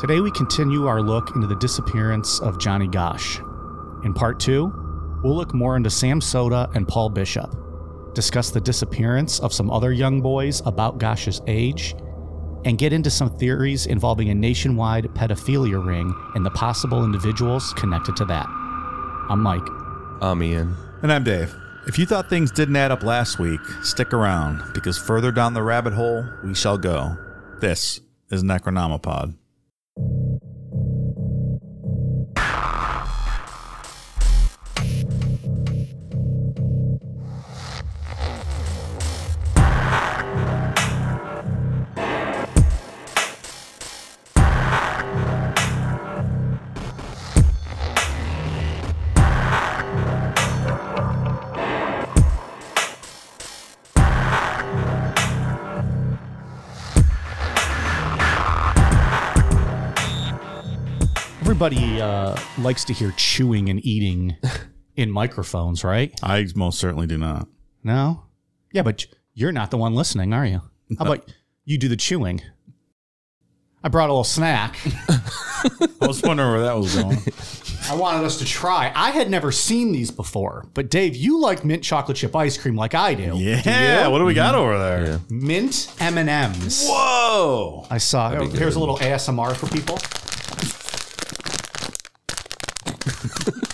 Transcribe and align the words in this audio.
Today 0.00 0.20
we 0.20 0.30
continue 0.30 0.86
our 0.86 1.02
look 1.02 1.36
into 1.36 1.46
the 1.46 1.56
disappearance 1.56 2.40
of 2.40 2.58
Johnny 2.58 2.88
Gosch. 2.88 3.38
In 4.02 4.14
part 4.14 4.40
two, 4.40 4.72
we'll 5.22 5.36
look 5.36 5.52
more 5.52 5.76
into 5.76 5.90
Sam 5.90 6.22
Soda 6.22 6.70
and 6.74 6.88
Paul 6.88 7.10
Bishop, 7.10 7.54
discuss 8.14 8.48
the 8.48 8.62
disappearance 8.62 9.40
of 9.40 9.52
some 9.52 9.70
other 9.70 9.92
young 9.92 10.22
boys 10.22 10.62
about 10.64 10.96
Gosch's 10.96 11.42
age, 11.46 11.94
and 12.64 12.78
get 12.78 12.94
into 12.94 13.10
some 13.10 13.28
theories 13.28 13.84
involving 13.84 14.30
a 14.30 14.34
nationwide 14.34 15.04
pedophilia 15.08 15.84
ring 15.84 16.14
and 16.34 16.46
the 16.46 16.50
possible 16.52 17.04
individuals 17.04 17.74
connected 17.74 18.16
to 18.16 18.24
that. 18.24 18.46
I'm 19.28 19.42
Mike. 19.42 19.68
I'm 20.22 20.42
Ian. 20.42 20.76
And 21.02 21.12
I'm 21.12 21.24
Dave. 21.24 21.54
If 21.86 21.98
you 21.98 22.06
thought 22.06 22.30
things 22.30 22.50
didn't 22.50 22.76
add 22.76 22.90
up 22.90 23.02
last 23.02 23.38
week, 23.38 23.60
stick 23.82 24.14
around 24.14 24.62
because 24.72 24.96
further 24.96 25.30
down 25.30 25.52
the 25.52 25.62
rabbit 25.62 25.92
hole 25.92 26.24
we 26.42 26.54
shall 26.54 26.78
go. 26.78 27.18
This 27.60 28.00
is 28.30 28.42
Necronomipod. 28.42 29.34
Uh, 62.10 62.40
likes 62.58 62.84
to 62.84 62.92
hear 62.92 63.12
chewing 63.16 63.68
and 63.68 63.84
eating 63.84 64.36
in 64.96 65.10
microphones, 65.10 65.84
right? 65.84 66.12
I 66.22 66.46
most 66.54 66.78
certainly 66.78 67.06
do 67.06 67.16
not. 67.16 67.46
No? 67.84 68.24
Yeah, 68.72 68.82
but 68.82 69.06
you're 69.34 69.52
not 69.52 69.70
the 69.70 69.76
one 69.76 69.94
listening, 69.94 70.32
are 70.32 70.46
you? 70.46 70.60
How 70.98 71.04
about 71.06 71.32
you 71.64 71.78
do 71.78 71.88
the 71.88 71.96
chewing? 71.96 72.40
I 73.82 73.88
brought 73.88 74.10
a 74.10 74.12
little 74.12 74.24
snack. 74.24 74.76
I 75.08 76.06
was 76.06 76.22
wondering 76.22 76.50
where 76.50 76.62
that 76.62 76.76
was 76.76 76.94
going. 76.94 77.18
I 77.88 77.94
wanted 77.94 78.24
us 78.26 78.38
to 78.38 78.44
try. 78.44 78.92
I 78.94 79.10
had 79.10 79.30
never 79.30 79.50
seen 79.50 79.92
these 79.92 80.10
before, 80.10 80.66
but 80.74 80.90
Dave, 80.90 81.16
you 81.16 81.40
like 81.40 81.64
mint 81.64 81.82
chocolate 81.82 82.18
chip 82.18 82.36
ice 82.36 82.58
cream 82.58 82.76
like 82.76 82.94
I 82.94 83.14
do. 83.14 83.36
Yeah, 83.38 84.08
what 84.08 84.18
do 84.18 84.24
we 84.24 84.34
got 84.34 84.54
over 84.54 84.78
there? 84.78 85.20
Mint 85.30 85.94
M 85.98 86.18
and 86.18 86.28
M's. 86.28 86.86
Whoa! 86.86 87.86
I 87.88 87.98
saw. 87.98 88.30
here's 88.48 88.76
a 88.76 88.80
little 88.80 88.98
ASMR 88.98 89.56
for 89.56 89.66
people. 89.68 89.98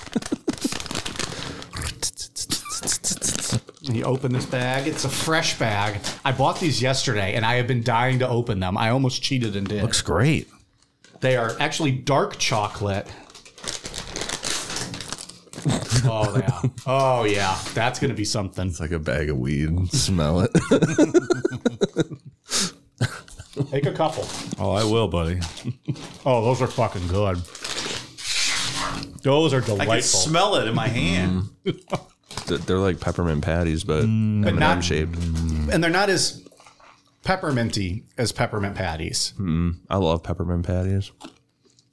You 3.83 4.03
open 4.03 4.33
this 4.33 4.47
bag. 4.47 4.89
It's 4.89 5.05
a 5.05 5.09
fresh 5.09 5.59
bag. 5.59 6.01
I 6.25 6.33
bought 6.33 6.59
these 6.59 6.83
yesterday, 6.83 7.35
and 7.35 7.47
I 7.47 7.55
have 7.55 7.69
been 7.69 7.83
dying 7.85 8.19
to 8.19 8.29
open 8.29 8.59
them. 8.59 8.77
I 8.77 8.91
almost 8.91 9.23
cheated 9.23 9.55
and 9.55 9.67
did. 9.67 9.83
Looks 9.83 10.03
great. 10.03 10.49
They 11.21 11.37
are 11.37 11.57
actually 11.61 11.93
dark 11.93 12.37
chocolate. 12.39 13.07
Oh 16.05 16.37
yeah. 16.37 16.63
Oh 16.87 17.25
yeah. 17.25 17.59
That's 17.75 17.99
gonna 17.99 18.15
be 18.15 18.25
something. 18.25 18.69
It's 18.69 18.81
like 18.81 18.91
a 18.91 18.99
bag 18.99 19.31
of 19.31 19.39
weed. 19.39 19.89
Smell 19.93 20.41
it. 20.41 20.51
Take 23.71 23.87
a 23.87 23.93
couple. 23.93 24.29
Oh, 24.59 24.73
I 24.73 24.85
will, 24.85 25.09
buddy. 25.09 25.41
Oh, 26.25 26.45
those 26.45 26.61
are 26.61 26.67
fucking 26.67 27.09
good. 27.09 27.41
Those 29.27 29.53
are 29.53 29.61
delightful. 29.61 29.75
I 29.75 29.79
can 29.79 29.87
delightful. 29.87 30.21
smell 30.21 30.55
it 30.55 30.69
in 30.69 30.75
my 30.77 30.87
hand. 30.87 31.49
Mm. 31.65 32.67
They're 32.67 32.79
like 32.79 33.01
peppermint 33.01 33.43
patties, 33.43 33.83
but 33.83 34.05
mm. 34.05 34.45
But 34.45 34.51
M&M 34.51 34.61
not- 34.61 34.85
shaped. 34.85 35.17
and 35.17 35.83
they're 35.83 35.91
not 35.91 36.09
as 36.09 36.47
pepperminty 37.25 38.05
as 38.17 38.31
peppermint 38.31 38.77
patties. 38.77 39.33
Mm-hmm. 39.33 39.71
I 39.91 39.97
love 39.97 40.23
peppermint 40.23 40.65
patties. 40.65 41.11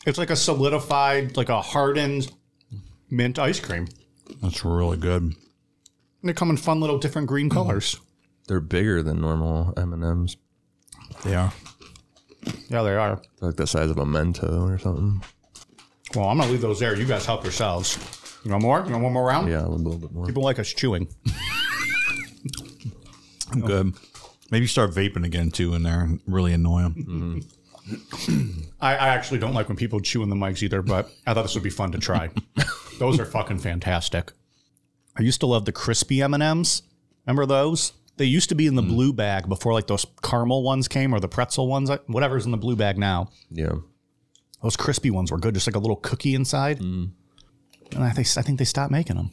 It's 0.06 0.20
like 0.20 0.30
a 0.30 0.36
solidified, 0.36 1.36
like 1.36 1.50
a 1.50 1.60
hardened 1.60 2.32
mint 3.10 3.40
ice 3.40 3.60
cream. 3.60 3.88
That's 4.44 4.64
really 4.64 4.98
good. 4.98 5.24
And 5.24 5.36
they 6.22 6.34
come 6.34 6.52
in 6.52 6.58
fun 6.58 6.82
little 6.82 7.00
different 7.00 7.28
green 7.28 7.50
mm. 7.50 7.54
colors. 7.54 8.00
They're 8.48 8.60
bigger 8.60 9.02
than 9.02 9.20
normal 9.20 9.74
M&Ms. 9.76 10.38
They 11.24 11.34
are. 11.34 11.52
Yeah, 12.70 12.84
they 12.84 12.96
are. 12.96 13.20
They're 13.40 13.50
like 13.50 13.56
the 13.56 13.66
size 13.66 13.90
of 13.90 13.98
a 13.98 14.06
Mento 14.06 14.70
or 14.70 14.78
something. 14.78 15.24
Well, 16.16 16.30
I'm 16.30 16.38
gonna 16.38 16.52
leave 16.52 16.62
those 16.62 16.80
there. 16.80 16.96
You 16.96 17.06
guys 17.06 17.26
help 17.26 17.44
yourselves. 17.44 17.98
You 18.44 18.52
want 18.52 18.64
more? 18.64 18.84
You 18.86 18.92
want 18.92 19.04
one 19.04 19.14
more 19.14 19.26
round? 19.26 19.50
Yeah, 19.50 19.66
a 19.66 19.68
little 19.68 19.98
bit 19.98 20.12
more. 20.12 20.26
People 20.26 20.44
like 20.44 20.60
us 20.60 20.72
chewing. 20.72 21.08
I'm 23.52 23.62
good. 23.66 23.94
Maybe 24.52 24.68
start 24.68 24.92
vaping 24.92 25.26
again 25.26 25.50
too 25.50 25.74
in 25.74 25.84
there 25.84 26.02
and 26.02 26.20
really 26.28 26.54
annoy 26.54 26.84
them. 26.84 26.96
Mm-hmm. 26.96 28.62
I, 28.80 28.96
I 28.96 29.08
actually 29.10 29.40
don't 29.40 29.54
like 29.54 29.68
when 29.68 29.78
people 29.78 30.00
chew 30.00 30.24
in 30.24 30.30
the 30.30 30.36
mics 30.36 30.62
either, 30.62 30.82
but 30.82 31.10
I 31.26 31.34
thought 31.34 31.44
this 31.44 31.54
would 31.56 31.64
be 31.64 31.70
fun 31.70 31.92
to 31.94 31.98
try. 31.98 32.30
those 33.00 33.20
are 33.20 33.26
fucking 33.26 33.60
fantastic. 33.60 34.32
I 35.18 35.22
used 35.22 35.40
to 35.42 35.48
love 35.48 35.66
the 35.66 35.72
crispy 35.72 36.22
M 36.22 36.34
and 36.34 36.44
M's. 36.44 36.84
Remember 37.26 37.46
those? 37.46 37.94
They 38.18 38.26
used 38.26 38.50
to 38.50 38.56
be 38.56 38.68
in 38.68 38.76
the 38.76 38.82
mm. 38.82 38.90
blue 38.90 39.14
bag 39.14 39.50
before 39.50 39.74
like 39.74 39.88
those 39.88 40.06
caramel 40.22 40.64
ones 40.64 40.88
came 40.88 41.14
or 41.14 41.20
the 41.20 41.28
pretzel 41.28 41.68
ones, 41.68 41.90
like, 41.90 42.04
whatever's 42.08 42.46
in 42.46 42.52
the 42.52 42.58
blue 42.58 42.76
bag 42.76 42.98
now. 42.98 43.30
Yeah. 43.50 43.74
Those 44.64 44.76
crispy 44.78 45.12
ones 45.12 45.32
were 45.32 45.38
good, 45.38 45.54
just 45.54 45.68
like 45.68 45.76
a 45.76 45.80
little 45.80 45.98
cookie 45.98 46.34
inside. 46.34 46.80
And 46.80 47.12
I 47.96 48.10
think 48.12 48.28
I 48.38 48.42
think 48.42 48.58
they 48.60 48.66
stopped 48.66 48.92
making 48.92 49.18
them. 49.18 49.32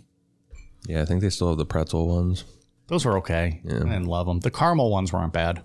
Yeah, 0.87 1.01
I 1.03 1.05
think 1.07 1.21
they 1.23 1.31
still 1.31 1.49
have 1.49 1.59
the 1.59 1.65
pretzel 1.65 2.09
ones. 2.09 2.45
Those 2.89 3.05
were 3.05 3.17
okay. 3.19 3.61
I 3.65 3.69
didn't 3.69 4.07
love 4.07 4.27
them. 4.27 4.41
The 4.41 4.51
caramel 4.51 4.91
ones 4.91 5.13
weren't 5.13 5.33
bad. 5.33 5.63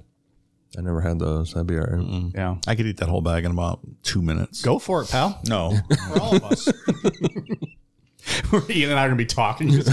I 0.77 0.81
never 0.81 1.01
had 1.01 1.17
those. 1.19 1.53
That'd 1.53 1.67
be 1.67 1.77
all 1.77 1.85
right. 1.85 2.31
Yeah, 2.35 2.57
I 2.67 2.75
could 2.75 2.85
eat 2.85 2.97
that 2.97 3.07
whole 3.09 3.21
bag 3.21 3.45
in 3.45 3.51
about 3.51 3.79
two 4.03 4.21
minutes. 4.21 4.61
go 4.61 4.77
for 4.77 5.01
it, 5.01 5.09
pal. 5.09 5.39
No. 5.45 5.73
For 6.09 6.19
all 6.21 6.35
of 6.35 6.43
us. 6.43 6.67
Ian 8.69 8.91
and 8.91 8.99
I 8.99 9.05
are 9.05 9.07
gonna 9.07 9.15
be 9.15 9.25
talking. 9.25 9.69
Just- 9.71 9.89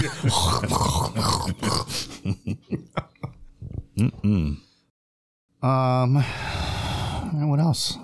um, 5.61 6.17
and 6.21 7.49
what 7.49 7.59
else? 7.59 7.97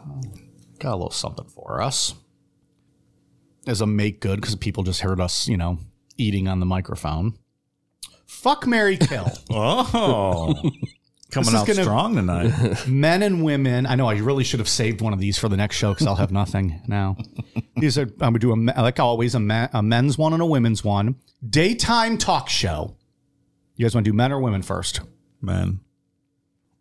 Got 0.80 0.94
a 0.94 0.96
little 0.96 1.12
something 1.12 1.46
for 1.48 1.82
us. 1.82 2.16
As 3.68 3.82
a 3.82 3.86
make 3.88 4.22
good, 4.22 4.40
because 4.42 4.56
people 4.56 4.84
just 4.84 5.02
heard 5.02 5.20
us, 5.20 5.48
you 5.48 5.58
know, 5.58 5.80
eating 6.18 6.48
on 6.48 6.60
the 6.60 6.66
microphone. 6.66 7.38
Fuck 8.26 8.66
Mary 8.66 8.98
Kill. 8.98 9.30
oh. 9.50 10.54
Coming 11.32 11.54
out 11.54 11.68
gonna- 11.68 11.84
strong 11.84 12.16
tonight. 12.16 12.88
men 12.88 13.22
and 13.22 13.44
women. 13.44 13.86
I 13.86 13.96
know 13.96 14.08
I 14.08 14.18
really 14.18 14.44
should 14.44 14.60
have 14.60 14.70
saved 14.70 15.02
one 15.02 15.14
of 15.14 15.20
these 15.20 15.38
for 15.38 15.48
the 15.50 15.58
next 15.58 15.76
show 15.76 15.94
because 15.94 16.08
I'll 16.08 16.16
have 16.16 16.32
nothing 16.32 16.82
now. 16.88 17.18
These 17.76 17.98
are 17.98 18.04
I'm 18.04 18.34
gonna 18.34 18.40
do 18.40 18.52
a 18.52 18.58
like 18.82 19.00
always 19.00 19.36
a, 19.36 19.40
me- 19.40 19.68
a 19.72 19.82
men's 19.84 20.18
one 20.18 20.34
and 20.34 20.42
a 20.42 20.46
women's 20.46 20.84
one. 20.84 21.16
Daytime 21.48 22.18
talk 22.18 22.50
show. 22.50 22.96
You 23.76 23.86
guys 23.86 23.94
want 23.96 24.06
to 24.06 24.12
do 24.12 24.16
men 24.16 24.32
or 24.32 24.42
women 24.42 24.62
first? 24.64 25.02
Man. 25.40 25.80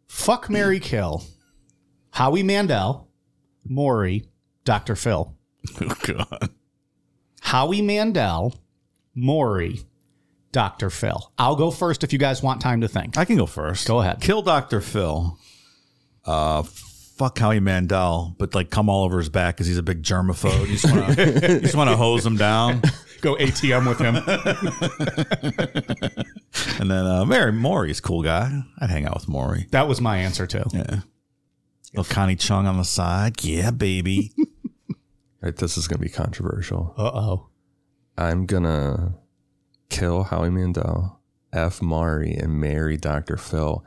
Fuck 0.08 0.50
Mary 0.50 0.80
Kill. 0.80 1.24
Howie 2.10 2.42
Mandel, 2.42 3.07
Maury, 3.68 4.24
Dr. 4.64 4.96
Phil. 4.96 5.34
Oh, 5.80 5.94
God. 6.06 6.50
Howie 7.40 7.82
Mandel, 7.82 8.54
Maury, 9.14 9.80
Dr. 10.52 10.90
Phil. 10.90 11.32
I'll 11.38 11.56
go 11.56 11.70
first 11.70 12.04
if 12.04 12.12
you 12.12 12.18
guys 12.18 12.42
want 12.42 12.60
time 12.60 12.80
to 12.80 12.88
think. 12.88 13.16
I 13.18 13.24
can 13.24 13.36
go 13.36 13.46
first. 13.46 13.86
Go 13.86 14.00
ahead. 14.00 14.20
Kill 14.20 14.42
Dr. 14.42 14.80
Phil. 14.80 15.38
Uh, 16.24 16.62
fuck 16.62 17.38
Howie 17.38 17.60
Mandel, 17.60 18.34
but 18.38 18.54
like 18.54 18.70
come 18.70 18.88
all 18.88 19.04
over 19.04 19.18
his 19.18 19.28
back 19.28 19.56
because 19.56 19.66
he's 19.66 19.78
a 19.78 19.82
big 19.82 20.02
germaphobe. 20.02 20.60
You 20.68 20.76
just 20.76 20.90
want 20.94 21.16
to, 21.16 21.54
you 21.54 21.60
just 21.60 21.74
want 21.74 21.90
to 21.90 21.96
hose 21.96 22.24
him 22.24 22.36
down. 22.36 22.82
Go 23.20 23.34
ATM 23.36 23.88
with 23.88 23.98
him. 23.98 24.14
And 26.80 26.90
then 26.90 27.06
uh, 27.06 27.24
Mary 27.24 27.52
Maury's 27.52 28.00
cool 28.00 28.22
guy. 28.22 28.62
I'd 28.80 28.90
hang 28.90 29.06
out 29.06 29.14
with 29.14 29.28
Maury. 29.28 29.66
that 29.70 29.88
was 29.88 30.00
my 30.00 30.18
answer 30.18 30.46
too. 30.46 30.64
Yeah. 30.72 31.00
Little 31.94 32.12
Connie 32.14 32.36
Chung 32.36 32.66
on 32.66 32.76
the 32.76 32.84
side. 32.84 33.42
Yeah, 33.44 33.70
baby. 33.70 34.32
Right, 35.40 35.54
this 35.54 35.78
is 35.78 35.86
gonna 35.86 36.00
be 36.02 36.08
controversial. 36.08 36.94
Uh 36.98 37.10
oh. 37.14 37.46
I'm 38.16 38.44
gonna 38.44 39.14
kill 39.88 40.24
Howie 40.24 40.50
Mandel, 40.50 41.20
F. 41.52 41.80
Mari, 41.80 42.34
and 42.34 42.58
marry 42.60 42.96
Dr. 42.96 43.36
Phil. 43.36 43.84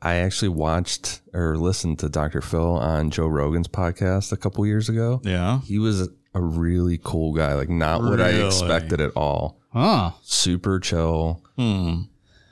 I 0.00 0.14
actually 0.18 0.50
watched 0.50 1.20
or 1.34 1.56
listened 1.56 1.98
to 1.98 2.08
Dr. 2.08 2.40
Phil 2.40 2.76
on 2.76 3.10
Joe 3.10 3.26
Rogan's 3.26 3.66
podcast 3.66 4.30
a 4.30 4.36
couple 4.36 4.64
years 4.64 4.88
ago. 4.88 5.20
Yeah. 5.24 5.60
He 5.62 5.80
was 5.80 6.02
a 6.34 6.40
really 6.40 7.00
cool 7.02 7.34
guy, 7.34 7.54
like 7.54 7.68
not 7.68 8.00
what 8.02 8.20
I 8.20 8.30
Really? 8.30 8.46
expected 8.46 9.00
at 9.00 9.10
all. 9.16 9.60
Huh. 9.72 10.12
Super 10.22 10.78
chill, 10.78 11.42
Hmm. 11.56 12.02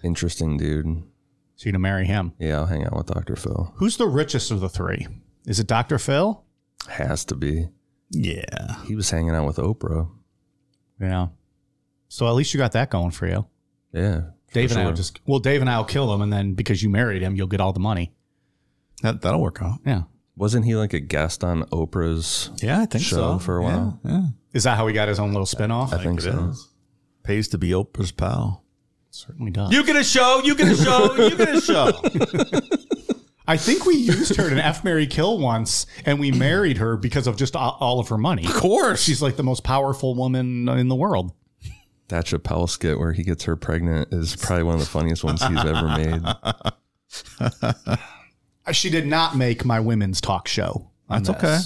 interesting 0.03 0.57
dude. 0.57 1.05
So 1.61 1.69
you 1.69 1.73
to 1.73 1.79
marry 1.79 2.07
him. 2.07 2.33
Yeah, 2.39 2.61
I'll 2.61 2.65
hang 2.67 2.87
out 2.87 2.97
with 2.97 3.09
Dr. 3.09 3.37
Phil. 3.37 3.71
Who's 3.77 3.99
the 3.99 4.07
richest 4.07 4.51
of 4.51 4.61
the 4.61 4.69
three? 4.71 5.07
Is 5.45 5.61
it 5.61 5.67
Dr. 5.67 5.99
Phil 5.99 6.43
Has 6.89 7.23
to 7.27 7.35
be. 7.35 7.69
Yeah. 8.11 8.77
He 8.87 8.95
was 8.95 9.11
hanging 9.11 9.35
out 9.35 9.47
with 9.47 9.59
Oprah. 9.59 10.09
Yeah. 10.99 11.27
So 12.09 12.27
at 12.27 12.33
least 12.33 12.55
you 12.55 12.59
got 12.59 12.73
that 12.73 12.89
going 12.89 13.11
for 13.11 13.27
you. 13.27 13.45
Yeah. 13.93 14.23
Dave 14.55 14.71
and 14.71 14.81
I 14.81 14.87
will 14.87 14.95
just 14.95 15.21
well, 15.27 15.39
Dave 15.39 15.61
and 15.61 15.69
I 15.69 15.77
will 15.77 15.85
kill 15.85 16.15
him, 16.15 16.23
and 16.23 16.33
then 16.33 16.55
because 16.55 16.83
you 16.83 16.89
married 16.89 17.21
him, 17.21 17.37
you'll 17.37 17.47
get 17.47 17.61
all 17.61 17.75
the 17.75 17.79
money. 17.79 18.15
That 19.03 19.21
that'll 19.21 19.43
work 19.43 19.61
out. 19.61 19.81
Yeah. 19.85 20.05
Wasn't 20.37 20.65
he 20.65 20.77
like 20.77 20.95
a 20.95 20.99
guest 21.01 21.45
on 21.45 21.65
Oprah's? 21.65 22.51
Yeah, 22.63 22.81
I 22.81 22.87
think 22.87 23.05
Show 23.05 23.17
so. 23.17 23.39
for 23.39 23.59
a 23.59 23.63
while. 23.63 24.01
Yeah. 24.03 24.11
yeah. 24.13 24.23
Is 24.55 24.65
that 24.65 24.79
how 24.79 24.87
he 24.87 24.95
got 24.95 25.09
his 25.09 25.19
own 25.19 25.33
little 25.35 25.45
spinoff? 25.45 25.93
I 25.93 26.03
think 26.03 26.21
It 26.21 26.23
so. 26.23 26.49
is. 26.53 26.69
Pays 27.23 27.49
to 27.49 27.59
be 27.59 27.73
Oprah's 27.73 28.13
pal. 28.13 28.65
Certainly 29.21 29.51
does. 29.51 29.73
You 29.73 29.85
get 29.85 29.97
a 29.97 30.05
show. 30.05 30.41
You 30.45 30.55
get 30.55 30.69
a 30.69 30.77
show. 30.77 31.15
You 31.17 31.37
get 31.37 31.57
a 31.57 31.61
show. 31.61 31.93
I 33.47 33.57
think 33.57 33.85
we 33.85 33.95
used 33.97 34.37
her 34.37 34.49
in 34.49 34.59
F 34.59 34.85
Mary 34.85 35.07
Kill 35.07 35.39
once, 35.39 35.87
and 36.07 36.21
we 36.21 36.31
married 36.31 36.79
her 36.79 36.97
because 36.97 37.27
of 37.27 37.37
just 37.37 37.57
all 37.57 37.77
all 37.81 37.99
of 37.99 38.09
her 38.09 38.19
money. 38.19 38.45
of 38.47 38.55
course. 38.55 39.03
She's 39.03 39.21
like 39.21 39.37
the 39.37 39.43
most 39.43 39.65
powerful 39.65 40.15
woman 40.15 40.69
in 40.69 40.89
the 40.89 40.95
world. 40.95 41.33
That 42.09 42.27
Chappelle 42.27 42.69
skit 42.69 42.99
where 42.99 43.13
he 43.13 43.23
gets 43.23 43.45
her 43.45 43.57
pregnant 43.57 44.13
is 44.13 44.35
probably 44.37 44.65
one 44.65 44.75
of 44.75 44.81
the 44.81 44.87
funniest 44.87 45.23
ones 45.25 45.43
he's 45.43 45.65
ever 45.65 45.89
made. 45.97 46.23
She 48.73 48.91
did 48.91 49.07
not 49.07 49.37
make 49.37 49.65
my 49.65 49.81
women's 49.81 50.21
talk 50.21 50.47
show. 50.47 50.91
That's 51.09 51.27
this, 51.29 51.37
okay. 51.37 51.59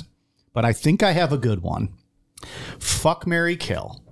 But 0.55 0.65
I 0.65 0.73
think 0.73 1.03
I 1.03 1.11
have 1.13 1.33
a 1.33 1.37
good 1.37 1.61
one. 1.61 1.93
Fuck 2.79 3.27
Mary 3.27 3.57
Kill. 3.57 4.04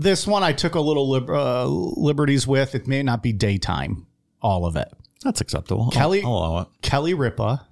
This 0.00 0.26
one 0.26 0.42
I 0.42 0.52
took 0.52 0.74
a 0.74 0.80
little 0.80 1.08
lib- 1.10 1.28
uh, 1.30 1.66
liberties 1.66 2.46
with. 2.46 2.74
It 2.74 2.86
may 2.86 3.02
not 3.02 3.22
be 3.22 3.32
daytime, 3.32 4.06
all 4.40 4.64
of 4.64 4.74
it. 4.76 4.88
That's 5.22 5.40
acceptable. 5.42 5.84
I'll- 5.84 5.90
Kelly- 5.90 6.22
I'll 6.22 6.30
allow 6.32 6.58
it. 6.62 6.68
Kelly 6.80 7.12
Ripa, 7.12 7.66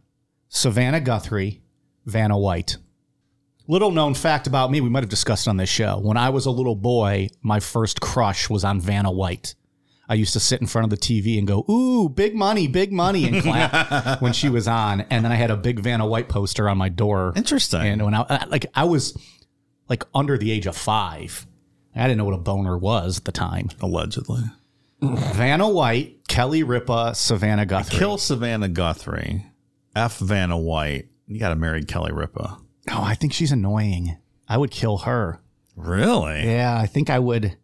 Savannah 0.51 1.01
Guthrie, 1.01 1.63
Vanna 2.05 2.39
White. 2.39 2.77
Little 3.67 3.91
known 3.91 4.15
fact 4.15 4.47
about 4.47 4.71
me, 4.71 4.81
we 4.81 4.89
might 4.91 5.03
have 5.03 5.11
discussed 5.11 5.49
on 5.49 5.57
this 5.57 5.69
show. 5.71 5.99
When 5.99 6.17
I 6.17 6.31
was 6.31 6.45
a 6.47 6.51
little 6.51 6.77
boy, 6.77 7.29
my 7.43 7.61
first 7.61 8.01
crush 8.01 8.49
was 8.51 8.65
on 8.65 8.81
Vanna 8.81 9.11
White. 9.11 9.55
I 10.09 10.15
used 10.15 10.33
to 10.35 10.41
sit 10.41 10.61
in 10.63 10.67
front 10.67 10.85
of 10.85 10.91
the 10.91 10.97
TV 10.97 11.39
and 11.39 11.47
go, 11.47 11.65
"Ooh, 11.71 12.09
big 12.09 12.35
money, 12.35 12.67
big 12.67 12.93
money," 12.93 13.25
and 13.27 13.43
clap 13.43 14.21
when 14.23 14.33
she 14.35 14.49
was 14.51 14.67
on. 14.69 15.03
And 15.03 15.25
then 15.25 15.33
I 15.33 15.37
had 15.37 15.51
a 15.51 15.57
big 15.57 15.81
Vanna 15.81 16.07
White 16.07 16.29
poster 16.31 16.69
on 16.69 16.77
my 16.79 16.89
door. 16.91 17.33
Interesting. 17.37 17.81
And 17.83 18.03
when 18.05 18.15
I 18.15 18.45
like, 18.49 18.67
I 18.75 18.85
was 18.85 19.17
like 19.89 20.05
under 20.15 20.37
the 20.39 20.51
age 20.51 20.67
of 20.67 20.77
five. 20.77 21.47
I 21.95 22.03
didn't 22.03 22.19
know 22.19 22.25
what 22.25 22.35
a 22.35 22.39
boner 22.39 22.79
was 22.79 23.19
at 23.19 23.25
the 23.25 23.33
time. 23.33 23.71
Allegedly. 23.81 24.43
Vanna 25.01 25.69
White, 25.69 26.27
Kelly 26.29 26.63
Ripa, 26.63 27.15
Savannah 27.15 27.67
Guthrie. 27.67 27.99
Kill 27.99 28.19
Savannah 28.19 28.69
Guthrie. 28.69 29.47
F 29.95 30.19
Vanna 30.19 30.59
White. 30.59 31.09
You 31.27 31.39
got 31.39 31.51
to 31.51 31.57
marry 31.57 31.85
Kelly 31.85 32.13
Ripa. 32.13 32.59
Oh, 32.91 33.03
I 33.03 33.15
think 33.15 33.33
she's 33.33 33.53
annoying. 33.53 34.17
I 34.49 34.57
would 34.57 34.71
kill 34.71 34.99
her. 34.99 35.41
Really? 35.77 36.45
Yeah, 36.45 36.77
I 36.77 36.87
think 36.87 37.11
I 37.11 37.19
would 37.19 37.57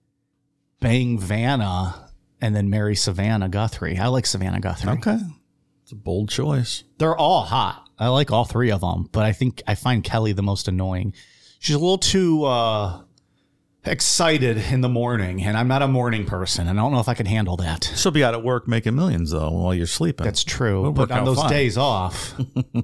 bang 0.80 1.18
Vanna 1.18 2.10
and 2.40 2.54
then 2.54 2.68
marry 2.70 2.94
Savannah 2.94 3.48
Guthrie. 3.48 3.98
I 3.98 4.08
like 4.08 4.26
Savannah 4.26 4.60
Guthrie. 4.60 4.92
Okay. 4.92 5.18
It's 5.82 5.92
a 5.92 5.96
bold 5.96 6.28
choice. 6.28 6.84
They're 6.98 7.16
all 7.16 7.42
hot. 7.42 7.88
I 7.98 8.08
like 8.08 8.30
all 8.30 8.44
three 8.44 8.70
of 8.70 8.80
them, 8.80 9.08
but 9.12 9.24
I 9.24 9.32
think 9.32 9.62
I 9.66 9.74
find 9.74 10.02
Kelly 10.04 10.32
the 10.32 10.42
most 10.42 10.68
annoying. 10.68 11.14
She's 11.58 11.76
a 11.76 11.78
little 11.78 11.98
too 11.98 12.44
uh, 12.44 13.03
excited 13.86 14.56
in 14.58 14.80
the 14.80 14.88
morning, 14.88 15.42
and 15.42 15.56
I'm 15.56 15.68
not 15.68 15.82
a 15.82 15.88
morning 15.88 16.24
person. 16.24 16.68
and 16.68 16.78
I 16.78 16.82
don't 16.82 16.92
know 16.92 17.00
if 17.00 17.08
I 17.08 17.14
can 17.14 17.26
handle 17.26 17.56
that. 17.58 17.92
She'll 17.96 18.12
be 18.12 18.24
out 18.24 18.34
at 18.34 18.42
work 18.42 18.66
making 18.68 18.94
millions 18.94 19.30
though 19.30 19.50
while 19.50 19.74
you're 19.74 19.86
sleeping. 19.86 20.24
That's 20.24 20.44
true. 20.44 20.92
But 20.92 21.10
on 21.10 21.24
those 21.24 21.42
days 21.44 21.76
off, 21.78 22.34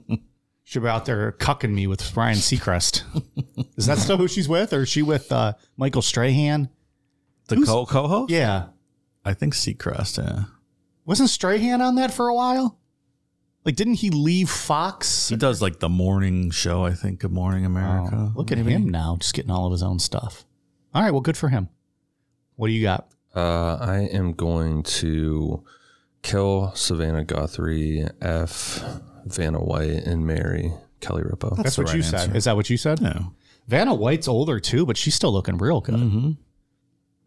she'll 0.64 0.82
be 0.82 0.88
out 0.88 1.04
there 1.06 1.32
cucking 1.32 1.72
me 1.72 1.86
with 1.86 2.16
Ryan 2.16 2.36
Seacrest. 2.36 3.02
is 3.76 3.86
that 3.86 3.98
still 3.98 4.16
who 4.16 4.28
she's 4.28 4.48
with, 4.48 4.72
or 4.72 4.82
is 4.82 4.88
she 4.88 5.02
with 5.02 5.30
uh, 5.32 5.54
Michael 5.76 6.02
Strahan? 6.02 6.68
the 7.48 7.56
who's- 7.56 7.68
co 7.68 7.84
co-host. 7.86 8.30
Yeah, 8.30 8.66
I 9.24 9.34
think 9.34 9.54
Seacrest. 9.54 10.18
Yeah, 10.22 10.44
wasn't 11.04 11.30
Strahan 11.30 11.80
on 11.82 11.96
that 11.96 12.12
for 12.12 12.28
a 12.28 12.34
while? 12.34 12.78
Like, 13.62 13.76
didn't 13.76 13.94
he 13.94 14.08
leave 14.08 14.48
Fox? 14.48 15.28
he 15.28 15.36
does 15.36 15.60
like 15.60 15.80
the 15.80 15.88
morning 15.90 16.50
show. 16.50 16.84
I 16.86 16.92
think 16.94 17.20
Good 17.20 17.32
Morning 17.32 17.66
America. 17.66 18.10
Oh, 18.14 18.32
look 18.34 18.50
at 18.50 18.56
him 18.56 18.88
now, 18.88 19.16
just 19.20 19.34
getting 19.34 19.50
all 19.50 19.66
of 19.66 19.72
his 19.72 19.82
own 19.82 19.98
stuff. 19.98 20.46
All 20.94 21.02
right, 21.02 21.10
well, 21.10 21.20
good 21.20 21.36
for 21.36 21.48
him. 21.48 21.68
What 22.56 22.68
do 22.68 22.72
you 22.72 22.82
got? 22.82 23.08
Uh, 23.34 23.76
I 23.80 24.08
am 24.12 24.32
going 24.32 24.82
to 24.82 25.62
kill 26.22 26.72
Savannah 26.74 27.24
Guthrie, 27.24 28.06
F 28.20 28.84
Vanna 29.24 29.60
White, 29.60 30.04
and 30.04 30.26
marry 30.26 30.72
Kelly 31.00 31.22
Ripa. 31.22 31.54
That's, 31.56 31.76
the 31.76 31.82
what 31.82 31.88
right 31.90 31.96
you 31.96 32.02
said. 32.02 32.34
Is 32.34 32.44
that 32.44 32.56
what 32.56 32.68
you 32.68 32.76
said? 32.76 33.00
No. 33.00 33.32
Vanna 33.68 33.94
White's 33.94 34.26
older 34.26 34.58
too, 34.58 34.84
but 34.84 34.96
she's 34.96 35.14
still 35.14 35.32
looking 35.32 35.58
real 35.58 35.80
good. 35.80 35.94
Mm-hmm. 35.94 36.30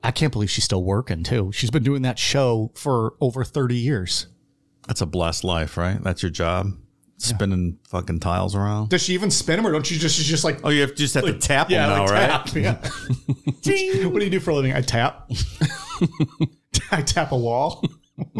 I 0.03 0.11
can't 0.11 0.33
believe 0.33 0.51
she's 0.51 0.65
still 0.65 0.83
working 0.83 1.23
too. 1.23 1.51
She's 1.53 1.71
been 1.71 1.83
doing 1.83 2.01
that 2.01 2.19
show 2.19 2.71
for 2.75 3.13
over 3.21 3.45
30 3.45 3.75
years. 3.75 4.27
That's 4.87 4.99
a 4.99 5.05
blessed 5.05 5.45
life, 5.45 5.77
right? 5.77 6.03
That's 6.03 6.21
your 6.21 6.31
job. 6.31 6.73
Spinning 7.23 7.79
fucking 7.87 8.19
tiles 8.19 8.55
around. 8.55 8.89
Does 8.89 9.01
she 9.01 9.13
even 9.13 9.31
spin 9.31 9.55
them 9.57 9.65
or 9.65 9.71
don't 9.71 9.89
you 9.89 9.97
just, 9.97 10.17
she's 10.17 10.27
just 10.27 10.43
like, 10.43 10.59
Oh, 10.63 10.69
you 10.69 10.81
have, 10.81 10.93
just 10.95 11.13
have 11.13 11.23
to 11.23 11.37
tap 11.37 11.69
them 11.69 11.75
yeah, 11.75 11.87
now, 11.87 12.01
like 12.01 12.11
right? 12.11 12.29
tap. 12.29 12.55
Yeah. 12.55 12.77
What 14.09 14.19
do 14.19 14.25
you 14.25 14.29
do 14.29 14.39
for 14.41 14.51
a 14.51 14.55
living? 14.55 14.73
I 14.73 14.81
tap. 14.81 15.29
I 16.91 17.01
tap 17.01 17.31
a 17.31 17.37
wall. 17.37 17.83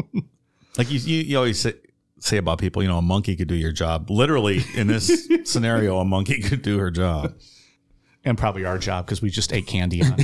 Like 0.78 0.90
you, 0.90 0.98
you, 1.00 1.24
you 1.24 1.38
always 1.38 1.60
say, 1.60 1.76
say 2.20 2.38
about 2.38 2.58
people, 2.58 2.82
you 2.82 2.90
know, 2.90 2.98
a 2.98 3.02
monkey 3.02 3.36
could 3.36 3.48
do 3.48 3.54
your 3.54 3.72
job. 3.72 4.10
Literally, 4.10 4.64
in 4.76 4.88
this 4.88 5.30
scenario, 5.44 6.00
a 6.00 6.06
monkey 6.06 6.42
could 6.42 6.64
do 6.64 6.80
her 6.80 6.90
job. 6.90 7.36
And 8.26 8.38
probably 8.38 8.66
our 8.66 8.80
job 8.80 9.06
because 9.06 9.22
we 9.22 9.30
just 9.30 9.54
ate 9.54 9.68
candy 9.68 10.02
on 10.02 10.18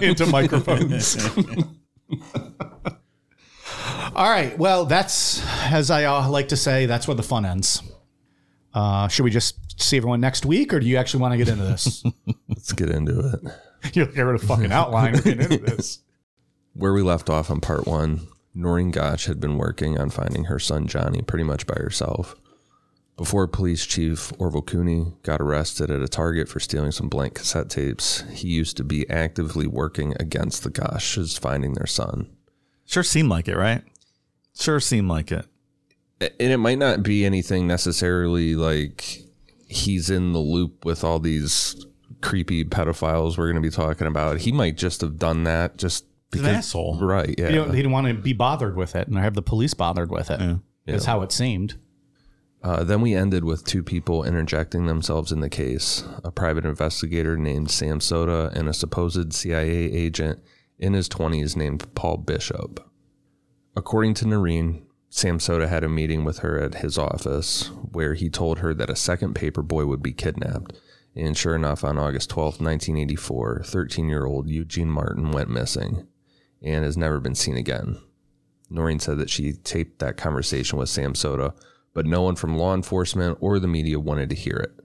into 0.00 0.26
microphones. 0.26 1.16
All 4.14 4.30
right. 4.30 4.56
Well, 4.58 4.84
that's 4.84 5.44
as 5.70 5.90
I 5.90 6.04
uh, 6.04 6.28
like 6.28 6.48
to 6.48 6.56
say. 6.56 6.86
That's 6.86 7.08
where 7.08 7.14
the 7.14 7.22
fun 7.22 7.44
ends. 7.44 7.82
Uh, 8.72 9.08
should 9.08 9.24
we 9.24 9.30
just 9.30 9.80
see 9.80 9.96
everyone 9.96 10.20
next 10.20 10.44
week, 10.46 10.72
or 10.72 10.80
do 10.80 10.86
you 10.86 10.96
actually 10.96 11.20
want 11.20 11.32
to 11.32 11.38
get 11.38 11.48
into 11.48 11.64
this? 11.64 12.04
Let's 12.48 12.72
get 12.72 12.90
into 12.90 13.18
it. 13.20 13.96
you 13.96 14.06
get 14.06 14.22
rid 14.22 14.34
of 14.34 14.42
fucking 14.42 14.72
outline. 14.72 15.14
We're 15.14 15.20
getting 15.22 15.40
into 15.52 15.58
this. 15.76 16.00
Where 16.74 16.92
we 16.92 17.02
left 17.02 17.30
off 17.30 17.50
on 17.50 17.60
part 17.60 17.86
one, 17.86 18.26
Noreen 18.54 18.90
Gosch 18.90 19.26
had 19.26 19.40
been 19.40 19.58
working 19.58 19.98
on 19.98 20.10
finding 20.10 20.44
her 20.44 20.58
son 20.58 20.86
Johnny 20.86 21.22
pretty 21.22 21.44
much 21.44 21.66
by 21.66 21.74
herself. 21.74 22.36
Before 23.16 23.46
Police 23.46 23.86
Chief 23.86 24.32
Orval 24.38 24.66
Cooney 24.66 25.12
got 25.22 25.40
arrested 25.40 25.88
at 25.88 26.00
a 26.02 26.08
Target 26.08 26.48
for 26.48 26.58
stealing 26.58 26.90
some 26.90 27.08
blank 27.08 27.34
cassette 27.34 27.70
tapes, 27.70 28.24
he 28.32 28.48
used 28.48 28.76
to 28.76 28.84
be 28.84 29.08
actively 29.08 29.68
working 29.68 30.14
against 30.18 30.64
the 30.64 30.70
Gosches 30.70 31.38
finding 31.38 31.74
their 31.74 31.86
son. 31.86 32.28
Sure 32.86 33.04
seemed 33.04 33.28
like 33.28 33.46
it, 33.46 33.56
right? 33.56 33.82
Sure 34.54 34.80
seemed 34.80 35.08
like 35.08 35.32
it. 35.32 35.46
and 36.20 36.52
it 36.52 36.58
might 36.58 36.78
not 36.78 37.02
be 37.02 37.24
anything 37.24 37.66
necessarily 37.66 38.54
like 38.54 39.22
he's 39.66 40.10
in 40.10 40.32
the 40.32 40.38
loop 40.38 40.84
with 40.84 41.02
all 41.04 41.18
these 41.18 41.84
creepy 42.22 42.64
pedophiles 42.64 43.36
we're 43.36 43.46
going 43.50 43.56
to 43.56 43.60
be 43.60 43.70
talking 43.70 44.06
about. 44.06 44.38
He 44.38 44.52
might 44.52 44.76
just 44.76 45.00
have 45.00 45.18
done 45.18 45.44
that 45.44 45.76
just 45.76 46.06
because, 46.30 46.46
an 46.46 46.54
asshole. 46.54 46.98
right? 47.00 47.34
Yeah, 47.36 47.48
You 47.48 47.56
know, 47.56 47.64
he 47.66 47.76
didn't 47.76 47.92
want 47.92 48.06
to 48.06 48.14
be 48.14 48.32
bothered 48.32 48.76
with 48.76 48.94
it, 48.96 49.08
and 49.08 49.18
have 49.18 49.34
the 49.34 49.42
police 49.42 49.74
bothered 49.74 50.10
with 50.10 50.30
it. 50.30 50.58
Is 50.86 51.06
how 51.06 51.22
it 51.22 51.32
seemed. 51.32 51.74
Uh, 52.62 52.82
then 52.82 53.00
we 53.02 53.14
ended 53.14 53.44
with 53.44 53.64
two 53.64 53.82
people 53.82 54.24
interjecting 54.24 54.86
themselves 54.86 55.30
in 55.30 55.40
the 55.40 55.50
case 55.50 56.02
a 56.22 56.30
private 56.30 56.64
investigator 56.64 57.36
named 57.36 57.70
Sam 57.70 58.00
Soda 58.00 58.50
and 58.54 58.68
a 58.68 58.72
supposed 58.72 59.34
CIA 59.34 59.68
agent 59.92 60.40
in 60.78 60.94
his 60.94 61.08
20s 61.08 61.56
named 61.56 61.94
Paul 61.94 62.16
Bishop. 62.18 62.80
According 63.76 64.14
to 64.14 64.28
Noreen, 64.28 64.86
Sam 65.10 65.40
Soda 65.40 65.68
had 65.68 65.84
a 65.84 65.88
meeting 65.88 66.24
with 66.24 66.38
her 66.38 66.60
at 66.60 66.76
his 66.76 66.96
office 66.96 67.68
where 67.92 68.14
he 68.14 68.30
told 68.30 68.58
her 68.58 68.72
that 68.74 68.90
a 68.90 68.96
second 68.96 69.34
paper 69.34 69.62
boy 69.62 69.86
would 69.86 70.02
be 70.02 70.12
kidnapped. 70.12 70.74
And 71.16 71.36
sure 71.36 71.54
enough, 71.54 71.84
on 71.84 71.98
August 71.98 72.30
12, 72.30 72.60
1984, 72.60 73.62
13 73.64 74.08
year 74.08 74.26
old 74.26 74.48
Eugene 74.48 74.90
Martin 74.90 75.30
went 75.30 75.50
missing 75.50 76.06
and 76.62 76.84
has 76.84 76.96
never 76.96 77.20
been 77.20 77.34
seen 77.34 77.56
again. 77.56 78.00
Noreen 78.70 78.98
said 78.98 79.18
that 79.18 79.30
she 79.30 79.52
taped 79.52 79.98
that 79.98 80.16
conversation 80.16 80.78
with 80.78 80.88
Sam 80.88 81.14
Soda, 81.14 81.54
but 81.92 82.06
no 82.06 82.22
one 82.22 82.36
from 82.36 82.56
law 82.56 82.74
enforcement 82.74 83.38
or 83.40 83.58
the 83.58 83.68
media 83.68 84.00
wanted 84.00 84.30
to 84.30 84.36
hear 84.36 84.56
it. 84.56 84.84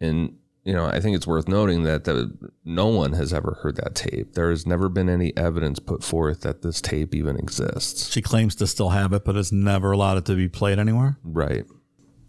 And, 0.00 0.38
you 0.64 0.72
know, 0.72 0.86
I 0.86 1.00
think 1.00 1.16
it's 1.16 1.26
worth 1.26 1.48
noting 1.48 1.82
that 1.84 2.04
the, 2.04 2.32
no 2.64 2.86
one 2.86 3.12
has 3.14 3.32
ever 3.32 3.58
heard 3.62 3.76
that 3.76 3.94
tape. 3.94 4.34
There 4.34 4.50
has 4.50 4.66
never 4.66 4.88
been 4.88 5.08
any 5.08 5.36
evidence 5.36 5.80
put 5.80 6.04
forth 6.04 6.42
that 6.42 6.62
this 6.62 6.80
tape 6.80 7.14
even 7.14 7.36
exists. 7.36 8.10
She 8.12 8.22
claims 8.22 8.54
to 8.56 8.66
still 8.66 8.90
have 8.90 9.12
it, 9.12 9.24
but 9.24 9.34
has 9.34 9.50
never 9.50 9.90
allowed 9.90 10.18
it 10.18 10.24
to 10.26 10.36
be 10.36 10.48
played 10.48 10.78
anywhere. 10.78 11.18
Right. 11.24 11.64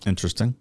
Interesting. 0.05 0.55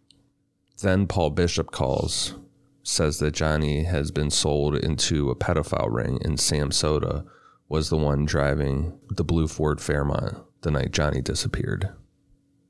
Then 0.83 1.07
Paul 1.07 1.31
Bishop 1.31 1.71
calls, 1.71 2.35
says 2.83 3.19
that 3.21 3.33
Johnny 3.33 3.85
has 3.85 4.11
been 4.11 4.31
sold 4.31 4.77
into 4.77 5.31
a 5.31 5.37
pedophile 5.37 5.91
ring, 5.91 6.19
and 6.23 6.39
Sam 6.39 6.73
Soda 6.73 7.25
was 7.69 7.89
the 7.89 7.97
one 7.97 8.27
driving 8.27 8.99
the 9.09 9.25
blue 9.25 9.49
Ford 9.49 9.81
Fairmont 9.81 10.37
the 10.61 10.71
night 10.71 10.91
Johnny 10.91 11.23
disappeared. 11.23 11.91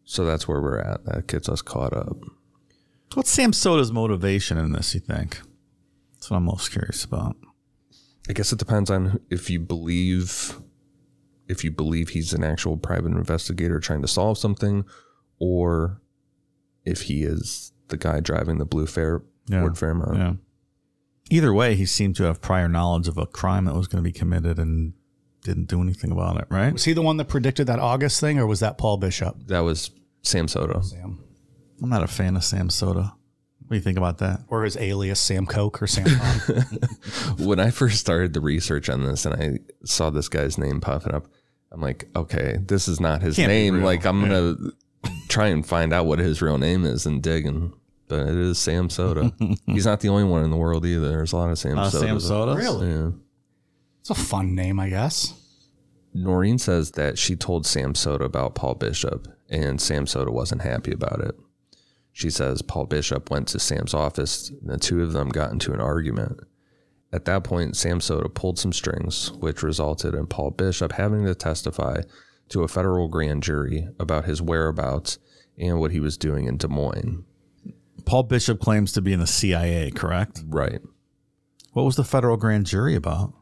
So 0.05 0.25
that's 0.25 0.47
where 0.47 0.61
we're 0.61 0.79
at. 0.79 1.05
That 1.07 1.27
gets 1.27 1.49
us 1.49 1.63
caught 1.63 1.93
up. 1.93 2.17
What's 3.15 3.31
Sam 3.31 3.53
Soda's 3.53 3.93
motivation 3.93 4.59
in 4.59 4.73
this, 4.73 4.95
you 4.95 5.01
think? 5.01 5.41
That's 6.15 6.31
what 6.31 6.37
I'm 6.39 6.45
most 6.45 6.71
curious 6.71 7.05
about. 7.05 7.37
I 8.29 8.33
guess 8.33 8.53
it 8.53 8.59
depends 8.59 8.91
on 8.91 9.21
if 9.31 9.51
you 9.51 9.59
believe 9.61 10.61
if 11.49 11.65
you 11.65 11.71
believe 11.71 12.11
he's 12.11 12.33
an 12.33 12.45
actual 12.45 12.77
private 12.77 13.13
investigator 13.13 13.79
trying 13.81 14.01
to 14.03 14.09
solve 14.09 14.39
something, 14.39 14.85
or 15.39 16.01
if 16.85 17.03
he 17.03 17.25
is 17.25 17.73
the 17.89 17.97
guy 17.97 18.21
driving 18.21 18.59
the 18.59 18.65
blue 18.65 18.87
Fair 18.87 19.23
Yeah. 19.49 19.61
Ford 19.61 19.77
Fairmont. 19.77 20.17
Yeah. 20.17 20.33
Either 21.31 21.53
way, 21.53 21.75
he 21.75 21.85
seemed 21.85 22.17
to 22.17 22.23
have 22.25 22.41
prior 22.41 22.69
knowledge 22.69 23.09
of 23.09 23.19
a 23.19 23.27
crime 23.27 23.65
that 23.67 23.75
was 23.75 23.89
going 23.89 24.03
to 24.03 24.09
be 24.09 24.17
committed 24.17 24.59
and 24.59 24.93
didn't 25.43 25.67
do 25.67 25.83
anything 25.83 26.13
about 26.13 26.39
it, 26.41 26.47
right? 26.49 26.73
Was 26.73 26.85
he 26.85 26.93
the 26.93 27.03
one 27.03 27.17
that 27.17 27.27
predicted 27.27 27.67
that 27.67 27.79
August 27.81 28.21
thing, 28.21 28.39
or 28.39 28.47
was 28.47 28.61
that 28.61 28.79
Paul 28.79 28.97
Bishop? 28.97 29.37
That 29.49 29.61
was 29.61 29.91
Sam 30.23 30.47
Soda. 30.49 30.83
Sam. 30.83 31.19
I'm 31.83 31.89
not 31.89 32.03
a 32.03 32.07
fan 32.09 32.37
of 32.37 32.45
Sam 32.45 32.71
Soda. 32.71 33.15
What 33.61 33.69
do 33.71 33.75
you 33.77 33.81
think 33.83 33.99
about 33.99 34.19
that? 34.19 34.41
Or 34.49 34.65
his 34.65 34.77
alias, 34.77 35.19
Sam 35.19 35.47
Coke 35.47 35.83
or 35.83 35.87
Sam 35.87 36.05
Pong? 36.07 36.65
when 37.47 37.59
I 37.59 37.71
first 37.71 37.99
started 37.99 38.35
the 38.35 38.41
research 38.41 38.89
on 38.89 39.03
this 39.05 39.25
and 39.27 39.35
I 39.35 39.59
saw 39.85 40.11
this 40.11 40.29
guy's 40.29 40.59
name 40.59 40.81
popping 40.81 41.15
up, 41.15 41.27
I'm 41.71 41.81
like, 41.81 42.09
okay, 42.15 42.59
this 42.67 42.87
is 42.87 43.01
not 43.01 43.23
his 43.23 43.37
Can't 43.37 43.49
be 43.49 43.55
name. 43.55 43.75
real. 43.77 43.85
Like, 43.85 44.05
I'm 44.05 44.21
gonna 44.21 44.57
try 45.29 45.47
and 45.49 45.67
find 45.67 45.93
out 45.93 46.05
what 46.07 46.19
his 46.19 46.43
real 46.43 46.59
name 46.59 46.85
is 46.85 47.07
and 47.07 47.23
dig, 47.23 47.47
and 47.47 47.73
but 48.09 48.21
it 48.29 48.37
is 48.37 48.59
Sam 48.59 48.91
Soda. 48.91 49.33
He's 49.67 49.87
not 49.87 50.01
the 50.01 50.11
only 50.11 50.25
one 50.25 50.45
in 50.45 50.51
the 50.51 50.57
world 50.57 50.85
either. 50.85 51.09
There's 51.09 51.33
a 51.33 51.37
lot 51.37 51.51
of 51.51 51.59
Sam 51.59 51.79
Uh, 51.79 51.89
Sodas. 51.89 52.07
Sam 52.09 52.21
Soda? 52.21 52.63
Yeah. 52.85 53.11
it's 54.01 54.11
a 54.11 54.15
fun 54.15 54.55
name, 54.55 54.79
I 54.79 54.91
guess. 54.91 55.33
Noreen 56.13 56.59
says 56.59 56.91
that 56.93 57.17
she 57.19 57.37
told 57.37 57.65
Sam 57.67 57.95
Soda 57.95 58.25
about 58.25 58.55
Paul 58.55 58.75
Bishop, 58.75 59.27
and 59.49 59.81
Sam 59.81 60.07
Soda 60.07 60.31
wasn't 60.31 60.61
happy 60.61 60.93
about 60.93 61.21
it. 61.23 61.35
She 62.13 62.31
says 62.31 62.63
Paul 62.63 62.87
Bishop 62.87 63.31
went 63.31 63.49
to 63.49 63.59
Sam's 63.59 63.95
office, 63.95 64.51
and 64.51 64.69
the 64.69 64.79
two 64.79 65.03
of 65.03 65.13
them 65.13 65.31
got 65.31 65.51
into 65.51 65.73
an 65.73 65.81
argument. 65.81 66.41
At 67.13 67.25
that 67.25 67.45
point, 67.45 67.77
Sam 67.77 68.01
Soda 68.01 68.29
pulled 68.29 68.59
some 68.59 68.73
strings, 68.73 69.33
which 69.33 69.63
resulted 69.63 70.15
in 70.15 70.27
Paul 70.27 70.51
Bishop 70.51 70.93
having 70.93 71.25
to 71.25 71.35
testify 71.35 72.03
to 72.51 72.63
a 72.63 72.69
federal 72.69 73.09
grand 73.09 73.43
jury 73.43 73.89
about 73.99 74.27
his 74.27 74.43
whereabouts 74.43 75.19
and 75.59 75.79
what 75.81 75.91
he 75.91 76.01
was 76.01 76.17
doing 76.17 76.47
in 76.47 76.57
Des 76.59 76.69
Moines. 76.69 77.25
Paul 78.05 78.25
Bishop 78.25 78.61
claims 78.61 78.93
to 78.93 79.03
be 79.03 79.13
in 79.13 79.21
the 79.21 79.27
CIA, 79.27 79.91
correct? 79.91 80.43
Right. 80.47 80.81
What 81.73 81.85
was 81.85 81.97
the 81.97 82.05
federal 82.05 82.37
grand 82.37 82.67
jury 82.67 82.95
about? 82.95 83.33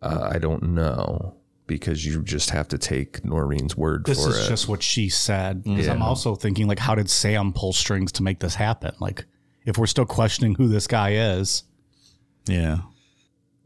Uh, 0.00 0.28
I 0.32 0.38
don't 0.38 0.62
know 0.62 1.41
because 1.78 2.04
you 2.04 2.22
just 2.22 2.50
have 2.50 2.68
to 2.68 2.78
take 2.78 3.24
Noreen's 3.24 3.76
word 3.76 4.04
This 4.06 4.22
for 4.24 4.30
is 4.30 4.46
it. 4.46 4.48
just 4.48 4.68
what 4.68 4.82
she 4.82 5.08
said. 5.08 5.62
Because 5.64 5.86
Yeah. 5.86 5.92
I'm 5.92 6.02
also 6.02 6.34
thinking, 6.34 6.66
like, 6.68 6.78
how 6.78 6.94
did 6.94 7.08
Sam 7.10 7.52
pull 7.52 7.72
strings 7.72 8.12
to 8.12 8.22
make 8.22 8.40
this 8.40 8.54
happen? 8.54 8.92
Like, 9.00 9.24
if 9.64 9.78
we're 9.78 9.86
still 9.86 10.06
questioning 10.06 10.54
who 10.56 10.68
this 10.68 10.86
guy 10.86 11.12
is, 11.12 11.64
Yeah. 12.46 12.78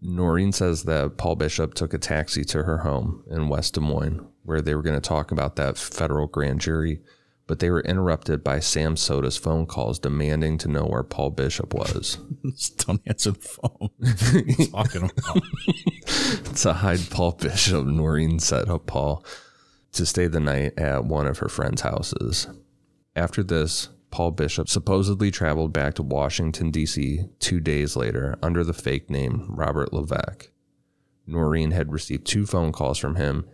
Noreen 0.03 0.53
says 0.53 0.83
that 0.85 1.17
Paul 1.17 1.37
Bishop 1.37 1.75
took 1.75 1.95
a 1.95 1.99
taxi 1.99 2.45
to 2.45 2.63
her 2.65 2.79
home 2.79 3.25
in 3.31 3.49
West 3.49 3.75
Des 3.75 3.81
Moines, 3.81 4.27
where 4.45 4.61
they 4.61 4.75
were 4.75 4.83
going 4.83 5.01
to 5.01 5.09
talk 5.09 5.31
about 5.33 5.57
that 5.57 5.79
federal 5.79 6.27
grand 6.27 6.61
jury, 6.61 7.01
but 7.47 7.61
they 7.61 7.71
were 7.71 7.81
interrupted 7.81 8.43
by 8.43 8.61
Sam 8.61 8.97
Soda's 8.97 9.37
phone 9.37 9.67
calls 9.67 9.99
demanding 9.99 10.59
to 10.59 10.69
know 10.69 10.85
where 10.85 11.03
Paul 11.03 11.31
Bishop 11.31 11.73
was. 11.73 12.19
Don't 12.79 13.01
answer 13.07 13.33
the 13.33 13.41
phone. 13.41 13.91
What 13.99 14.35
are 14.35 14.39
you 14.39 14.67
talking 14.67 15.11
about? 15.11 16.55
to 16.57 16.73
hide 16.73 17.11
Paul 17.11 17.33
Bishop, 17.33 17.87
Noreen 17.87 18.39
set 18.39 18.69
up 18.69 18.87
Paul 18.87 19.25
to 19.93 20.05
stay 20.05 20.27
the 20.27 20.41
night 20.41 20.79
at 20.79 21.05
one 21.05 21.27
of 21.27 21.39
her 21.39 21.49
friends' 21.49 21.83
houses. 21.83 22.49
After 23.15 23.43
this, 23.43 23.89
Paul 24.11 24.33
Bishop 24.33 24.69
supposedly 24.69 25.31
traveled 25.31 25.73
back 25.73 25.95
to 25.95 26.03
Washington, 26.03 26.71
D.C. 26.71 27.25
two 27.39 27.61
days 27.61 27.97
later 27.97 28.37
under 28.43 28.65
the 28.65 28.73
fake 28.73 29.09
name 29.11 29.47
Robert 29.49 29.93
Levesque. 29.93 30.51
Noreen 31.27 31.73
had 31.73 31.93
received 31.93 32.27
two 32.27 32.47
phone 32.47 32.73
calls 32.73 32.99
from 32.99 33.17
him 33.17 33.47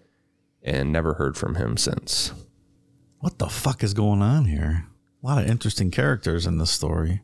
and 0.62 0.92
never 0.92 1.14
heard 1.14 1.36
from 1.36 1.56
him 1.56 1.76
since. 1.76 2.32
What 3.22 3.38
the 3.38 3.46
fuck 3.48 3.84
is 3.84 3.94
going 3.94 4.20
on 4.20 4.46
here? 4.46 4.86
A 5.22 5.26
lot 5.26 5.40
of 5.40 5.48
interesting 5.48 5.92
characters 5.92 6.44
in 6.44 6.58
this 6.58 6.72
story. 6.72 7.22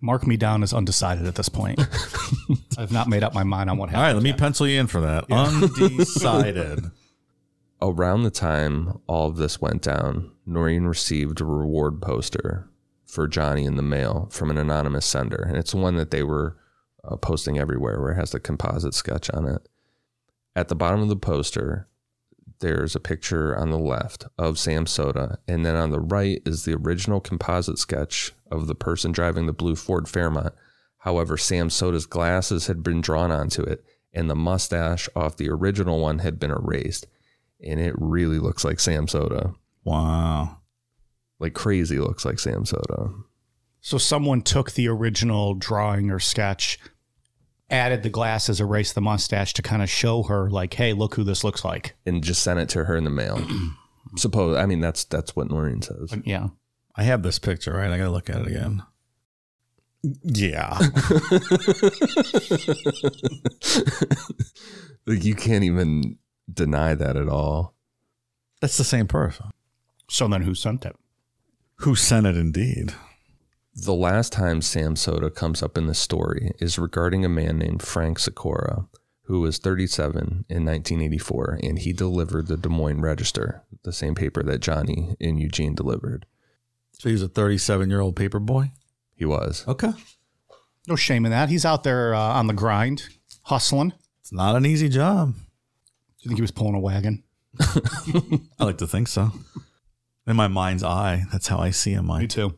mark 0.00 0.26
me 0.26 0.38
down 0.38 0.62
as 0.62 0.72
undecided 0.72 1.26
at 1.26 1.34
this 1.34 1.50
point. 1.50 1.78
I've 2.78 2.90
not 2.90 3.06
made 3.08 3.22
up 3.22 3.34
my 3.34 3.42
mind 3.44 3.68
on 3.68 3.76
what 3.76 3.90
All 3.90 4.00
happened. 4.00 4.02
right, 4.06 4.12
let 4.14 4.22
me 4.22 4.32
pencil 4.32 4.66
you 4.66 4.80
in 4.80 4.86
for 4.86 5.02
that. 5.02 5.30
Undecided. 5.30 6.90
Around 7.82 8.22
the 8.22 8.30
time 8.30 8.98
all 9.06 9.28
of 9.28 9.36
this 9.36 9.60
went 9.60 9.82
down, 9.82 10.32
Noreen 10.46 10.84
received 10.84 11.42
a 11.42 11.44
reward 11.44 12.00
poster 12.00 12.70
for 13.04 13.28
Johnny 13.28 13.66
in 13.66 13.76
the 13.76 13.82
mail 13.82 14.28
from 14.32 14.50
an 14.50 14.56
anonymous 14.56 15.04
sender. 15.04 15.44
And 15.46 15.58
it's 15.58 15.74
one 15.74 15.96
that 15.96 16.10
they 16.10 16.22
were 16.22 16.56
uh, 17.04 17.16
posting 17.16 17.58
everywhere 17.58 18.00
where 18.00 18.12
it 18.12 18.16
has 18.16 18.30
the 18.30 18.40
composite 18.40 18.94
sketch 18.94 19.28
on 19.30 19.46
it. 19.46 19.68
At 20.54 20.68
the 20.68 20.74
bottom 20.74 21.02
of 21.02 21.08
the 21.08 21.16
poster, 21.16 21.88
there's 22.60 22.94
a 22.94 23.00
picture 23.00 23.56
on 23.56 23.70
the 23.70 23.78
left 23.78 24.26
of 24.38 24.58
Sam 24.58 24.86
Soda. 24.86 25.38
And 25.46 25.64
then 25.64 25.76
on 25.76 25.90
the 25.90 26.00
right 26.00 26.40
is 26.46 26.64
the 26.64 26.74
original 26.74 27.20
composite 27.20 27.78
sketch 27.78 28.32
of 28.50 28.66
the 28.66 28.74
person 28.74 29.12
driving 29.12 29.46
the 29.46 29.52
blue 29.52 29.76
Ford 29.76 30.08
Fairmont. 30.08 30.54
However, 30.98 31.36
Sam 31.36 31.70
Soda's 31.70 32.06
glasses 32.06 32.66
had 32.66 32.82
been 32.82 33.00
drawn 33.00 33.30
onto 33.30 33.62
it, 33.62 33.84
and 34.12 34.28
the 34.28 34.34
mustache 34.34 35.08
off 35.14 35.36
the 35.36 35.50
original 35.50 36.00
one 36.00 36.20
had 36.20 36.38
been 36.38 36.50
erased 36.50 37.06
and 37.62 37.80
it 37.80 37.94
really 37.96 38.38
looks 38.38 38.64
like 38.64 38.80
Sam 38.80 39.08
Soda. 39.08 39.54
wow. 39.84 40.58
Like 41.38 41.52
crazy 41.52 41.98
looks 41.98 42.24
like 42.24 42.38
Sam 42.38 42.64
Soda. 42.64 43.10
So 43.82 43.98
someone 43.98 44.40
took 44.40 44.72
the 44.72 44.88
original 44.88 45.54
drawing 45.54 46.10
or 46.10 46.18
sketch, 46.18 46.78
added 47.70 48.02
the 48.02 48.10
glasses, 48.10 48.60
erased 48.60 48.94
the 48.94 49.00
mustache 49.00 49.52
to 49.54 49.62
kind 49.62 49.82
of 49.82 49.90
show 49.90 50.24
her, 50.24 50.50
like, 50.50 50.74
hey, 50.74 50.92
look 50.92 51.14
who 51.14 51.24
this 51.24 51.44
looks 51.44 51.64
like. 51.64 51.94
And 52.04 52.22
just 52.22 52.42
sent 52.42 52.60
it 52.60 52.68
to 52.70 52.84
her 52.84 52.96
in 52.96 53.04
the 53.04 53.10
mail. 53.10 53.44
Suppose 54.16 54.56
I 54.56 54.66
mean 54.66 54.80
that's 54.80 55.04
that's 55.04 55.34
what 55.34 55.50
Noreen 55.50 55.82
says. 55.82 56.10
But 56.10 56.26
yeah. 56.26 56.48
I 56.94 57.02
have 57.02 57.22
this 57.22 57.38
picture, 57.38 57.74
right? 57.74 57.90
I 57.90 57.98
got 57.98 58.04
to 58.04 58.10
look 58.10 58.30
at 58.30 58.36
it 58.36 58.46
again. 58.46 58.82
Yeah. 60.22 60.78
Like 65.06 65.24
you 65.24 65.34
can't 65.34 65.64
even 65.64 66.18
deny 66.52 66.94
that 66.94 67.16
at 67.16 67.28
all. 67.28 67.74
That's 68.60 68.76
the 68.76 68.84
same 68.84 69.06
person. 69.06 69.50
So 70.10 70.26
then 70.28 70.42
who 70.42 70.54
sent 70.54 70.84
it? 70.84 70.96
Who 71.80 71.94
sent 71.94 72.26
it 72.26 72.36
indeed? 72.36 72.94
The 73.78 73.92
last 73.92 74.32
time 74.32 74.62
Sam 74.62 74.96
Soda 74.96 75.28
comes 75.28 75.62
up 75.62 75.76
in 75.76 75.86
the 75.86 75.94
story 75.94 76.52
is 76.58 76.78
regarding 76.78 77.26
a 77.26 77.28
man 77.28 77.58
named 77.58 77.82
Frank 77.82 78.18
Sikora, 78.18 78.86
who 79.24 79.40
was 79.42 79.58
37 79.58 80.46
in 80.48 80.64
1984, 80.64 81.60
and 81.62 81.78
he 81.78 81.92
delivered 81.92 82.46
the 82.46 82.56
Des 82.56 82.70
Moines 82.70 83.02
Register, 83.02 83.64
the 83.82 83.92
same 83.92 84.14
paper 84.14 84.42
that 84.42 84.60
Johnny 84.60 85.14
and 85.20 85.38
Eugene 85.38 85.74
delivered. 85.74 86.24
So 86.92 87.10
he 87.10 87.12
was 87.12 87.20
a 87.20 87.28
37 87.28 87.90
year 87.90 88.00
old 88.00 88.16
paper 88.16 88.40
boy? 88.40 88.72
He 89.14 89.26
was. 89.26 89.62
Okay. 89.68 89.92
No 90.88 90.96
shame 90.96 91.26
in 91.26 91.32
that. 91.32 91.50
He's 91.50 91.66
out 91.66 91.84
there 91.84 92.14
uh, 92.14 92.18
on 92.18 92.46
the 92.46 92.54
grind, 92.54 93.06
hustling. 93.42 93.92
It's 94.22 94.32
not 94.32 94.56
an 94.56 94.64
easy 94.64 94.88
job. 94.88 95.34
Do 95.34 95.40
you 96.20 96.28
think 96.30 96.38
he 96.38 96.42
was 96.42 96.50
pulling 96.50 96.74
a 96.74 96.80
wagon? 96.80 97.24
I 97.60 98.64
like 98.64 98.78
to 98.78 98.86
think 98.86 99.08
so. 99.08 99.32
In 100.26 100.34
my 100.34 100.48
mind's 100.48 100.82
eye, 100.82 101.24
that's 101.30 101.48
how 101.48 101.58
I 101.58 101.70
see 101.70 101.92
him. 101.92 102.06
Me 102.18 102.26
too. 102.26 102.56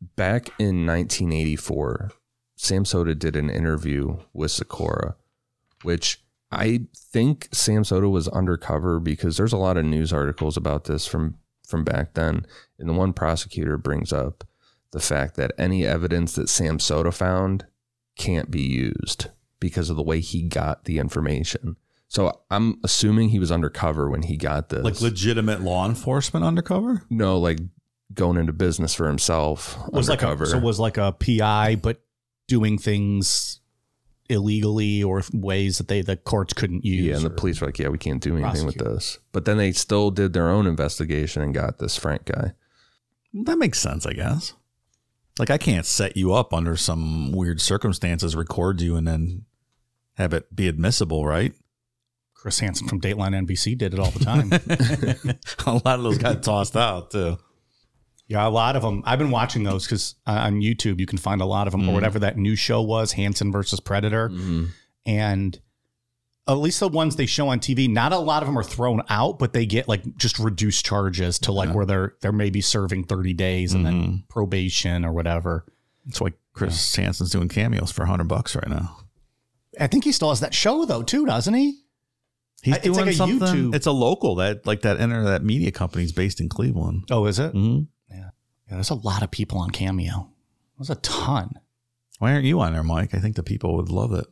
Back 0.00 0.48
in 0.58 0.86
1984, 0.86 2.12
Sam 2.56 2.84
Soda 2.84 3.14
did 3.14 3.36
an 3.36 3.50
interview 3.50 4.18
with 4.32 4.50
Sikora, 4.50 5.16
which 5.82 6.22
I 6.50 6.82
think 6.96 7.48
Sam 7.52 7.84
Soda 7.84 8.08
was 8.08 8.28
undercover 8.28 9.00
because 9.00 9.36
there's 9.36 9.52
a 9.52 9.58
lot 9.58 9.76
of 9.76 9.84
news 9.84 10.12
articles 10.12 10.56
about 10.56 10.84
this 10.84 11.06
from 11.06 11.36
from 11.66 11.84
back 11.84 12.14
then. 12.14 12.46
And 12.78 12.88
the 12.88 12.94
one 12.94 13.12
prosecutor 13.12 13.76
brings 13.76 14.12
up 14.12 14.44
the 14.90 15.00
fact 15.00 15.36
that 15.36 15.52
any 15.58 15.86
evidence 15.86 16.34
that 16.34 16.48
Sam 16.48 16.78
Soda 16.78 17.12
found 17.12 17.66
can't 18.16 18.50
be 18.50 18.62
used 18.62 19.26
because 19.60 19.90
of 19.90 19.96
the 19.96 20.02
way 20.02 20.20
he 20.20 20.42
got 20.42 20.84
the 20.84 20.98
information. 20.98 21.76
So 22.08 22.40
I'm 22.50 22.80
assuming 22.82 23.28
he 23.28 23.38
was 23.38 23.52
undercover 23.52 24.08
when 24.08 24.22
he 24.22 24.38
got 24.38 24.70
this. 24.70 24.82
Like 24.82 25.02
legitimate 25.02 25.60
law 25.60 25.86
enforcement 25.86 26.44
undercover? 26.44 27.02
no, 27.10 27.38
like 27.38 27.58
going 28.14 28.36
into 28.38 28.52
business 28.52 28.94
for 28.94 29.06
himself 29.06 29.76
Was 29.92 30.08
like 30.08 30.22
undercover. 30.22 30.44
a, 30.44 30.46
so 30.46 30.58
was 30.58 30.80
like 30.80 30.96
a 30.96 31.12
PI, 31.12 31.76
but 31.76 32.00
doing 32.46 32.78
things 32.78 33.60
illegally 34.30 35.02
or 35.02 35.22
ways 35.32 35.78
that 35.78 35.88
they 35.88 36.02
the 36.02 36.16
courts 36.16 36.52
couldn't 36.52 36.84
use. 36.84 37.04
Yeah, 37.04 37.16
and 37.16 37.24
the 37.24 37.30
police 37.30 37.60
were 37.60 37.68
like, 37.68 37.78
"Yeah, 37.78 37.88
we 37.88 37.98
can't 37.98 38.22
do 38.22 38.36
anything 38.36 38.66
with 38.66 38.76
this." 38.76 39.18
But 39.32 39.44
then 39.44 39.56
they 39.56 39.72
still 39.72 40.10
did 40.10 40.32
their 40.32 40.48
own 40.48 40.66
investigation 40.66 41.42
and 41.42 41.54
got 41.54 41.78
this 41.78 41.96
Frank 41.96 42.26
guy. 42.26 42.52
That 43.32 43.58
makes 43.58 43.78
sense, 43.78 44.06
I 44.06 44.12
guess. 44.12 44.54
Like 45.38 45.50
I 45.50 45.58
can't 45.58 45.86
set 45.86 46.16
you 46.16 46.32
up 46.32 46.52
under 46.52 46.76
some 46.76 47.32
weird 47.32 47.60
circumstances, 47.60 48.34
record 48.34 48.80
you, 48.80 48.96
and 48.96 49.06
then 49.06 49.44
have 50.14 50.32
it 50.32 50.54
be 50.54 50.66
admissible, 50.68 51.24
right? 51.24 51.52
Chris 52.34 52.60
Hansen 52.60 52.86
from 52.86 53.00
Dateline 53.00 53.46
NBC 53.46 53.76
did 53.76 53.94
it 53.94 54.00
all 54.00 54.10
the 54.10 54.24
time. 54.24 54.52
a 55.66 55.82
lot 55.84 55.98
of 55.98 56.04
those 56.04 56.18
got 56.18 56.42
tossed 56.42 56.76
out 56.76 57.10
too. 57.10 57.36
Yeah, 58.28 58.46
a 58.46 58.50
lot 58.50 58.76
of 58.76 58.82
them. 58.82 59.02
I've 59.06 59.18
been 59.18 59.30
watching 59.30 59.64
those 59.64 59.84
because 59.86 60.14
on 60.26 60.60
YouTube 60.60 61.00
you 61.00 61.06
can 61.06 61.18
find 61.18 61.40
a 61.40 61.46
lot 61.46 61.66
of 61.66 61.72
them, 61.72 61.82
Mm. 61.82 61.88
or 61.88 61.92
whatever 61.94 62.18
that 62.20 62.36
new 62.36 62.56
show 62.56 62.82
was, 62.82 63.12
Hansen 63.12 63.50
versus 63.50 63.80
Predator, 63.80 64.28
Mm-hmm. 64.28 64.64
and 65.06 65.58
at 66.46 66.52
least 66.58 66.80
the 66.80 66.88
ones 66.88 67.16
they 67.16 67.26
show 67.26 67.48
on 67.48 67.58
TV, 67.60 67.88
not 67.88 68.12
a 68.12 68.18
lot 68.18 68.42
of 68.42 68.46
them 68.48 68.58
are 68.58 68.62
thrown 68.62 69.02
out, 69.10 69.38
but 69.38 69.52
they 69.52 69.66
get 69.66 69.86
like 69.88 70.16
just 70.16 70.38
reduced 70.38 70.84
charges 70.84 71.38
to 71.40 71.52
like 71.52 71.74
where 71.74 71.84
they're 71.86 72.14
they're 72.20 72.32
maybe 72.32 72.60
serving 72.60 73.04
thirty 73.04 73.32
days 73.34 73.72
and 73.74 73.84
Mm-hmm. 73.86 74.00
then 74.00 74.24
probation 74.28 75.04
or 75.04 75.12
whatever. 75.12 75.64
That's 76.06 76.20
why 76.20 76.30
Chris 76.54 76.96
Hansen's 76.96 77.30
doing 77.30 77.48
cameos 77.48 77.90
for 77.92 78.04
hundred 78.06 78.28
bucks 78.28 78.54
right 78.54 78.68
now. 78.68 78.96
I 79.80 79.86
think 79.86 80.04
he 80.04 80.12
still 80.12 80.30
has 80.30 80.40
that 80.40 80.54
show 80.54 80.84
though, 80.84 81.02
too, 81.02 81.24
doesn't 81.26 81.54
he? 81.54 81.80
He's 82.62 82.74
It's 82.76 82.84
doing 82.84 82.96
like 82.98 83.08
a 83.08 83.12
something. 83.14 83.38
YouTube- 83.40 83.74
It's 83.74 83.86
a 83.86 83.92
local 83.92 84.34
that 84.36 84.66
like 84.66 84.82
that 84.82 85.00
internet 85.00 85.44
media 85.44 85.70
company 85.70 86.04
is 86.04 86.12
based 86.12 86.40
in 86.40 86.48
Cleveland. 86.48 87.04
Oh, 87.10 87.26
is 87.26 87.38
it? 87.38 87.52
hmm 87.52 87.80
Yeah, 88.68 88.74
there's 88.76 88.90
a 88.90 88.94
lot 88.94 89.22
of 89.22 89.30
people 89.30 89.58
on 89.58 89.70
Cameo. 89.70 90.30
There's 90.78 90.90
a 90.90 90.96
ton. 90.96 91.52
Why 92.18 92.32
aren't 92.32 92.44
you 92.44 92.60
on 92.60 92.72
there, 92.72 92.82
Mike? 92.82 93.14
I 93.14 93.18
think 93.18 93.36
the 93.36 93.42
people 93.42 93.76
would 93.76 93.88
love 93.88 94.12
it. 94.12 94.26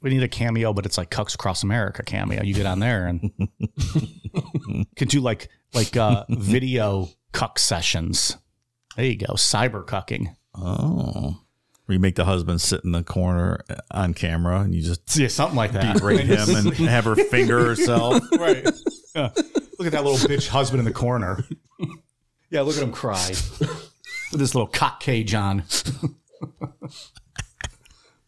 We 0.00 0.10
need 0.10 0.22
a 0.22 0.28
cameo, 0.28 0.72
but 0.72 0.86
it's 0.86 0.96
like 0.96 1.10
Cucks 1.10 1.34
Across 1.34 1.64
America 1.64 2.02
cameo. 2.04 2.42
You 2.42 2.54
get 2.54 2.66
on 2.66 2.78
there 2.78 3.06
and 3.06 3.32
can 4.96 5.08
do 5.08 5.20
like 5.20 5.48
like 5.74 5.96
uh, 5.96 6.24
video 6.28 7.08
cuck 7.32 7.58
sessions. 7.58 8.36
There 8.96 9.04
you 9.06 9.16
go, 9.16 9.34
cyber 9.34 9.84
cucking. 9.84 10.34
Oh, 10.54 11.40
where 11.86 11.94
you 11.94 11.98
make 12.00 12.14
the 12.14 12.24
husband 12.24 12.60
sit 12.60 12.84
in 12.84 12.92
the 12.92 13.02
corner 13.02 13.60
on 13.90 14.14
camera 14.14 14.60
and 14.60 14.74
you 14.74 14.82
just 14.82 15.16
Yeah, 15.16 15.28
something 15.28 15.56
like 15.56 15.72
that. 15.72 15.98
berate 15.98 16.20
him 16.26 16.54
and 16.54 16.72
have 16.74 17.04
her 17.04 17.16
finger 17.16 17.64
herself. 17.64 18.22
right. 18.38 18.64
Yeah. 19.14 19.30
Look 19.78 19.86
at 19.86 19.92
that 19.92 20.04
little 20.04 20.28
bitch 20.28 20.48
husband 20.48 20.78
in 20.80 20.84
the 20.84 20.92
corner. 20.92 21.44
Yeah, 22.50 22.62
look 22.62 22.76
at 22.76 22.82
him 22.82 22.92
cry 22.92 23.28
with 23.28 24.38
this 24.40 24.54
little 24.54 24.68
cock 24.68 25.00
cage 25.00 25.34
on. 25.34 25.64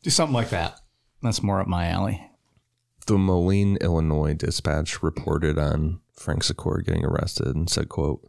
do 0.03 0.11
something 0.11 0.35
like 0.35 0.51
that. 0.51 0.79
That's 1.23 1.43
more 1.43 1.61
up 1.61 1.67
my 1.67 1.87
alley. 1.89 2.31
The 3.07 3.17
Moline, 3.19 3.77
Illinois 3.81 4.35
dispatch 4.35 5.03
reported 5.03 5.59
on 5.59 6.01
Frank 6.15 6.45
Sikora 6.45 6.83
getting 6.85 7.05
arrested 7.05 7.57
and 7.57 7.69
said, 7.69 7.89
quote, 7.89 8.29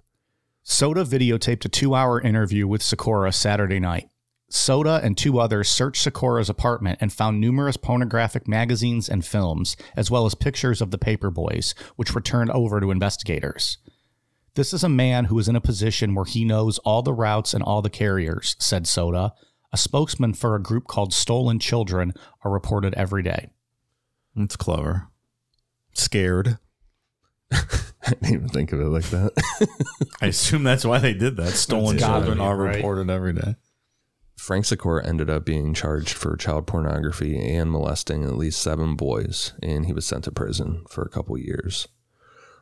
Soda 0.64 1.04
videotaped 1.04 1.66
a 1.66 1.70
two 1.70 1.94
hour 1.94 2.22
interview 2.22 2.68
with 2.68 2.82
Sikora 2.82 3.32
Saturday 3.32 3.80
night. 3.80 4.10
Soda 4.50 5.00
and 5.04 5.18
two 5.18 5.40
others 5.40 5.70
searched 5.70 6.04
Sikora's 6.04 6.50
apartment 6.50 7.00
and 7.02 7.12
found 7.12 7.40
numerous 7.40 7.78
pornographic 7.78 8.48
magazines 8.48 9.08
and 9.08 9.26
films, 9.26 9.78
as 9.96 10.12
well 10.12 10.26
as 10.26 10.36
pictures 10.36 10.82
of 10.82 10.92
the 10.92 10.98
paperboys, 10.98 11.74
which 11.96 12.14
were 12.14 12.22
turned 12.22 12.52
over 12.52 12.80
to 12.80 12.92
investigators. 12.92 13.78
This 14.56 14.74
is 14.74 14.84
a 14.84 14.90
man 14.90 15.26
who 15.26 15.40
is 15.40 15.48
in 15.48 15.56
a 15.56 15.62
position 15.62 16.14
where 16.14 16.26
he 16.26 16.44
knows 16.44 16.78
all 16.80 17.02
the 17.02 17.14
routes 17.14 17.54
and 17.54 17.64
all 17.64 17.82
the 17.82 17.90
carriers, 17.90 18.56
said 18.60 18.86
Soda. 18.86 19.34
A 19.72 19.78
spokesman 19.78 20.34
for 20.34 20.56
a 20.56 20.62
group 20.62 20.88
called 20.88 21.14
Stolen 21.14 21.58
Children 21.60 22.14
are 22.44 22.52
reported 22.52 22.94
every 22.96 23.24
day. 23.24 23.52
That's 24.36 24.58
clever. 24.58 25.08
Scared. 25.94 26.58
I 27.52 27.64
didn't 28.10 28.34
even 28.34 28.50
think 28.50 28.74
of 28.74 28.82
it 28.82 28.86
like 28.86 29.10
that. 29.12 29.32
I 30.22 30.28
assume 30.28 30.64
that's 30.64 30.84
why 30.86 31.00
they 31.00 31.14
did 31.14 31.38
that. 31.38 31.52
Stolen 31.52 31.96
It's 31.96 32.04
gotta 32.04 32.26
children 32.26 32.40
be, 32.40 32.44
are 32.44 32.58
right? 32.58 32.76
reported 32.76 33.10
every 33.10 33.34
day. 33.34 33.56
Frank 34.38 34.66
Sikora 34.66 35.06
ended 35.06 35.30
up 35.30 35.46
being 35.46 35.74
charged 35.74 36.14
for 36.18 36.36
child 36.36 36.66
pornography 36.66 37.38
and 37.38 37.72
molesting 37.72 38.24
at 38.24 38.36
least 38.38 38.62
seven 38.62 38.96
boys, 38.96 39.54
and 39.62 39.86
he 39.86 39.94
was 39.94 40.06
sent 40.06 40.24
to 40.26 40.32
prison 40.32 40.84
for 40.90 41.04
a 41.04 41.10
couple 41.10 41.38
years. 41.38 41.88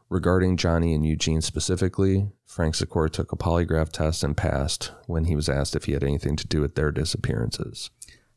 Regarding 0.09 0.57
Johnny 0.57 0.93
and 0.95 1.05
Eugene 1.05 1.41
specifically, 1.41 2.31
Frank 2.47 2.73
Sikora 2.75 3.09
took 3.11 3.31
a 3.31 3.35
polygraph 3.35 3.91
test 3.91 4.23
and 4.23 4.35
passed 4.35 4.91
when 5.05 5.25
he 5.25 5.35
was 5.35 5.47
asked 5.47 5.75
if 5.75 5.85
he 5.85 5.91
had 5.91 6.03
anything 6.03 6.35
to 6.35 6.47
do 6.47 6.61
with 6.61 6.73
their 6.75 6.91
disappearances. 6.91 7.91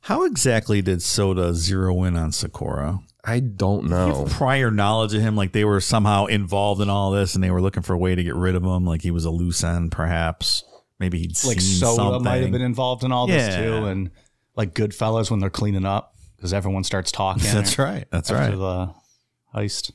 How 0.06 0.24
exactly 0.24 0.82
did 0.82 1.00
Soda 1.00 1.54
zero 1.54 2.02
in 2.04 2.16
on 2.16 2.32
Sikora? 2.32 2.98
I 3.24 3.40
don't 3.40 3.84
know. 3.84 4.24
have 4.24 4.32
prior 4.32 4.70
knowledge 4.70 5.14
of 5.14 5.22
him, 5.22 5.34
like 5.36 5.52
they 5.52 5.64
were 5.64 5.80
somehow 5.80 6.26
involved 6.26 6.82
in 6.82 6.90
all 6.90 7.10
this, 7.12 7.34
and 7.34 7.42
they 7.42 7.50
were 7.52 7.62
looking 7.62 7.82
for 7.84 7.94
a 7.94 7.98
way 7.98 8.14
to 8.16 8.22
get 8.22 8.34
rid 8.34 8.54
of 8.56 8.64
him. 8.64 8.84
Like 8.84 9.00
he 9.00 9.12
was 9.12 9.24
a 9.24 9.30
loose 9.30 9.62
end, 9.64 9.92
perhaps. 9.92 10.64
Maybe 10.98 11.20
he'd 11.20 11.30
Like 11.44 11.60
seen 11.60 11.78
Soda 11.80 11.94
something. 11.96 12.24
might 12.24 12.42
have 12.42 12.50
been 12.50 12.60
involved 12.62 13.04
in 13.04 13.12
all 13.12 13.26
this 13.28 13.54
Yeah. 13.54 13.64
too, 13.64 13.86
and 13.86 14.10
like 14.56 14.74
Goodfellas 14.74 15.30
when 15.30 15.40
they're 15.40 15.50
cleaning 15.50 15.86
up 15.86 16.16
because 16.36 16.52
everyone 16.52 16.84
starts 16.84 17.10
talking. 17.12 17.44
That's 17.52 17.78
right. 17.78 18.04
That's 18.10 18.30
after 18.30 18.56
right. 18.56 18.58
the 18.58 19.58
heist. 19.58 19.92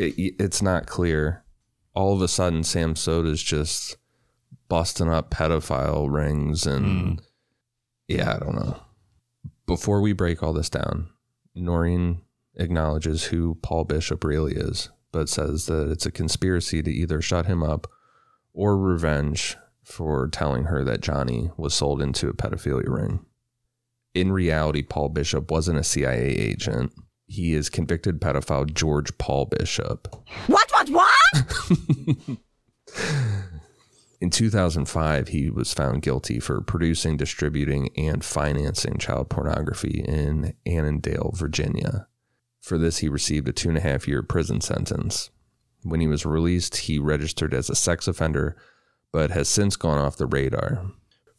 It, 0.00 0.34
it's 0.40 0.62
not 0.62 0.86
clear. 0.86 1.44
All 1.94 2.14
of 2.14 2.22
a 2.22 2.28
sudden, 2.28 2.64
Sam 2.64 2.96
Soda's 2.96 3.42
just 3.42 3.96
busting 4.68 5.10
up 5.10 5.30
pedophile 5.30 6.10
rings, 6.10 6.66
and 6.66 6.86
hmm. 6.86 7.14
yeah, 8.08 8.34
I 8.34 8.38
don't 8.38 8.54
know. 8.54 8.80
Before 9.66 10.00
we 10.00 10.12
break 10.14 10.42
all 10.42 10.54
this 10.54 10.70
down, 10.70 11.10
Noreen 11.54 12.22
acknowledges 12.56 13.24
who 13.24 13.56
Paul 13.62 13.84
Bishop 13.84 14.24
really 14.24 14.54
is, 14.54 14.88
but 15.12 15.28
says 15.28 15.66
that 15.66 15.90
it's 15.90 16.06
a 16.06 16.10
conspiracy 16.10 16.82
to 16.82 16.90
either 16.90 17.20
shut 17.20 17.46
him 17.46 17.62
up 17.62 17.86
or 18.54 18.78
revenge 18.78 19.56
for 19.82 20.28
telling 20.28 20.64
her 20.64 20.82
that 20.84 21.00
Johnny 21.02 21.50
was 21.56 21.74
sold 21.74 22.00
into 22.00 22.28
a 22.28 22.34
pedophilia 22.34 22.88
ring. 22.88 23.24
In 24.14 24.32
reality, 24.32 24.82
Paul 24.82 25.10
Bishop 25.10 25.50
wasn't 25.50 25.78
a 25.78 25.84
CIA 25.84 26.20
agent. 26.20 26.92
He 27.30 27.54
is 27.54 27.70
convicted 27.70 28.20
pedophile 28.20 28.74
George 28.74 29.16
Paul 29.16 29.46
Bishop. 29.46 30.08
What, 30.48 30.68
what, 30.72 30.90
what? 30.90 32.38
In 34.20 34.30
2005, 34.30 35.28
he 35.28 35.48
was 35.48 35.72
found 35.72 36.02
guilty 36.02 36.40
for 36.40 36.60
producing, 36.60 37.16
distributing, 37.16 37.90
and 37.96 38.24
financing 38.24 38.98
child 38.98 39.30
pornography 39.30 40.02
in 40.04 40.54
Annandale, 40.66 41.30
Virginia. 41.32 42.08
For 42.60 42.76
this, 42.76 42.98
he 42.98 43.08
received 43.08 43.48
a 43.48 43.52
two 43.52 43.68
and 43.68 43.78
a 43.78 43.82
half 43.82 44.08
year 44.08 44.24
prison 44.24 44.60
sentence. 44.60 45.30
When 45.84 46.00
he 46.00 46.08
was 46.08 46.26
released, 46.26 46.78
he 46.78 46.98
registered 46.98 47.54
as 47.54 47.70
a 47.70 47.76
sex 47.76 48.08
offender, 48.08 48.56
but 49.12 49.30
has 49.30 49.48
since 49.48 49.76
gone 49.76 49.98
off 49.98 50.16
the 50.16 50.26
radar. 50.26 50.90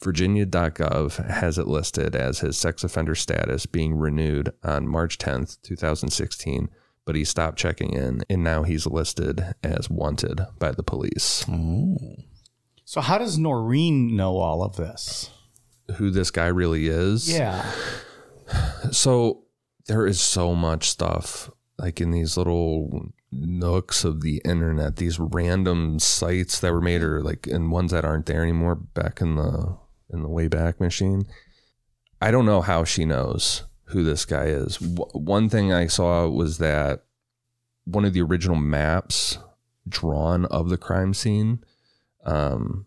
Virginia.gov 0.03 1.29
has 1.29 1.57
it 1.57 1.67
listed 1.67 2.15
as 2.15 2.39
his 2.39 2.57
sex 2.57 2.83
offender 2.83 3.15
status 3.15 3.65
being 3.65 3.95
renewed 3.95 4.51
on 4.63 4.87
March 4.87 5.17
10th, 5.17 5.61
2016, 5.61 6.69
but 7.05 7.15
he 7.15 7.23
stopped 7.23 7.57
checking 7.57 7.93
in, 7.93 8.23
and 8.29 8.43
now 8.43 8.63
he's 8.63 8.87
listed 8.87 9.53
as 9.63 9.89
wanted 9.89 10.41
by 10.59 10.71
the 10.71 10.83
police. 10.83 11.45
So 12.85 13.01
how 13.01 13.17
does 13.17 13.37
Noreen 13.37 14.15
know 14.15 14.37
all 14.37 14.63
of 14.63 14.75
this? 14.75 15.29
who 15.97 16.09
this 16.09 16.31
guy 16.31 16.47
really 16.47 16.87
is. 16.87 17.31
Yeah. 17.31 17.69
So 18.91 19.45
there 19.87 20.05
is 20.05 20.19
so 20.19 20.53
much 20.53 20.89
stuff 20.89 21.49
like 21.77 22.01
in 22.01 22.11
these 22.11 22.35
little 22.35 23.13
nooks 23.31 24.03
of 24.03 24.19
the 24.19 24.41
internet, 24.43 24.97
these 24.97 25.19
random 25.19 25.97
sites 25.99 26.59
that 26.59 26.73
were 26.73 26.81
made 26.81 27.01
or 27.01 27.21
like 27.23 27.47
and 27.47 27.71
ones 27.71 27.91
that 27.91 28.03
aren't 28.03 28.25
there 28.25 28.43
anymore 28.43 28.75
back 28.75 29.21
in 29.21 29.35
the 29.35 29.77
in 30.11 30.23
the 30.23 30.29
Wayback 30.29 30.79
Machine. 30.79 31.25
I 32.21 32.31
don't 32.31 32.45
know 32.45 32.61
how 32.61 32.83
she 32.83 33.05
knows 33.05 33.63
who 33.85 34.03
this 34.03 34.25
guy 34.25 34.45
is. 34.45 34.77
W- 34.77 35.09
one 35.13 35.49
thing 35.49 35.73
I 35.73 35.87
saw 35.87 36.27
was 36.27 36.57
that 36.59 37.03
one 37.85 38.05
of 38.05 38.13
the 38.13 38.21
original 38.21 38.55
maps 38.55 39.37
drawn 39.87 40.45
of 40.45 40.69
the 40.69 40.77
crime 40.77 41.13
scene 41.13 41.63
um, 42.25 42.85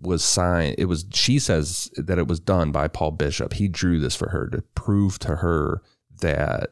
was 0.00 0.24
signed. 0.24 0.76
It 0.78 0.86
was 0.86 1.04
she 1.12 1.38
says 1.38 1.90
that 1.96 2.18
it 2.18 2.26
was 2.26 2.40
done 2.40 2.72
by 2.72 2.88
Paul 2.88 3.12
Bishop. 3.12 3.54
He 3.54 3.68
drew 3.68 4.00
this 4.00 4.16
for 4.16 4.30
her 4.30 4.48
to 4.48 4.62
prove 4.74 5.18
to 5.20 5.36
her 5.36 5.82
that 6.20 6.70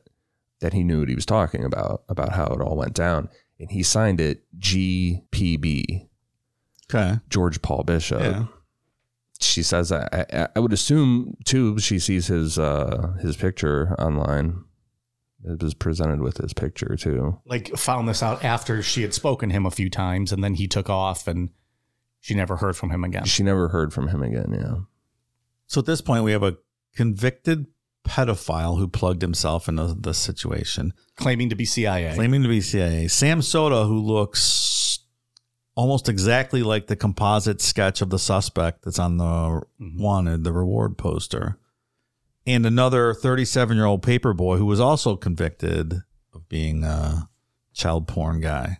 that 0.61 0.73
he 0.73 0.83
knew 0.83 1.01
what 1.01 1.09
he 1.11 1.15
was 1.15 1.27
talking 1.27 1.65
about 1.65 2.05
about 2.09 2.33
how 2.33 2.47
it 2.47 2.61
all 2.63 2.77
went 2.77 2.95
down, 2.95 3.29
and 3.61 3.71
he 3.71 3.83
signed 3.83 4.21
it 4.21 4.45
GPB 4.59 6.09
Okay. 6.93 7.19
George 7.29 7.63
Paul 7.63 7.83
Bishop. 7.83 8.21
Yeah. 8.21 8.45
She 9.45 9.63
says 9.63 9.93
I, 9.93 10.09
I 10.33 10.49
I 10.57 10.61
would 10.61 10.73
assume 10.73 11.37
too 11.45 11.79
she 11.79 11.99
sees 11.99 12.27
his 12.29 12.59
uh 12.59 13.15
his 13.21 13.37
picture 13.37 13.95
online. 13.99 14.65
It 15.47 15.63
was 15.63 15.75
presented 15.75 16.21
with 16.21 16.39
his 16.39 16.55
picture 16.55 16.97
too. 16.97 17.39
Like 17.45 17.69
found 17.77 18.09
this 18.09 18.23
out 18.23 18.43
after 18.45 18.83
she 18.83 19.03
had 19.03 19.13
spoken 19.13 19.51
to 19.51 19.55
him 19.55 19.67
a 19.67 19.71
few 19.71 19.91
times 19.91 20.33
and 20.33 20.43
then 20.43 20.55
he 20.55 20.67
took 20.67 20.89
off 20.89 21.29
and 21.29 21.51
she 22.21 22.35
never 22.35 22.57
heard 22.57 22.77
from 22.77 22.89
him 22.91 23.05
again. 23.05 23.25
She 23.27 23.43
never 23.43 23.69
heard 23.69 23.93
from 23.93 24.09
him 24.09 24.23
again. 24.23 24.53
Yeah. 24.59 24.75
So 25.67 25.81
at 25.81 25.87
this 25.87 26.01
point, 26.01 26.25
we 26.25 26.33
have 26.33 26.43
a 26.43 26.57
convicted 26.97 27.67
pedophile 28.09 28.79
who 28.79 28.89
plugged 28.89 29.21
himself 29.23 29.69
into 29.69 29.95
the 29.99 30.15
situation, 30.15 30.93
Claiming 31.17 31.49
to 31.51 31.55
be 31.55 31.65
CIA. 31.67 32.15
claiming 32.15 32.43
to 32.43 32.49
be 32.49 32.61
CIA. 32.63 33.09
Sam 33.09 33.43
Soda, 33.43 33.85
who 33.85 33.99
looks 33.99 34.41
almost 35.75 36.09
exactly 36.09 36.63
like 36.63 36.87
the 36.87 36.97
composite 36.97 37.61
sketch 37.61 38.01
of 38.01 38.11
the 38.11 38.19
suspect 38.19 38.83
that's 38.83 38.99
on 38.99 39.17
the 39.17 39.25
mm-hmm. 39.25 40.03
wanted, 40.03 40.45
the 40.45 40.53
reward 40.53 40.97
poster. 40.97 41.59
And 42.47 42.67
another 42.67 43.15
37 43.15 43.77
year 43.77 43.87
old 43.87 44.03
paper 44.03 44.33
boy 44.35 44.57
who 44.57 44.67
was 44.67 44.81
also 44.81 45.17
convicted 45.17 46.03
of 46.33 46.49
being 46.49 46.85
a 46.85 47.29
child 47.73 48.07
porn 48.07 48.41
guy. 48.41 48.79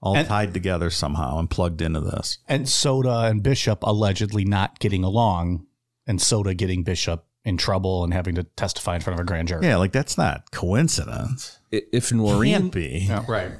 all 0.00 0.16
And- 0.16 0.28
tied 0.28 0.52
together 0.52 0.90
somehow 0.90 1.38
and 1.38 1.48
plugged 1.48 1.80
into 1.80 2.00
this. 2.00 2.38
And 2.48 2.68
Soda 2.68 3.20
and 3.20 3.42
Bishop 3.42 3.82
allegedly 3.82 4.44
not 4.44 4.78
getting 4.78 5.02
along, 5.02 5.66
and 6.06 6.20
Soda 6.20 6.54
getting 6.54 6.82
Bishop 6.82 7.24
in 7.44 7.56
trouble 7.56 8.04
and 8.04 8.12
having 8.12 8.34
to 8.34 8.42
testify 8.42 8.96
in 8.96 9.00
front 9.00 9.18
of 9.18 9.22
a 9.22 9.26
grand 9.26 9.48
jury. 9.48 9.66
Yeah, 9.66 9.76
like 9.76 9.92
that's 9.92 10.18
not 10.18 10.50
coincidence. 10.50 11.58
If 11.70 12.12
Noreen, 12.12 12.70
Can't 12.70 12.72
be. 12.72 13.10
Right. 13.28 13.52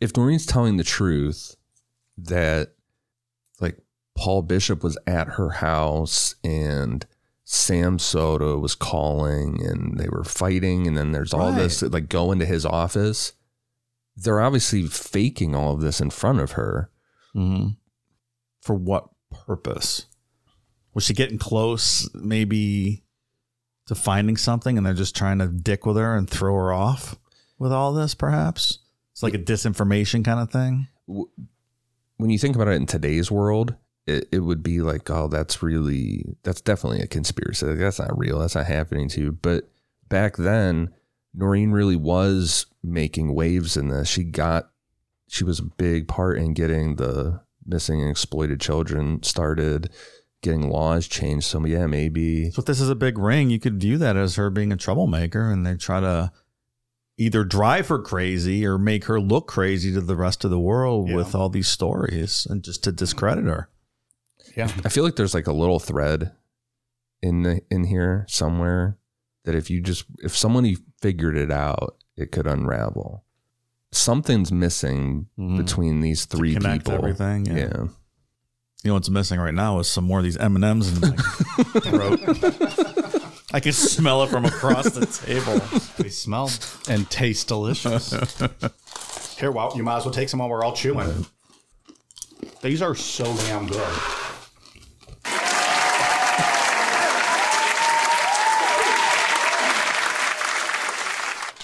if 0.00 0.16
Noreen's 0.16 0.46
telling 0.46 0.76
the 0.76 0.84
truth 0.84 1.54
that 2.18 2.74
like 3.60 3.78
Paul 4.16 4.42
Bishop 4.42 4.82
was 4.82 4.96
at 5.06 5.28
her 5.28 5.50
house 5.50 6.34
and 6.44 7.04
Sam 7.44 7.98
Soda 7.98 8.56
was 8.58 8.74
calling 8.74 9.64
and 9.64 9.98
they 9.98 10.08
were 10.08 10.24
fighting 10.24 10.86
and 10.86 10.96
then 10.96 11.12
there's 11.12 11.34
all 11.34 11.52
this 11.52 11.82
like 11.82 12.08
go 12.08 12.32
into 12.32 12.46
his 12.46 12.64
office. 12.64 13.32
They're 14.16 14.40
obviously 14.40 14.86
faking 14.86 15.54
all 15.54 15.74
of 15.74 15.80
this 15.80 16.00
in 16.00 16.10
front 16.10 16.40
of 16.40 16.52
her. 16.52 16.90
hmm 17.32 17.68
For 18.60 18.74
what 18.74 19.08
purpose? 19.30 20.06
Was 20.94 21.04
she 21.04 21.12
getting 21.14 21.38
close, 21.38 22.08
maybe 22.14 23.02
to 23.86 23.96
finding 23.96 24.36
something, 24.36 24.78
and 24.78 24.86
they're 24.86 24.94
just 24.94 25.16
trying 25.16 25.40
to 25.40 25.48
dick 25.48 25.84
with 25.84 25.96
her 25.96 26.16
and 26.16 26.30
throw 26.30 26.54
her 26.54 26.72
off 26.72 27.18
with 27.58 27.72
all 27.72 27.92
this? 27.92 28.14
Perhaps 28.14 28.78
it's 29.10 29.22
like 29.22 29.34
a 29.34 29.38
disinformation 29.38 30.24
kind 30.24 30.38
of 30.38 30.50
thing. 30.52 30.86
When 32.16 32.30
you 32.30 32.38
think 32.38 32.54
about 32.54 32.68
it 32.68 32.76
in 32.76 32.86
today's 32.86 33.30
world, 33.30 33.74
it, 34.06 34.28
it 34.30 34.40
would 34.40 34.62
be 34.62 34.80
like, 34.80 35.08
oh, 35.10 35.28
that's 35.28 35.62
really, 35.62 36.24
that's 36.42 36.60
definitely 36.60 37.00
a 37.00 37.06
conspiracy. 37.06 37.66
Like, 37.66 37.78
that's 37.78 37.98
not 37.98 38.16
real. 38.16 38.38
That's 38.38 38.54
not 38.54 38.66
happening 38.66 39.08
to 39.10 39.20
you. 39.20 39.32
But 39.32 39.68
back 40.08 40.36
then, 40.36 40.90
Noreen 41.32 41.72
really 41.72 41.96
was 41.96 42.66
making 42.82 43.34
waves 43.34 43.76
in 43.76 43.88
this. 43.88 44.08
She 44.08 44.24
got, 44.24 44.70
she 45.28 45.42
was 45.42 45.58
a 45.58 45.64
big 45.64 46.06
part 46.06 46.38
in 46.38 46.54
getting 46.54 46.96
the 46.96 47.40
missing 47.66 48.00
and 48.00 48.10
exploited 48.10 48.60
children 48.60 49.22
started, 49.22 49.90
getting 50.42 50.68
laws 50.68 51.08
changed. 51.08 51.46
So, 51.46 51.64
yeah, 51.64 51.86
maybe. 51.86 52.50
So 52.50 52.60
if 52.60 52.66
this 52.66 52.80
is 52.80 52.90
a 52.90 52.94
big 52.94 53.18
ring, 53.18 53.50
you 53.50 53.58
could 53.58 53.80
view 53.80 53.98
that 53.98 54.16
as 54.16 54.36
her 54.36 54.50
being 54.50 54.70
a 54.70 54.76
troublemaker, 54.76 55.50
and 55.50 55.66
they 55.66 55.76
try 55.76 56.00
to 56.00 56.30
either 57.16 57.44
drive 57.44 57.88
her 57.88 57.98
crazy 58.00 58.66
or 58.66 58.76
make 58.78 59.04
her 59.04 59.20
look 59.20 59.46
crazy 59.46 59.92
to 59.92 60.00
the 60.00 60.16
rest 60.16 60.44
of 60.44 60.50
the 60.50 60.58
world 60.58 61.08
Yeah. 61.08 61.16
with 61.16 61.34
all 61.34 61.48
these 61.48 61.68
stories, 61.68 62.46
and 62.48 62.62
just 62.62 62.82
to 62.84 62.92
discredit 62.92 63.44
her. 63.44 63.68
Yeah. 64.56 64.70
I 64.84 64.88
feel 64.88 65.04
like 65.04 65.16
there's 65.16 65.34
like 65.34 65.46
a 65.46 65.52
little 65.52 65.78
thread 65.80 66.32
in 67.22 67.42
the 67.42 67.60
in 67.70 67.84
here 67.84 68.24
somewhere 68.28 68.98
that 69.44 69.54
if 69.54 69.70
you 69.70 69.80
just 69.80 70.04
if 70.22 70.36
somebody 70.36 70.76
figured 71.00 71.36
it 71.36 71.50
out, 71.50 71.96
it 72.16 72.30
could 72.32 72.46
unravel. 72.46 73.24
Something's 73.92 74.50
missing 74.52 75.26
Mhm. 75.38 75.56
between 75.56 76.00
these 76.00 76.24
three 76.24 76.54
Connect 76.54 76.84
people. 76.84 76.98
everything. 76.98 77.46
Yeah. 77.46 77.56
Yeah. 77.56 77.82
You 78.82 78.90
know 78.90 78.94
what's 78.94 79.08
missing 79.08 79.40
right 79.40 79.54
now 79.54 79.78
is 79.78 79.88
some 79.88 80.04
more 80.04 80.18
of 80.18 80.24
these 80.24 80.36
M 80.36 80.56
and 80.56 80.64
M's 80.64 80.88
in 80.92 81.00
my 81.00 81.16
throat. 81.80 82.20
I 83.54 83.60
can 83.60 83.72
smell 83.72 84.24
it 84.24 84.30
from 84.30 84.44
across 84.44 84.90
the 84.90 85.06
table. 85.06 85.60
They 85.96 86.08
smell 86.08 86.50
and 86.88 87.08
taste 87.08 87.46
delicious. 87.46 88.10
Here, 89.38 89.52
well, 89.52 89.72
you 89.76 89.84
might 89.84 89.98
as 89.98 90.04
well 90.04 90.12
take 90.12 90.28
some 90.28 90.40
while 90.40 90.48
we're 90.48 90.64
all 90.64 90.74
chewing. 90.74 91.24
These 92.62 92.82
are 92.82 92.96
so 92.96 93.24
damn 93.24 93.68
good. 93.68 93.78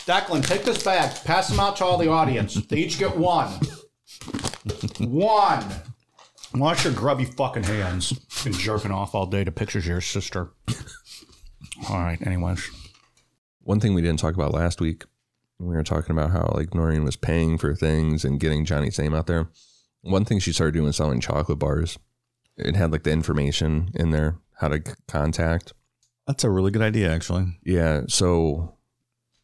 Declan, 0.07 0.47
take 0.47 0.63
this 0.63 0.85
bag. 0.85 1.13
Pass 1.25 1.49
them 1.49 1.59
out 1.59 1.75
to 1.79 1.85
all 1.85 1.99
the 1.99 2.09
audience. 2.09 2.55
They 2.55 2.77
each 2.77 3.01
get 3.01 3.17
one. 3.17 3.51
One. 5.01 5.65
Wash 6.55 6.85
your 6.85 6.93
grubby 6.93 7.25
fucking 7.25 7.65
hands. 7.65 8.13
Been 8.45 8.53
jerking 8.53 8.93
off 8.93 9.13
all 9.13 9.27
day 9.27 9.43
to 9.43 9.51
pictures 9.51 9.83
of 9.87 9.89
your 9.89 10.01
sister. 10.01 10.53
All 11.91 11.99
right, 11.99 12.25
anyways. 12.25 12.71
One 13.63 13.81
thing 13.81 13.95
we 13.95 14.03
didn't 14.03 14.21
talk 14.21 14.35
about 14.35 14.55
last 14.55 14.81
week, 14.81 15.05
we 15.59 15.75
were 15.75 15.83
talking 15.83 16.13
about 16.13 16.31
how 16.31 16.53
like 16.55 16.73
Noreen 16.73 17.05
was 17.05 17.17
paying 17.17 17.59
for 17.59 17.75
things 17.75 18.25
and 18.25 18.39
getting 18.39 18.65
Johnny's 18.65 18.99
name 18.99 19.15
out 19.15 19.27
there. 19.27 19.49
One 20.03 20.25
thing 20.25 20.39
she 20.39 20.53
started 20.53 20.73
doing 20.75 20.87
was 20.87 20.97
selling 20.97 21.21
chocolate 21.21 21.59
bars. 21.59 21.99
It 22.57 22.77
had 22.77 22.93
like 22.93 23.03
the 23.03 23.11
information 23.11 23.91
in 23.95 24.11
there, 24.11 24.39
how 24.61 24.69
to 24.69 24.77
c- 24.77 24.95
contact. 25.09 25.73
That's 26.27 26.45
a 26.45 26.51
really 26.51 26.71
good 26.71 26.83
idea, 26.83 27.13
actually. 27.13 27.59
Yeah. 27.65 28.03
So, 28.09 28.77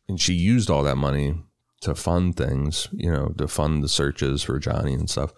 and 0.09 0.21
she 0.21 0.35
used 0.35 0.71
all 0.71 0.85
that 0.85 0.97
money 0.97 1.35
to 1.81 1.95
fund 1.95 2.37
things, 2.37 2.89
you 2.93 3.11
know, 3.11 3.35
to 3.39 3.49
fund 3.49 3.83
the 3.83 3.89
searches 3.89 4.43
for 4.43 4.59
Johnny 4.59 4.95
and 4.95 5.11
stuff. 5.11 5.33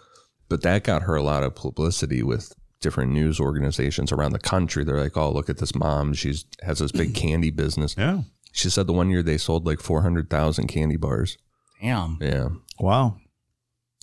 But 0.48 0.62
that 0.62 0.84
got 0.84 1.02
her 1.02 1.16
a 1.16 1.22
lot 1.22 1.42
of 1.42 1.54
publicity 1.54 2.22
with 2.22 2.54
different 2.80 3.12
news 3.12 3.40
organizations 3.40 4.12
around 4.12 4.32
the 4.32 4.38
country. 4.38 4.84
They're 4.84 5.00
like, 5.00 5.16
"Oh, 5.16 5.30
look 5.32 5.48
at 5.50 5.58
this 5.58 5.74
mom. 5.74 6.14
She's 6.14 6.44
has 6.62 6.78
this 6.78 6.92
big 6.92 7.14
candy 7.14 7.50
business." 7.50 7.94
Yeah. 7.98 8.22
She 8.52 8.70
said 8.70 8.86
the 8.86 8.92
one 8.92 9.10
year 9.10 9.22
they 9.22 9.38
sold 9.38 9.66
like 9.66 9.80
four 9.80 10.02
hundred 10.02 10.30
thousand 10.30 10.66
candy 10.68 10.96
bars. 10.96 11.36
Damn. 11.80 12.18
Yeah. 12.20 12.48
Wow. 12.80 13.18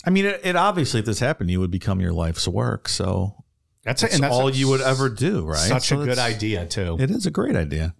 I 0.04 0.10
mean, 0.10 0.24
it, 0.24 0.40
it 0.44 0.56
obviously, 0.56 1.00
if 1.00 1.06
this 1.06 1.18
happened, 1.20 1.50
you 1.50 1.60
would 1.60 1.70
become 1.70 2.00
your 2.00 2.12
life's 2.12 2.46
work. 2.46 2.88
So 2.88 3.34
That's, 3.82 4.02
that's 4.02 4.14
and 4.14 4.22
that's 4.22 4.32
all 4.34 4.48
a- 4.48 4.52
you 4.52 4.68
would 4.68 4.80
ever 4.80 5.08
do, 5.08 5.44
right? 5.44 5.56
Such 5.58 5.88
So 5.88 6.00
a 6.00 6.04
good 6.04 6.18
idea 6.18 6.64
too. 6.66 6.96
It 7.00 7.10
is 7.10 7.26
a 7.26 7.30
great 7.30 7.56
idea. 7.56 7.94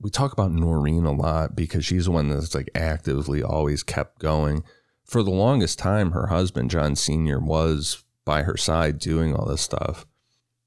we 0.00 0.10
talk 0.10 0.32
about 0.32 0.52
Noreen 0.52 1.04
a 1.04 1.12
lot 1.12 1.54
because 1.54 1.84
she's 1.84 2.06
the 2.06 2.12
one 2.12 2.28
that's 2.30 2.54
like 2.54 2.70
actively 2.74 3.42
always 3.42 3.82
kept 3.82 4.20
going. 4.20 4.64
For 5.04 5.22
the 5.22 5.30
longest 5.30 5.78
time, 5.78 6.12
her 6.12 6.26
husband, 6.28 6.70
John 6.70 6.94
Sr., 6.96 7.38
was 7.40 8.04
by 8.28 8.42
her 8.42 8.56
side 8.58 8.98
doing 8.98 9.34
all 9.34 9.46
this 9.48 9.62
stuff. 9.62 10.04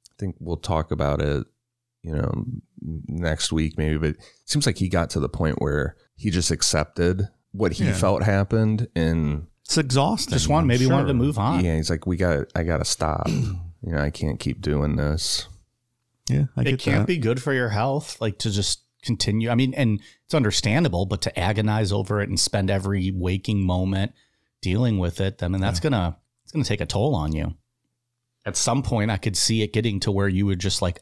I 0.09 0.13
think 0.17 0.35
we'll 0.39 0.57
talk 0.57 0.91
about 0.91 1.21
it, 1.21 1.45
you 2.01 2.11
know, 2.15 2.43
next 3.07 3.51
week 3.51 3.77
maybe, 3.77 3.97
but 3.97 4.09
it 4.09 4.17
seems 4.45 4.65
like 4.65 4.77
he 4.79 4.89
got 4.89 5.11
to 5.11 5.19
the 5.19 5.29
point 5.29 5.61
where 5.61 5.95
he 6.15 6.31
just 6.31 6.49
accepted 6.49 7.27
what 7.51 7.73
he 7.73 7.85
Yeah. 7.85 7.93
felt 7.93 8.23
happened 8.23 8.87
and 8.95 9.45
It's 9.65 9.77
exhausting. 9.77 10.33
Just 10.33 10.47
one, 10.49 10.61
I'm 10.63 10.67
maybe 10.67 10.87
wanted 10.87 11.07
to 11.09 11.13
move 11.13 11.37
on. 11.37 11.63
yeah, 11.63 11.75
he's 11.75 11.89
like, 11.91 12.07
we 12.07 12.17
got, 12.17 12.47
I 12.55 12.63
got 12.63 12.77
to 12.77 12.85
stop. 12.85 13.27
you 13.29 13.55
know, 13.83 13.99
I 13.99 14.09
can't 14.09 14.39
keep 14.39 14.59
doing 14.61 14.95
this. 14.95 15.47
Yeah, 16.29 16.45
I 16.57 16.61
it 16.61 16.65
get 16.65 16.79
can't 16.79 16.99
that. 17.01 17.07
be 17.07 17.17
good 17.17 17.41
for 17.43 17.53
your 17.53 17.69
health, 17.69 18.19
like 18.19 18.39
to 18.39 18.49
just 18.51 18.81
continue. 19.03 19.49
I 19.49 19.55
mean, 19.55 19.73
and 19.75 19.99
it's 20.25 20.33
understandable, 20.33 21.05
but 21.05 21.21
to 21.23 21.39
agonize 21.39 21.91
over 21.91 22.21
it 22.21 22.29
and 22.29 22.39
spend 22.39 22.69
every 22.71 23.11
waking 23.11 23.65
moment 23.65 24.13
dealing 24.61 24.97
with 24.99 25.19
it, 25.21 25.41
I 25.43 25.47
mean, 25.47 25.61
that's 25.61 25.79
gonna 25.79 26.17
it's 26.51 26.53
gonna 26.53 26.65
take 26.65 26.81
a 26.81 26.85
toll 26.85 27.15
on 27.15 27.31
you. 27.33 27.53
At 28.45 28.57
some 28.57 28.83
point, 28.83 29.09
I 29.09 29.15
could 29.17 29.37
see 29.37 29.61
it 29.61 29.71
getting 29.71 29.99
to 30.01 30.11
where 30.11 30.27
you 30.27 30.45
would 30.47 30.59
just 30.59 30.81
like, 30.81 30.99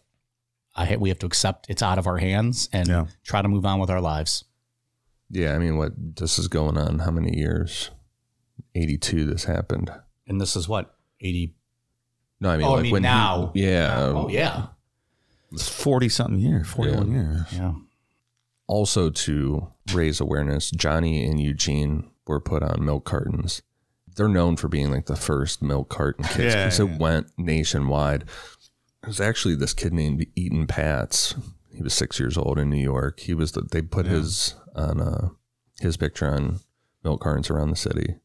I 0.76 0.96
we 0.98 1.10
have 1.10 1.18
to 1.20 1.26
accept 1.26 1.66
it's 1.70 1.82
out 1.82 1.98
of 1.98 2.06
our 2.06 2.18
hands 2.18 2.70
and 2.72 2.88
Yeah. 2.88 3.08
try 3.24 3.42
to 3.42 3.48
move 3.48 3.66
on 3.66 3.80
with 3.80 3.90
our 3.90 4.02
lives. 4.02 4.44
Yeah. 5.32 5.56
I 5.56 5.58
mean, 5.60 5.78
what 5.78 5.94
this 5.98 6.38
is 6.38 6.48
going 6.48 6.78
on, 6.78 7.00
how 7.00 7.12
many 7.12 7.36
years? 7.36 7.90
82, 8.76 9.26
this 9.26 9.46
happened. 9.46 9.92
And 10.28 10.40
this 10.40 10.56
is 10.56 10.70
what 10.70 10.96
eighty. 11.22 11.56
No, 12.40 12.50
I 12.52 12.58
mean, 12.58 12.68
Oh, 12.68 12.72
I 12.72 12.74
like 12.76 12.84
mean 12.84 12.92
when 12.94 13.04
he- 13.04 13.10
now. 13.10 13.52
yeah. 13.56 13.96
Oh 14.00 14.30
yeah, 14.30 14.68
It's 15.52 15.68
40 15.68 16.10
something 16.10 16.40
years, 16.40 16.68
41 16.68 17.12
years. 17.12 17.46
yeah. 17.52 17.74
Also, 18.68 19.10
to 19.10 19.74
raise 19.94 20.20
awareness, 20.22 20.70
Johnny 20.72 21.26
and 21.26 21.40
Eugene 21.42 22.12
were 22.28 22.40
put 22.40 22.62
on 22.62 22.86
milk 22.86 23.04
cartons. 23.06 23.64
They're 24.16 24.28
known 24.28 24.56
for 24.58 24.68
being 24.68 24.92
like 24.92 25.06
the 25.06 25.16
first 25.16 25.62
milk 25.62 25.90
carton 25.90 26.26
kids 26.26 26.54
Yeah, 26.54 26.66
because 26.66 26.80
yeah. 26.80 26.86
it 26.86 27.00
went 27.00 27.28
nationwide. 27.38 28.24
It 29.04 29.08
was 29.08 29.22
actually 29.22 29.56
this 29.56 29.74
kid 29.74 29.94
named 29.94 30.26
Etan 30.38 30.68
Patz. 30.68 31.36
He 31.72 31.82
was 31.82 31.94
six 31.94 32.20
years 32.20 32.38
old 32.38 32.60
in 32.60 32.70
New 32.70 32.82
York. 32.84 33.20
He 33.22 33.34
was 33.34 33.54
the, 33.54 33.62
they 33.62 33.82
put 33.82 34.06
his 34.06 34.56
on 34.76 35.00
uh, 35.00 35.30
his 35.80 35.96
picture 35.98 36.28
on 36.28 36.60
milk 37.04 37.22
cartons 37.22 37.50
around 37.50 37.70
the 37.70 37.76
city. 37.78 38.16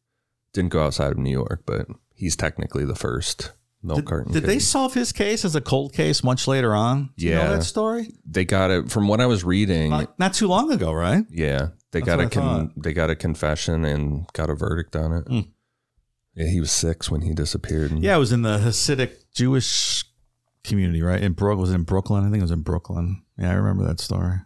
Didn't 0.52 0.70
go 0.72 0.82
outside 0.84 1.12
of 1.12 1.18
New 1.18 1.30
York, 1.30 1.62
but 1.66 1.86
he's 2.14 2.34
technically 2.36 2.84
the 2.84 2.94
first 2.96 3.52
milk 3.82 3.98
Did, 3.98 4.06
carton. 4.06 4.32
did 4.32 4.40
kid. 4.42 4.48
they 4.48 4.58
solve 4.58 4.94
his 4.94 5.12
case 5.12 5.44
as 5.44 5.54
a 5.54 5.60
cold 5.60 5.92
case 5.92 6.24
much 6.24 6.48
later 6.48 6.74
on? 6.74 7.10
Do 7.16 7.26
you 7.26 7.32
Yeah. 7.32 7.44
know 7.44 7.56
that 7.56 7.62
story? 7.64 8.12
They 8.26 8.44
got 8.44 8.70
it 8.72 8.90
from 8.90 9.06
what 9.06 9.20
I 9.20 9.26
was 9.26 9.44
reading. 9.44 9.90
Like, 9.90 10.18
not 10.18 10.34
too 10.34 10.48
long 10.48 10.72
ago, 10.72 10.92
right? 10.92 11.24
Yeah, 11.30 11.68
they 11.92 12.00
That's 12.00 12.06
got 12.06 12.20
a 12.20 12.28
con- 12.28 12.72
they 12.76 12.92
got 12.92 13.10
a 13.10 13.14
confession 13.16 13.84
and 13.84 14.26
got 14.32 14.48
a 14.50 14.54
verdict 14.54 14.96
on 14.96 15.12
it. 15.12 15.24
Mm. 15.26 15.48
Yeah, 16.34 16.48
he 16.48 16.60
was 16.60 16.70
six 16.72 17.10
when 17.10 17.20
he 17.22 17.32
disappeared. 17.32 17.90
and- 17.92 18.02
Yeah, 18.02 18.16
it 18.16 18.18
was 18.18 18.32
in 18.32 18.42
the 18.42 18.58
Hasidic 18.58 19.30
Jewish 19.32 20.04
community, 20.64 21.02
right? 21.02 21.22
In 21.22 21.32
Brook 21.32 21.58
was 21.58 21.70
it 21.70 21.74
in 21.74 21.82
Brooklyn. 21.84 22.24
I 22.24 22.30
think 22.30 22.38
it 22.40 22.42
was 22.44 22.50
in 22.50 22.62
Brooklyn. 22.62 23.22
Yeah, 23.38 23.50
I 23.50 23.54
remember 23.54 23.84
that 23.86 24.00
story. 24.00 24.38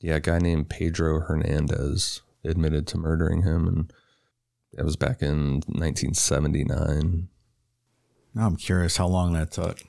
yeah, 0.00 0.16
a 0.16 0.20
guy 0.20 0.38
named 0.38 0.68
Pedro 0.70 1.20
Hernandez 1.20 2.22
admitted 2.44 2.86
to 2.88 2.98
murdering 2.98 3.42
him, 3.42 3.68
and 3.68 3.92
that 4.72 4.84
was 4.84 4.96
back 4.96 5.22
in 5.22 5.60
1979. 5.66 7.28
Now 8.34 8.46
I'm 8.46 8.56
curious 8.56 8.96
how 8.96 9.06
long 9.06 9.32
that 9.34 9.50
took. 9.52 9.80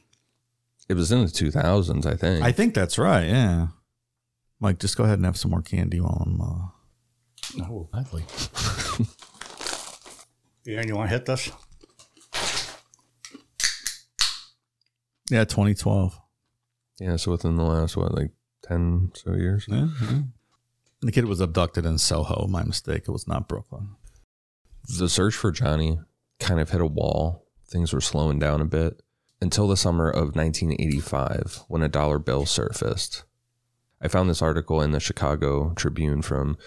It 0.89 0.95
was 0.95 1.11
in 1.11 1.21
the 1.21 1.27
2000s, 1.31 2.05
I 2.05 2.15
think. 2.15 2.43
I 2.43 2.51
think 2.51 2.73
that's 2.73 2.97
right. 2.97 3.25
Yeah. 3.25 3.67
Mike, 4.59 4.79
just 4.79 4.97
go 4.97 5.03
ahead 5.05 5.17
and 5.19 5.25
have 5.25 5.37
some 5.37 5.51
more 5.51 5.61
candy 5.61 5.99
while 6.01 6.21
I'm. 6.25 6.41
Uh... 6.41 7.63
Oh, 7.69 7.89
lovely. 7.93 8.23
Yeah, 10.65 10.79
and 10.79 10.87
you 10.87 10.95
want 10.95 11.09
to 11.09 11.15
hit 11.15 11.25
this? 11.25 11.51
Yeah, 15.29 15.45
2012. 15.45 16.19
Yeah, 16.99 17.15
so 17.15 17.31
within 17.31 17.55
the 17.55 17.63
last 17.63 17.97
what, 17.97 18.13
like 18.13 18.31
ten 18.61 19.11
so 19.15 19.33
years. 19.33 19.65
Yeah, 19.67 19.87
yeah. 20.01 20.19
The 21.01 21.11
kid 21.11 21.25
was 21.25 21.41
abducted 21.41 21.85
in 21.85 21.97
Soho. 21.97 22.47
My 22.47 22.63
mistake. 22.63 23.03
It 23.07 23.11
was 23.11 23.27
not 23.27 23.47
Brooklyn. 23.47 23.95
The 24.97 25.09
search 25.09 25.35
for 25.35 25.51
Johnny 25.51 25.99
kind 26.39 26.59
of 26.59 26.69
hit 26.69 26.81
a 26.81 26.85
wall. 26.85 27.45
Things 27.67 27.91
were 27.91 28.01
slowing 28.01 28.39
down 28.39 28.61
a 28.61 28.65
bit 28.65 29.01
until 29.41 29.67
the 29.67 29.75
summer 29.75 30.09
of 30.09 30.35
1985 30.35 31.63
when 31.67 31.81
a 31.81 31.89
dollar 31.89 32.19
bill 32.19 32.45
surfaced. 32.45 33.23
I 34.01 34.07
found 34.07 34.29
this 34.29 34.41
article 34.41 34.81
in 34.81 34.91
the 34.91 34.99
Chicago 34.99 35.73
Tribune 35.75 36.21
from 36.21 36.57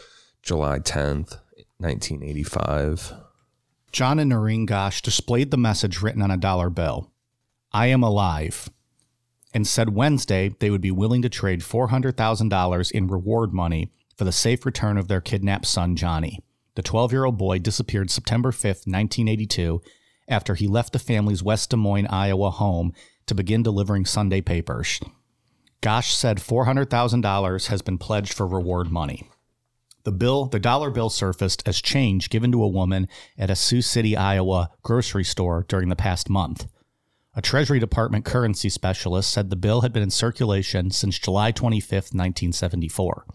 July 0.43 0.81
10th, 0.81 1.39
1985. 1.79 3.13
John 3.93 4.19
and 4.19 4.29
Noreen 4.29 4.67
Gosch 4.67 5.01
displayed 5.01 5.51
the 5.51 5.57
message 5.57 6.03
written 6.03 6.23
on 6.23 6.31
a 6.31 6.37
dollar 6.37 6.71
bill 6.71 7.11
I 7.73 7.87
am 7.87 8.03
alive, 8.03 8.69
and 9.55 9.67
said 9.67 9.95
Wednesday 9.95 10.55
they 10.59 10.71
would 10.71 10.81
be 10.81 10.91
willing 10.91 11.23
to 11.23 11.29
trade 11.29 11.61
$400,000 11.61 12.91
in 12.91 13.09
reward 13.09 13.53
money 13.53 13.91
for 14.17 14.25
the 14.25 14.33
safe 14.33 14.67
return 14.67 14.97
of 14.97 15.09
their 15.09 15.21
kidnapped 15.21 15.67
son, 15.67 15.97
Johnny. 15.97 16.43
The 16.75 16.83
12 16.83 17.13
year 17.13 17.25
old 17.25 17.39
boy 17.39 17.59
disappeared 17.59 18.11
September 18.11 18.53
5, 18.53 18.63
1982, 18.65 19.81
after 20.29 20.55
he 20.55 20.67
left 20.67 20.93
the 20.93 20.99
family's 20.99 21.43
West 21.43 21.71
Des 21.71 21.77
Moines, 21.77 22.07
Iowa 22.09 22.51
home 22.51 22.93
to 23.27 23.35
begin 23.35 23.63
delivering 23.63 24.05
Sunday 24.05 24.41
papers. 24.41 25.01
Gosch 25.81 26.15
said 26.15 26.39
$400,000 26.39 27.67
has 27.69 27.83
been 27.83 27.99
pledged 27.99 28.33
for 28.33 28.47
reward 28.47 28.91
money. 28.91 29.29
The 30.07 30.13
bill, 30.13 30.47
the 30.47 30.61
dollar 30.61 30.91
bill 30.91 31.11
surfaced 31.11 31.65
as 31.67 31.83
change 31.83 32.31
given 32.31 32.53
to 32.53 32.63
a 32.63 32.69
woman 32.69 33.09
at 33.37 33.51
a 33.51 33.57
Sioux 33.57 33.83
City, 33.83 34.17
Iowa 34.17 34.71
grocery 34.85 35.25
store 35.25 35.67
during 35.69 35.89
the 35.89 35.97
past 35.97 36.31
month. 36.31 36.69
A 37.35 37.43
Treasury 37.43 37.81
Department 37.81 38.25
currency 38.25 38.69
specialist 38.69 39.29
said 39.33 39.51
the 39.51 39.57
bill 39.57 39.81
had 39.81 39.93
been 39.93 40.05
in 40.05 40.11
circulation 40.11 40.93
since 40.93 41.19
July 41.19 41.51
25, 41.51 41.91
1974. 41.91 43.27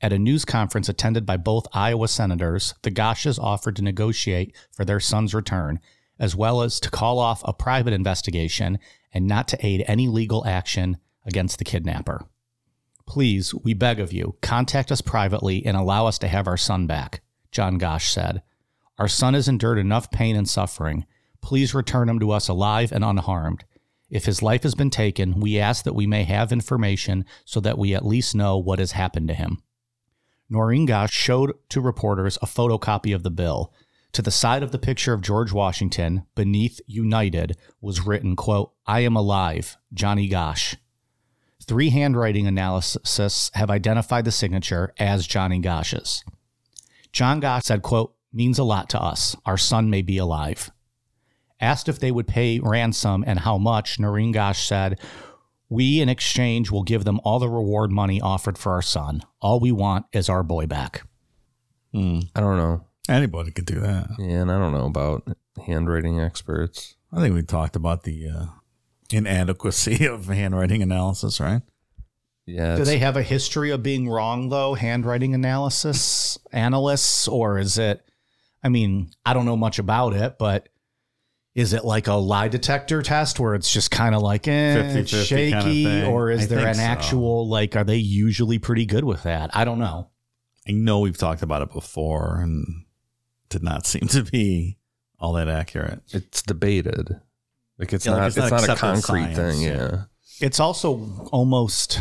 At 0.00 0.12
a 0.12 0.18
news 0.20 0.44
conference 0.44 0.88
attended 0.88 1.26
by 1.26 1.36
both 1.36 1.66
Iowa 1.72 2.06
senators, 2.06 2.74
the 2.82 2.92
Gosches 2.92 3.40
offered 3.40 3.74
to 3.74 3.82
negotiate 3.82 4.54
for 4.70 4.84
their 4.84 5.00
son's 5.00 5.34
return, 5.34 5.80
as 6.20 6.36
well 6.36 6.62
as 6.62 6.78
to 6.78 6.90
call 6.90 7.18
off 7.18 7.42
a 7.44 7.52
private 7.52 7.92
investigation 7.92 8.78
and 9.12 9.26
not 9.26 9.48
to 9.48 9.66
aid 9.66 9.82
any 9.88 10.06
legal 10.06 10.46
action 10.46 10.98
against 11.26 11.58
the 11.58 11.64
kidnapper. 11.64 12.24
Please, 13.06 13.54
we 13.54 13.74
beg 13.74 14.00
of 14.00 14.12
you, 14.12 14.36
contact 14.40 14.90
us 14.90 15.00
privately 15.00 15.64
and 15.64 15.76
allow 15.76 16.06
us 16.06 16.18
to 16.18 16.28
have 16.28 16.46
our 16.46 16.56
son 16.56 16.86
back, 16.86 17.22
John 17.52 17.78
Gosch 17.78 18.08
said. 18.08 18.42
Our 18.98 19.08
son 19.08 19.34
has 19.34 19.48
endured 19.48 19.78
enough 19.78 20.10
pain 20.10 20.36
and 20.36 20.48
suffering. 20.48 21.04
Please 21.42 21.74
return 21.74 22.08
him 22.08 22.18
to 22.20 22.30
us 22.30 22.48
alive 22.48 22.92
and 22.92 23.04
unharmed. 23.04 23.64
If 24.08 24.26
his 24.26 24.42
life 24.42 24.62
has 24.62 24.74
been 24.74 24.90
taken, 24.90 25.40
we 25.40 25.58
ask 25.58 25.84
that 25.84 25.94
we 25.94 26.06
may 26.06 26.24
have 26.24 26.52
information 26.52 27.24
so 27.44 27.60
that 27.60 27.78
we 27.78 27.94
at 27.94 28.06
least 28.06 28.34
know 28.34 28.56
what 28.56 28.78
has 28.78 28.92
happened 28.92 29.28
to 29.28 29.34
him. 29.34 29.62
Noreen 30.48 30.86
Gosch 30.86 31.12
showed 31.12 31.52
to 31.70 31.80
reporters 31.80 32.38
a 32.40 32.46
photocopy 32.46 33.14
of 33.14 33.22
the 33.22 33.30
bill. 33.30 33.72
To 34.12 34.22
the 34.22 34.30
side 34.30 34.62
of 34.62 34.70
the 34.70 34.78
picture 34.78 35.12
of 35.12 35.22
George 35.22 35.52
Washington, 35.52 36.26
beneath 36.36 36.80
United, 36.86 37.56
was 37.80 38.06
written, 38.06 38.36
quote, 38.36 38.72
I 38.86 39.00
am 39.00 39.16
alive, 39.16 39.76
Johnny 39.92 40.28
Gosch. 40.28 40.76
Three 41.62 41.90
handwriting 41.90 42.46
analysis 42.46 43.50
have 43.54 43.70
identified 43.70 44.24
the 44.24 44.32
signature 44.32 44.92
as 44.98 45.26
Johnny 45.26 45.60
Gosch's. 45.60 46.24
John 47.12 47.40
Gosch 47.40 47.64
said, 47.64 47.82
quote, 47.82 48.14
means 48.32 48.58
a 48.58 48.64
lot 48.64 48.90
to 48.90 49.00
us. 49.00 49.36
Our 49.46 49.56
son 49.56 49.88
may 49.88 50.02
be 50.02 50.18
alive. 50.18 50.70
Asked 51.60 51.88
if 51.88 51.98
they 52.00 52.10
would 52.10 52.26
pay 52.26 52.58
ransom 52.58 53.24
and 53.26 53.38
how 53.38 53.56
much, 53.56 53.98
Noreen 53.98 54.32
Gosch 54.32 54.66
said, 54.66 54.98
We 55.68 56.00
in 56.00 56.08
exchange 56.08 56.70
will 56.70 56.82
give 56.82 57.04
them 57.04 57.20
all 57.24 57.38
the 57.38 57.48
reward 57.48 57.90
money 57.92 58.20
offered 58.20 58.58
for 58.58 58.72
our 58.72 58.82
son. 58.82 59.22
All 59.40 59.60
we 59.60 59.72
want 59.72 60.06
is 60.12 60.28
our 60.28 60.42
boy 60.42 60.66
back. 60.66 61.06
I 62.34 62.40
don't 62.40 62.56
know. 62.56 62.84
Anybody 63.08 63.52
could 63.52 63.66
do 63.66 63.80
that. 63.80 64.08
Yeah, 64.18 64.40
and 64.42 64.50
I 64.50 64.58
don't 64.58 64.72
know 64.72 64.86
about 64.86 65.28
handwriting 65.64 66.20
experts. 66.20 66.96
I 67.12 67.20
think 67.20 67.34
we 67.34 67.42
talked 67.42 67.76
about 67.76 68.02
the 68.02 68.28
uh, 68.28 68.46
inadequacy 69.16 70.06
of 70.08 70.26
handwriting 70.26 70.82
analysis, 70.82 71.40
right? 71.40 71.62
Yeah, 72.46 72.76
Do 72.76 72.84
they 72.84 72.98
have 72.98 73.16
a 73.16 73.22
history 73.22 73.70
of 73.70 73.82
being 73.82 74.08
wrong, 74.08 74.50
though, 74.50 74.74
handwriting 74.74 75.34
analysis 75.34 76.38
analysts? 76.52 77.26
Or 77.26 77.58
is 77.58 77.78
it, 77.78 78.04
I 78.62 78.68
mean, 78.68 79.10
I 79.24 79.32
don't 79.32 79.46
know 79.46 79.56
much 79.56 79.78
about 79.78 80.12
it, 80.12 80.36
but 80.38 80.68
is 81.54 81.72
it 81.72 81.84
like 81.86 82.06
a 82.06 82.14
lie 82.14 82.48
detector 82.48 83.00
test 83.00 83.40
where 83.40 83.54
it's 83.54 83.72
just 83.72 83.90
kind 83.90 84.14
of 84.14 84.20
like, 84.20 84.46
eh, 84.46 84.76
it's 84.98 85.10
50-50 85.12 85.24
shaky? 85.26 85.84
kinda 85.84 86.06
or 86.08 86.30
is 86.30 86.42
I 86.42 86.46
there 86.46 86.66
an 86.68 86.74
so. 86.74 86.82
actual, 86.82 87.48
like, 87.48 87.76
are 87.76 87.84
they 87.84 87.96
usually 87.96 88.58
pretty 88.58 88.84
good 88.84 89.04
with 89.04 89.22
that? 89.22 89.50
I 89.56 89.64
don't 89.64 89.78
know. 89.78 90.10
I 90.68 90.72
know 90.72 91.00
we've 91.00 91.16
talked 91.16 91.42
about 91.42 91.62
it 91.62 91.72
before 91.72 92.40
and 92.42 92.84
did 93.48 93.62
not 93.62 93.86
seem 93.86 94.08
to 94.08 94.22
be 94.22 94.76
all 95.18 95.32
that 95.34 95.48
accurate. 95.48 96.02
it's 96.12 96.42
debated. 96.42 97.20
Like 97.78 97.92
it's 97.92 98.06
Yeah, 98.06 98.12
like 98.12 98.20
not. 98.20 98.26
it's 98.28 98.36
it's, 98.36 98.50
not 98.50 98.66
not, 98.66 98.76
a 98.76 98.80
concrete 98.80 99.34
science, 99.34 99.36
thing. 99.36 99.62
yeah. 99.62 99.72
Yeah. 99.76 100.02
It's 100.40 100.60
also 100.60 101.28
almost 101.32 102.00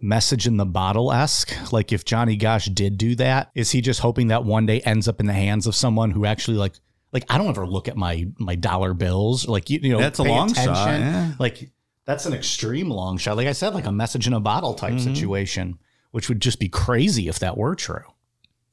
message 0.00 0.46
in 0.46 0.56
the 0.56 0.66
bottle 0.66 1.12
esque. 1.12 1.54
Like 1.72 1.92
if 1.92 2.04
Johnny 2.04 2.36
Gosch 2.36 2.66
did 2.66 2.98
do 2.98 3.14
that, 3.16 3.50
is 3.54 3.70
he 3.70 3.80
just 3.80 4.00
hoping 4.00 4.28
that 4.28 4.44
one 4.44 4.66
day 4.66 4.80
ends 4.80 5.08
up 5.08 5.20
in 5.20 5.26
the 5.26 5.32
hands 5.32 5.66
of 5.66 5.74
someone 5.74 6.10
who 6.10 6.24
actually 6.24 6.56
like 6.56 6.74
like 7.12 7.24
I 7.28 7.38
don't 7.38 7.48
ever 7.48 7.66
look 7.66 7.88
at 7.88 7.96
my 7.96 8.26
my 8.38 8.54
dollar 8.54 8.94
bills 8.94 9.48
like 9.48 9.70
you, 9.70 9.80
you 9.82 9.90
know 9.92 9.98
That's 9.98 10.18
a 10.18 10.24
pay 10.24 10.30
long 10.30 10.52
shot, 10.52 11.00
yeah. 11.00 11.32
Like 11.38 11.70
that's 12.04 12.26
an 12.26 12.32
extreme 12.32 12.90
long 12.90 13.18
shot. 13.18 13.36
Like 13.36 13.48
I 13.48 13.52
said, 13.52 13.74
like 13.74 13.86
a 13.86 13.92
message 13.92 14.26
in 14.26 14.32
a 14.32 14.40
bottle 14.40 14.74
type 14.74 14.94
Mm-hmm. 14.94 15.14
situation, 15.14 15.78
which 16.10 16.28
would 16.28 16.40
just 16.40 16.58
be 16.58 16.68
crazy 16.68 17.28
if 17.28 17.38
that 17.40 17.56
were 17.56 17.74
true. 17.74 18.04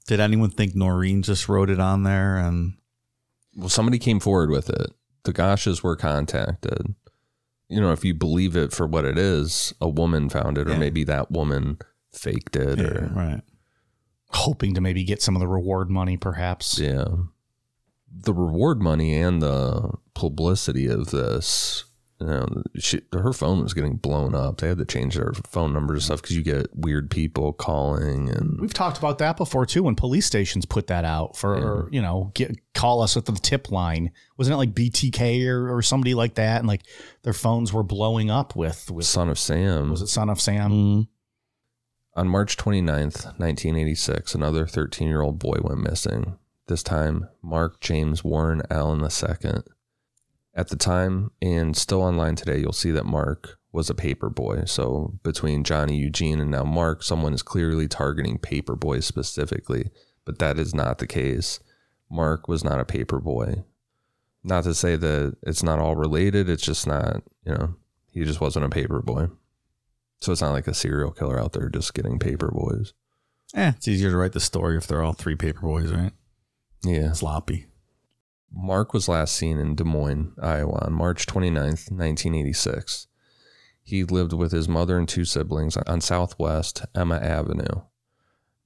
Did 0.07 0.19
anyone 0.19 0.51
think 0.51 0.75
Noreen 0.75 1.21
just 1.23 1.49
wrote 1.49 1.69
it 1.69 1.79
on 1.79 2.03
there? 2.03 2.37
And 2.37 2.75
Well, 3.55 3.69
somebody 3.69 3.97
came 3.99 4.19
forward 4.19 4.51
with 4.51 4.69
it. 4.69 4.91
The 5.25 5.33
Gosches 5.33 5.83
were 5.83 5.95
contacted. 5.95 6.95
You 7.67 7.81
know, 7.81 7.91
if 7.91 8.05
you 8.05 8.13
believe 8.13 8.55
it 8.55 8.71
for 8.71 8.85
what 8.87 9.05
it 9.05 9.17
is, 9.17 9.73
a 9.81 9.89
woman 9.89 10.29
found 10.29 10.57
it, 10.57 10.67
or 10.67 10.71
Yeah. 10.73 10.77
maybe 10.79 11.03
that 11.03 11.31
woman 11.31 11.79
faked 12.11 12.55
it, 12.55 12.79
or 12.79 13.11
right. 13.15 13.41
Hoping 14.29 14.73
to 14.75 14.81
maybe 14.81 15.03
get 15.03 15.21
some 15.21 15.35
of 15.35 15.39
the 15.39 15.47
reward 15.47 15.89
money, 15.89 16.15
perhaps. 16.17 16.79
yeah. 16.79 17.05
The 18.17 18.33
reward 18.33 18.81
money 18.81 19.13
and 19.19 19.41
the 19.41 19.91
publicity 20.13 20.87
of 20.87 21.11
this, 21.11 21.85
you 22.19 22.27
know, 22.27 22.63
she, 22.77 23.01
her 23.11 23.33
phone 23.33 23.61
was 23.61 23.73
getting 23.73 23.97
blown 23.97 24.33
up. 24.33 24.59
They 24.59 24.69
had 24.69 24.77
to 24.77 24.85
change 24.85 25.15
their 25.15 25.33
phone 25.49 25.73
numbers 25.73 25.95
and 25.95 26.03
stuff 26.03 26.21
because 26.21 26.37
you 26.37 26.43
get 26.43 26.67
weird 26.73 27.11
people 27.11 27.51
calling 27.51 28.29
and 28.29 28.59
We've 28.59 28.73
talked 28.73 28.97
about 28.97 29.17
that 29.17 29.35
before 29.35 29.65
too. 29.65 29.83
When 29.83 29.95
police 29.95 30.25
stations 30.25 30.65
put 30.65 30.87
that 30.87 31.03
out 31.03 31.35
for, 31.35 31.89
you 31.91 32.01
know, 32.01 32.31
get, 32.33 32.57
call 32.73 33.01
us 33.01 33.17
at 33.17 33.25
the 33.25 33.33
tip 33.33 33.69
line. 33.69 34.11
Wasn't 34.37 34.53
it 34.53 34.57
like 34.57 34.73
BTK 34.73 35.45
or, 35.47 35.75
or 35.75 35.81
somebody 35.81 36.13
like 36.13 36.35
that? 36.35 36.59
And 36.59 36.67
like 36.67 36.83
their 37.23 37.33
phones 37.33 37.73
were 37.73 37.83
blowing 37.83 38.29
up 38.29 38.55
with, 38.55 38.89
with 38.89 39.05
Son 39.05 39.27
of 39.27 39.37
Sam. 39.37 39.89
was 39.89 40.01
it 40.01 40.07
Son 40.07 40.29
of 40.29 40.39
Sam? 40.39 40.71
Mm. 40.71 41.07
On 42.15 42.29
March 42.29 42.55
29th, 42.55 43.25
1986, 43.39 44.35
another 44.35 44.65
13 44.65 45.09
year 45.09 45.21
old 45.21 45.37
boy 45.37 45.57
went 45.61 45.81
missing. 45.81 46.37
This 46.67 46.81
time, 46.81 47.27
Mark 47.43 47.81
James 47.81 48.23
Warren 48.23 48.61
Allen 48.71 49.01
II. 49.01 49.63
At 50.55 50.69
the 50.69 50.77
time, 50.77 51.31
and 51.41 51.75
still 51.75 52.01
online 52.01 52.35
today, 52.35 52.59
you'll 52.59 52.71
see 52.71 52.91
that 52.91 53.05
Mark 53.05 53.59
was 53.73 53.89
a 53.89 53.95
paper 53.95 54.29
boy. 54.29 54.63
So, 54.65 55.19
between 55.21 55.65
Johnny 55.65 55.97
Eugene 55.97 56.39
and 56.39 56.49
now 56.49 56.63
Mark, 56.63 57.03
someone 57.03 57.33
is 57.33 57.43
clearly 57.43 57.89
targeting 57.89 58.37
paper 58.37 58.75
boys 58.77 59.05
specifically, 59.05 59.89
but 60.23 60.39
that 60.39 60.57
is 60.57 60.73
not 60.73 60.99
the 60.99 61.07
case. 61.07 61.59
Mark 62.09 62.47
was 62.47 62.63
not 62.63 62.79
a 62.79 62.85
paper 62.85 63.19
boy. 63.19 63.65
Not 64.43 64.63
to 64.63 64.73
say 64.73 64.95
that 64.95 65.35
it's 65.41 65.63
not 65.63 65.79
all 65.79 65.95
related, 65.95 66.47
it's 66.47 66.63
just 66.63 66.87
not, 66.87 67.23
you 67.45 67.53
know, 67.53 67.75
he 68.11 68.23
just 68.23 68.39
wasn't 68.39 68.65
a 68.65 68.69
paper 68.69 69.01
boy. 69.01 69.27
So 70.21 70.31
it's 70.31 70.41
not 70.41 70.53
like 70.53 70.67
a 70.67 70.73
serial 70.73 71.11
killer 71.11 71.37
out 71.37 71.51
there 71.51 71.67
just 71.67 71.93
getting 71.93 72.17
paper 72.17 72.49
boys. 72.49 72.93
Eh, 73.53 73.73
it's 73.75 73.87
easier 73.87 74.09
to 74.09 74.17
write 74.17 74.31
the 74.31 74.39
story 74.39 74.77
if 74.77 74.87
they're 74.87 75.03
all 75.03 75.13
three 75.13 75.35
paper 75.35 75.61
boys, 75.61 75.91
right? 75.91 76.13
Yeah. 76.83 77.11
Sloppy. 77.11 77.67
Mark 78.57 78.93
was 78.93 79.09
last 79.09 79.35
seen 79.35 79.59
in 79.59 79.75
Des 79.75 79.83
Moines, 79.83 80.33
Iowa 80.41 80.85
on 80.85 80.93
March 80.93 81.25
29th, 81.25 81.91
1986. 81.91 83.07
He 83.83 84.05
lived 84.05 84.31
with 84.31 84.53
his 84.53 84.69
mother 84.69 84.97
and 84.97 85.07
two 85.07 85.25
siblings 85.25 85.75
on 85.75 85.99
Southwest 85.99 86.85
Emma 86.95 87.17
Avenue. 87.17 87.81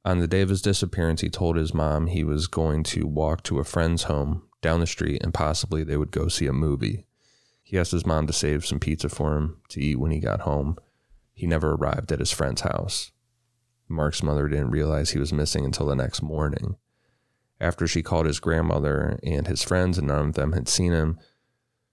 On 0.06 0.20
the 0.20 0.28
day 0.28 0.42
of 0.42 0.50
his 0.50 0.62
disappearance, 0.62 1.22
he 1.22 1.30
told 1.30 1.56
his 1.56 1.74
mom 1.74 2.06
he 2.06 2.24
was 2.24 2.46
going 2.46 2.84
to 2.84 3.08
walk 3.08 3.42
to 3.44 3.58
a 3.58 3.64
friend's 3.64 4.04
home 4.04 4.44
down 4.62 4.80
the 4.80 4.88
street 4.88 5.24
and 5.24 5.34
possibly 5.34 5.84
they 5.84 5.98
would 5.98 6.12
go 6.12 6.28
see 6.28 6.46
a 6.46 6.54
movie. 6.54 7.08
He 7.64 7.78
asked 7.78 7.92
his 7.92 8.06
mom 8.06 8.28
to 8.28 8.34
save 8.34 8.68
some 8.68 8.80
pizza 8.80 9.10
for 9.10 9.36
him 9.36 9.58
to 9.70 9.82
eat 9.82 10.00
when 10.00 10.12
he 10.12 10.20
got 10.20 10.42
home. 10.42 10.78
He 11.34 11.48
never 11.48 11.72
arrived 11.72 12.12
at 12.12 12.20
his 12.20 12.32
friend's 12.32 12.62
house. 12.62 13.12
Mark's 13.88 14.22
mother 14.22 14.48
didn't 14.48 14.70
realize 14.70 15.10
he 15.10 15.20
was 15.20 15.34
missing 15.34 15.66
until 15.66 15.88
the 15.88 15.96
next 15.96 16.22
morning. 16.22 16.76
After 17.62 17.88
she 17.88 18.02
called 18.02 18.26
his 18.26 18.40
grandmother 18.40 19.20
and 19.22 19.46
his 19.48 19.64
friends, 19.64 19.98
and 19.98 20.08
none 20.08 20.30
of 20.30 20.36
them 20.36 20.54
had 20.54 20.70
seen 20.70 20.94
him, 20.94 21.20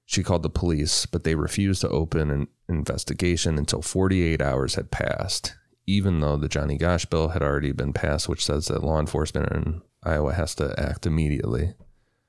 she 0.05 0.23
called 0.23 0.45
the 0.45 0.51
police, 0.51 1.07
but 1.07 1.25
they 1.25 1.35
refused 1.35 1.81
to 1.81 1.89
open 1.89 2.31
an 2.31 2.47
investigation 2.69 3.59
until 3.59 3.83
48 3.83 4.41
hours 4.41 4.77
had 4.77 4.93
passed, 4.93 5.57
even 5.87 6.21
though 6.21 6.37
the 6.37 6.49
Johnny 6.49 6.79
Gosch 6.79 7.07
bill 7.07 7.31
had 7.31 7.43
already 7.43 7.73
been 7.73 7.93
passed, 7.93 8.29
which 8.29 8.45
says 8.45 8.67
that 8.67 8.85
law 8.85 9.01
enforcement 9.01 9.51
in 9.53 9.83
Iowa 10.05 10.35
has 10.35 10.55
to 10.57 10.79
act 10.79 11.07
immediately. 11.07 11.75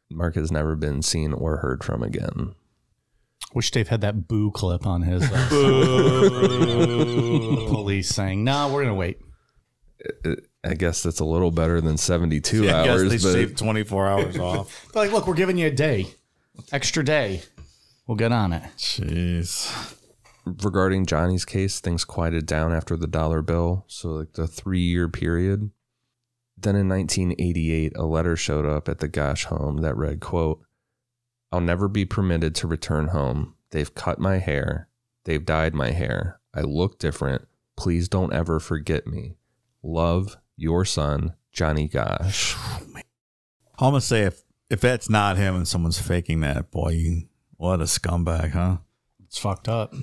Mark 0.09 0.33
has 0.35 0.51
never 0.51 0.75
been 0.75 1.03
seen 1.03 1.33
or 1.33 1.57
heard 1.57 1.83
from 1.83 2.01
again. 2.01 2.55
Wish 3.53 3.69
Dave 3.71 3.89
had 3.89 4.01
that 4.01 4.27
boo 4.27 4.49
clip 4.51 4.87
on 4.87 5.03
his 5.03 5.23
uh, 5.23 5.47
police 7.69 8.09
saying, 8.09 8.43
"No, 8.43 8.73
we're 8.73 8.83
gonna 8.83 8.95
wait." 8.95 9.19
I 10.63 10.73
guess 10.73 11.03
that's 11.03 11.19
a 11.19 11.25
little 11.25 11.51
better 11.51 11.79
than 11.81 11.97
72 11.97 12.63
I 12.63 12.65
guess 12.65 12.87
hours, 12.87 13.09
they 13.09 13.17
but 13.17 13.33
shaved 13.33 13.57
24 13.57 14.07
hours 14.07 14.37
off. 14.39 14.87
They're 14.93 15.03
like, 15.03 15.11
look, 15.11 15.27
we're 15.27 15.33
giving 15.35 15.57
you 15.57 15.67
a 15.67 15.71
day, 15.71 16.07
extra 16.71 17.03
day. 17.05 17.41
We'll 18.07 18.17
get 18.17 18.31
on 18.31 18.53
it. 18.53 18.63
Jeez. 18.77 19.95
regarding 20.63 21.05
Johnny's 21.05 21.45
case, 21.45 21.79
things 21.79 22.05
quieted 22.05 22.45
down 22.45 22.73
after 22.73 22.95
the 22.95 23.07
dollar 23.07 23.41
bill, 23.41 23.85
so 23.87 24.09
like 24.09 24.33
the 24.33 24.47
three 24.47 24.79
year 24.81 25.09
period. 25.09 25.71
Then 26.57 26.75
in 26.75 26.87
1988, 26.89 27.93
a 27.95 28.05
letter 28.05 28.35
showed 28.35 28.65
up 28.65 28.89
at 28.89 28.99
the 28.99 29.07
Gosch 29.07 29.45
home 29.45 29.77
that 29.77 29.95
read, 29.95 30.21
quote, 30.21 30.61
I'll 31.51 31.61
never 31.61 31.87
be 31.87 32.03
permitted 32.03 32.55
to 32.55 32.67
return 32.67 33.09
home. 33.09 33.53
They've 33.71 33.93
cut 33.93 34.19
my 34.19 34.39
hair. 34.39 34.89
They've 35.25 35.45
dyed 35.45 35.75
my 35.75 35.91
hair. 35.91 36.39
I 36.53 36.61
look 36.61 36.97
different. 36.97 37.47
Please 37.75 38.09
don't 38.09 38.33
ever 38.33 38.59
forget 38.59 39.05
me. 39.05 39.35
Love, 39.83 40.37
your 40.57 40.83
son, 40.83 41.35
Johnny 41.51 41.87
Gosch. 41.87 42.55
I'm 43.79 43.91
gonna 43.91 44.01
say 44.01 44.23
if 44.23 44.43
if 44.69 44.81
that's 44.81 45.09
not 45.09 45.37
him 45.37 45.55
and 45.55 45.67
someone's 45.67 45.99
faking 45.99 46.41
that, 46.41 46.71
boy, 46.71 46.89
you, 46.89 47.27
what 47.55 47.79
a 47.79 47.85
scumbag, 47.85 48.51
huh? 48.51 48.77
It's 49.25 49.37
fucked 49.37 49.69
up. 49.69 49.93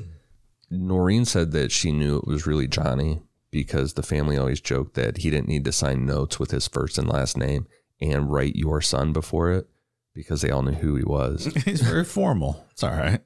Noreen 0.70 1.24
said 1.24 1.52
that 1.52 1.70
she 1.70 1.92
knew 1.92 2.16
it 2.16 2.26
was 2.26 2.46
really 2.46 2.66
Johnny 2.66 3.20
because 3.50 3.92
the 3.92 4.02
family 4.02 4.36
always 4.36 4.60
joked 4.60 4.94
that 4.94 5.18
he 5.18 5.30
didn't 5.30 5.48
need 5.48 5.64
to 5.64 5.72
sign 5.72 6.06
notes 6.06 6.40
with 6.40 6.50
his 6.50 6.66
first 6.66 6.98
and 6.98 7.08
last 7.08 7.36
name 7.36 7.66
and 8.00 8.32
write 8.32 8.56
your 8.56 8.80
son 8.80 9.12
before 9.12 9.52
it 9.52 9.68
because 10.14 10.40
they 10.40 10.50
all 10.50 10.62
knew 10.62 10.72
who 10.72 10.96
he 10.96 11.04
was. 11.04 11.44
He's 11.64 11.80
very 11.82 12.04
formal. 12.04 12.64
It's 12.70 12.82
all 12.82 12.90
right. 12.90 13.20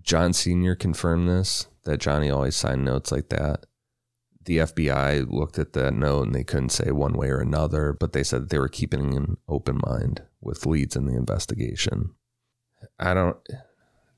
John 0.00 0.32
Sr. 0.32 0.74
confirmed 0.74 1.28
this 1.28 1.66
that 1.84 1.98
Johnny 1.98 2.30
always 2.30 2.56
signed 2.56 2.84
notes 2.84 3.10
like 3.10 3.28
that. 3.30 3.66
The 4.48 4.56
FBI 4.58 5.30
looked 5.30 5.58
at 5.58 5.74
that 5.74 5.92
note 5.92 6.22
and 6.28 6.34
they 6.34 6.42
couldn't 6.42 6.70
say 6.70 6.90
one 6.90 7.12
way 7.12 7.28
or 7.28 7.38
another, 7.38 7.92
but 7.92 8.14
they 8.14 8.22
said 8.22 8.48
they 8.48 8.58
were 8.58 8.66
keeping 8.68 9.14
an 9.14 9.36
open 9.46 9.78
mind 9.86 10.22
with 10.40 10.64
leads 10.64 10.96
in 10.96 11.04
the 11.04 11.14
investigation. 11.14 12.14
I 12.98 13.12
don't. 13.12 13.36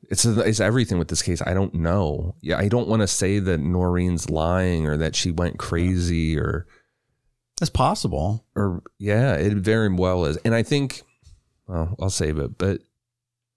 It's 0.09 0.25
it's 0.25 0.61
everything 0.61 0.99
with 1.01 1.09
this 1.09 1.21
case. 1.23 1.43
I 1.45 1.53
don't 1.53 1.75
know. 1.75 2.37
Yeah, 2.43 2.59
I 2.59 2.69
don't 2.69 2.87
want 2.87 3.01
to 3.03 3.09
say 3.09 3.41
that 3.41 3.59
Noreen's 3.59 4.31
lying 4.31 4.87
or 4.87 4.97
that 4.99 5.17
she 5.17 5.33
went 5.33 5.59
crazy 5.59 6.39
or 6.39 6.67
It's 7.61 7.69
possible. 7.71 8.45
or 8.55 8.83
yeah, 9.01 9.35
it 9.35 9.55
very 9.55 9.93
well 9.93 10.27
is. 10.27 10.37
And 10.45 10.55
I 10.55 10.63
think, 10.63 11.03
well, 11.67 11.97
I'll 12.01 12.09
save 12.11 12.39
it, 12.39 12.57
but 12.57 12.83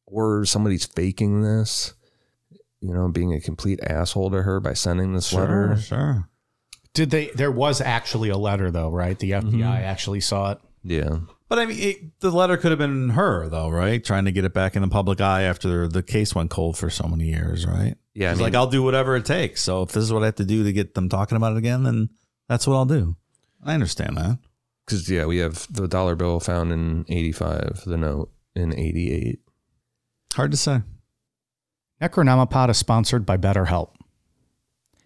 or 0.08 0.44
somebody's 0.46 0.86
faking 0.86 1.44
this, 1.44 1.94
you 2.82 2.94
know, 2.96 3.10
being 3.10 3.32
a 3.34 3.40
complete 3.40 3.80
asshole 3.84 4.32
to 4.32 4.42
her 4.42 4.60
by 4.60 4.74
sending 4.74 5.14
this 5.14 5.32
letter. 5.34 5.78
sure. 5.78 6.30
Did 6.94 7.10
they? 7.10 7.28
There 7.28 7.52
was 7.52 7.82
actually 7.82 8.30
a 8.30 8.38
letter, 8.38 8.70
though, 8.72 8.90
right? 8.92 9.18
The 9.18 9.32
FBI 9.32 9.52
mm-hmm. 9.52 9.64
actually 9.64 10.22
saw 10.22 10.52
it. 10.52 10.60
Yeah, 10.86 11.20
But 11.48 11.60
I 11.60 11.66
mean, 11.66 11.80
it, 11.80 12.20
the 12.20 12.30
letter 12.30 12.58
could 12.58 12.72
have 12.72 12.78
been 12.78 13.10
her, 13.12 13.48
though, 13.48 13.70
right? 13.70 14.04
Trying 14.04 14.26
to 14.26 14.34
get 14.34 14.44
it 14.44 14.54
back 14.54 14.76
in 14.76 14.82
the 14.82 14.90
public 14.90 15.22
eye 15.22 15.44
after 15.44 15.88
the 15.88 16.04
case 16.04 16.36
went 16.36 16.50
cold 16.50 16.78
for 16.78 16.90
so 16.90 17.08
many 17.08 17.26
years, 17.30 17.66
right? 17.66 17.96
yeah. 18.14 18.28
I 18.28 18.32
It's 18.32 18.40
mean, 18.40 18.48
like, 18.48 18.56
I'll 18.56 18.68
do 18.68 18.84
whatever 18.84 19.16
it 19.16 19.24
takes. 19.26 19.62
So 19.62 19.82
if 19.84 19.94
this 19.94 20.04
is 20.04 20.12
what 20.12 20.24
I 20.24 20.26
have 20.26 20.36
to 20.36 20.46
do 20.46 20.66
to 20.66 20.74
get 20.74 20.94
them 20.94 21.08
talking 21.08 21.38
about 21.38 21.54
it 21.54 21.58
again, 21.58 21.84
then 21.84 22.10
that's 22.50 22.68
what 22.68 22.76
I'll 22.76 22.86
do. 22.86 23.16
I 23.64 23.74
understand 23.74 24.18
that. 24.18 24.40
because 24.86 25.10
yeah, 25.10 25.26
we 25.26 25.38
have 25.38 25.66
the 25.72 25.88
dollar 25.88 26.16
bill 26.16 26.42
found 26.42 26.74
in 26.74 27.06
'85, 27.08 27.84
the 27.86 27.96
note 27.98 28.30
in 28.56 28.78
'88. 28.78 29.40
Hard 30.36 30.52
to 30.52 30.58
say. 30.58 30.82
Necronomipod 32.02 32.70
is 32.70 32.78
sponsored 32.78 33.26
by 33.26 33.38
BetterHelp. 33.38 33.92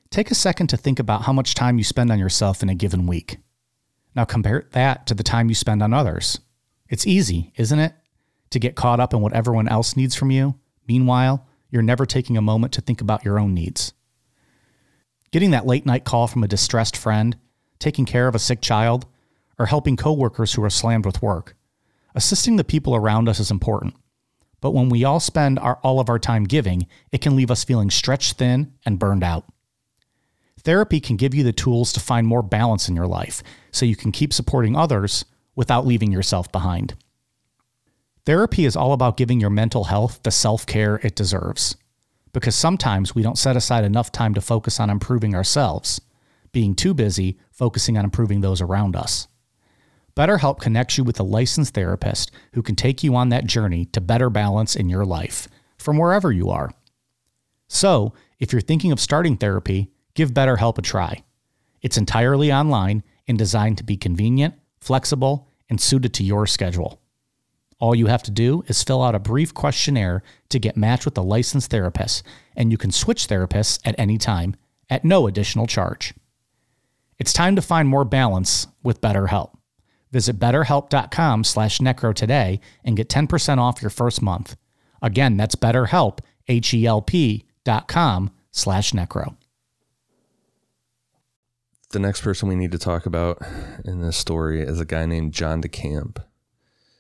Take 0.10 0.32
a 0.32 0.36
second 0.36 0.68
to 0.68 0.78
think 0.78 1.00
about 1.00 1.24
how 1.24 1.34
much 1.34 1.54
time 1.54 1.78
you 1.78 1.84
spend 1.84 2.12
on 2.12 2.20
yourself 2.20 2.64
in 2.64 2.70
a 2.70 2.76
given 2.76 3.08
week. 3.08 3.38
Now 4.16 4.26
compare 4.26 4.68
that 4.72 5.06
to 5.08 5.14
the 5.14 5.24
time 5.24 5.50
you 5.50 5.56
spend 5.56 5.84
on 5.84 5.94
others. 5.94 6.40
It's 6.90 7.06
easy, 7.06 7.54
isn't 7.58 7.80
it? 7.80 7.94
To 8.52 8.60
get 8.60 8.76
caught 8.76 9.00
up 9.00 9.14
in 9.14 9.22
what 9.22 9.34
everyone 9.34 9.68
else 9.68 9.98
needs 9.98 10.16
from 10.16 10.32
you. 10.32 10.56
Meanwhile, 10.88 11.46
you're 11.70 11.82
never 11.82 12.06
taking 12.06 12.38
a 12.38 12.42
moment 12.42 12.74
to 12.74 12.82
think 12.82 13.02
about 13.02 13.26
your 13.26 13.38
own 13.40 13.54
needs. 13.54 13.94
Getting 15.32 15.52
that 15.52 15.66
late 15.66 15.86
night 15.86 16.06
call 16.06 16.28
from 16.28 16.44
a 16.44 16.48
distressed 16.48 16.96
friend, 16.96 17.36
taking 17.80 18.06
care 18.06 18.28
of 18.28 18.36
a 18.36 18.40
sick 18.40 18.62
child, 18.62 19.06
or 19.60 19.66
helping 19.66 19.98
coworkers 19.98 20.54
who 20.54 20.64
are 20.64 20.70
slammed 20.70 21.06
with 21.06 21.22
work. 21.22 21.56
Assisting 22.16 22.56
the 22.56 22.64
people 22.64 22.96
around 22.96 23.28
us 23.28 23.40
is 23.40 23.52
important. 23.52 23.96
But 24.62 24.72
when 24.72 24.90
we 24.90 25.04
all 25.04 25.20
spend 25.20 25.60
our, 25.60 25.78
all 25.84 26.00
of 26.00 26.10
our 26.10 26.18
time 26.18 26.46
giving, 26.46 26.88
it 27.12 27.22
can 27.22 27.36
leave 27.36 27.52
us 27.52 27.64
feeling 27.64 27.92
stretched 27.92 28.38
thin 28.38 28.74
and 28.86 28.98
burned 28.98 29.24
out. 29.24 29.46
Therapy 30.68 31.00
can 31.00 31.16
give 31.16 31.34
you 31.34 31.46
the 31.46 31.54
tools 31.54 31.94
to 31.94 32.02
find 32.02 32.28
more 32.28 32.44
balance 32.44 32.90
in 32.90 32.96
your 32.98 33.08
life 33.08 33.42
so 33.72 33.86
you 33.86 33.96
can 33.96 34.12
keep 34.12 34.34
supporting 34.34 34.76
others 34.76 35.24
without 35.56 35.88
leaving 35.88 36.12
yourself 36.12 36.52
behind. 36.52 36.94
Therapy 38.26 38.66
is 38.66 38.76
all 38.76 38.92
about 38.92 39.16
giving 39.16 39.40
your 39.40 39.50
mental 39.50 39.86
health 39.86 40.20
the 40.24 40.30
self 40.30 40.66
care 40.66 40.98
it 41.04 41.16
deserves. 41.16 41.78
Because 42.34 42.54
sometimes 42.54 43.16
we 43.16 43.22
don't 43.22 43.38
set 43.38 43.56
aside 43.56 43.86
enough 43.86 44.12
time 44.12 44.34
to 44.34 44.42
focus 44.42 44.78
on 44.78 44.90
improving 44.90 45.34
ourselves, 45.34 46.02
being 46.52 46.76
too 46.76 46.94
busy 46.94 47.40
focusing 47.50 47.98
on 47.98 48.04
improving 48.04 48.42
those 48.42 48.60
around 48.60 48.98
us. 48.98 49.30
BetterHelp 50.18 50.60
connects 50.60 50.98
you 50.98 51.06
with 51.06 51.18
a 51.18 51.24
licensed 51.24 51.76
therapist 51.76 52.30
who 52.56 52.62
can 52.62 52.76
take 52.76 53.06
you 53.06 53.16
on 53.16 53.30
that 53.30 53.48
journey 53.48 53.86
to 53.94 54.02
better 54.02 54.30
balance 54.30 54.76
in 54.76 54.90
your 54.90 55.06
life 55.06 55.48
from 55.78 55.98
wherever 55.98 56.30
you 56.30 56.50
are. 56.50 56.72
So, 57.70 58.12
if 58.38 58.52
you're 58.52 58.60
thinking 58.60 58.92
of 58.92 59.00
starting 59.00 59.38
therapy, 59.38 59.94
give 60.18 60.34
BetterHelp 60.34 60.80
a 60.80 60.82
try. 60.82 61.24
It's 61.84 61.96
entirely 61.96 62.52
online 62.52 63.04
and 63.28 63.38
designed 63.38 63.78
to 63.78 63.84
be 63.84 63.96
convenient, 63.96 64.56
flexible, 64.82 65.48
and 65.70 65.80
suited 65.80 66.12
to 66.16 66.24
your 66.24 66.48
schedule. 66.48 67.00
All 67.80 67.94
you 67.94 68.08
have 68.08 68.24
to 68.24 68.32
do 68.32 68.64
is 68.68 68.84
fill 68.84 69.04
out 69.04 69.14
a 69.14 69.20
brief 69.20 69.54
questionnaire 69.54 70.24
to 70.50 70.58
get 70.58 70.76
matched 70.76 71.06
with 71.06 71.16
a 71.20 71.22
licensed 71.22 71.70
therapist, 71.70 72.24
and 72.56 72.72
you 72.72 72.80
can 72.80 72.92
switch 72.92 73.28
therapists 73.28 73.80
at 73.86 73.94
any 74.00 74.18
time 74.18 74.56
at 74.90 75.06
no 75.06 75.28
additional 75.28 75.68
charge. 75.68 76.16
It's 77.20 77.32
time 77.32 77.56
to 77.56 77.62
find 77.62 77.88
more 77.88 78.04
balance 78.04 78.66
with 78.82 79.02
BetterHelp. 79.02 79.52
Visit 80.12 80.40
betterhelp.com 80.40 81.44
slash 81.44 81.78
necro 81.78 82.12
today 82.12 82.60
and 82.84 82.98
get 82.98 83.10
10% 83.10 83.60
off 83.60 83.84
your 83.84 83.92
first 83.92 84.24
month. 84.24 84.56
Again, 85.00 85.38
that's 85.38 85.56
betterhelp, 85.56 86.20
H-E-L-P 86.48 87.46
dot 87.64 87.88
com 87.88 88.32
slash 88.52 88.94
necro. 88.94 89.37
The 91.92 92.00
next 92.00 92.22
person 92.22 92.50
we 92.50 92.56
need 92.56 92.74
to 92.74 92.78
talk 92.78 93.06
about 93.06 93.42
in 93.86 94.02
this 94.02 94.18
story 94.18 94.62
is 94.62 94.80
a 94.80 94.86
guy 94.86 95.06
named 95.06 95.34
John 95.34 95.62
DeCamp. 95.62 96.18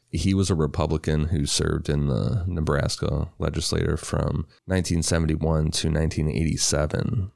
He 0.09 0.33
was 0.33 0.49
a 0.49 0.55
Republican 0.55 1.25
who 1.25 1.45
served 1.45 1.89
in 1.89 2.07
the 2.07 2.45
Nebraska 2.47 3.29
legislature 3.37 3.97
from 3.97 4.47
1971 4.65 5.39
to 5.71 5.89
1987. 5.89 7.31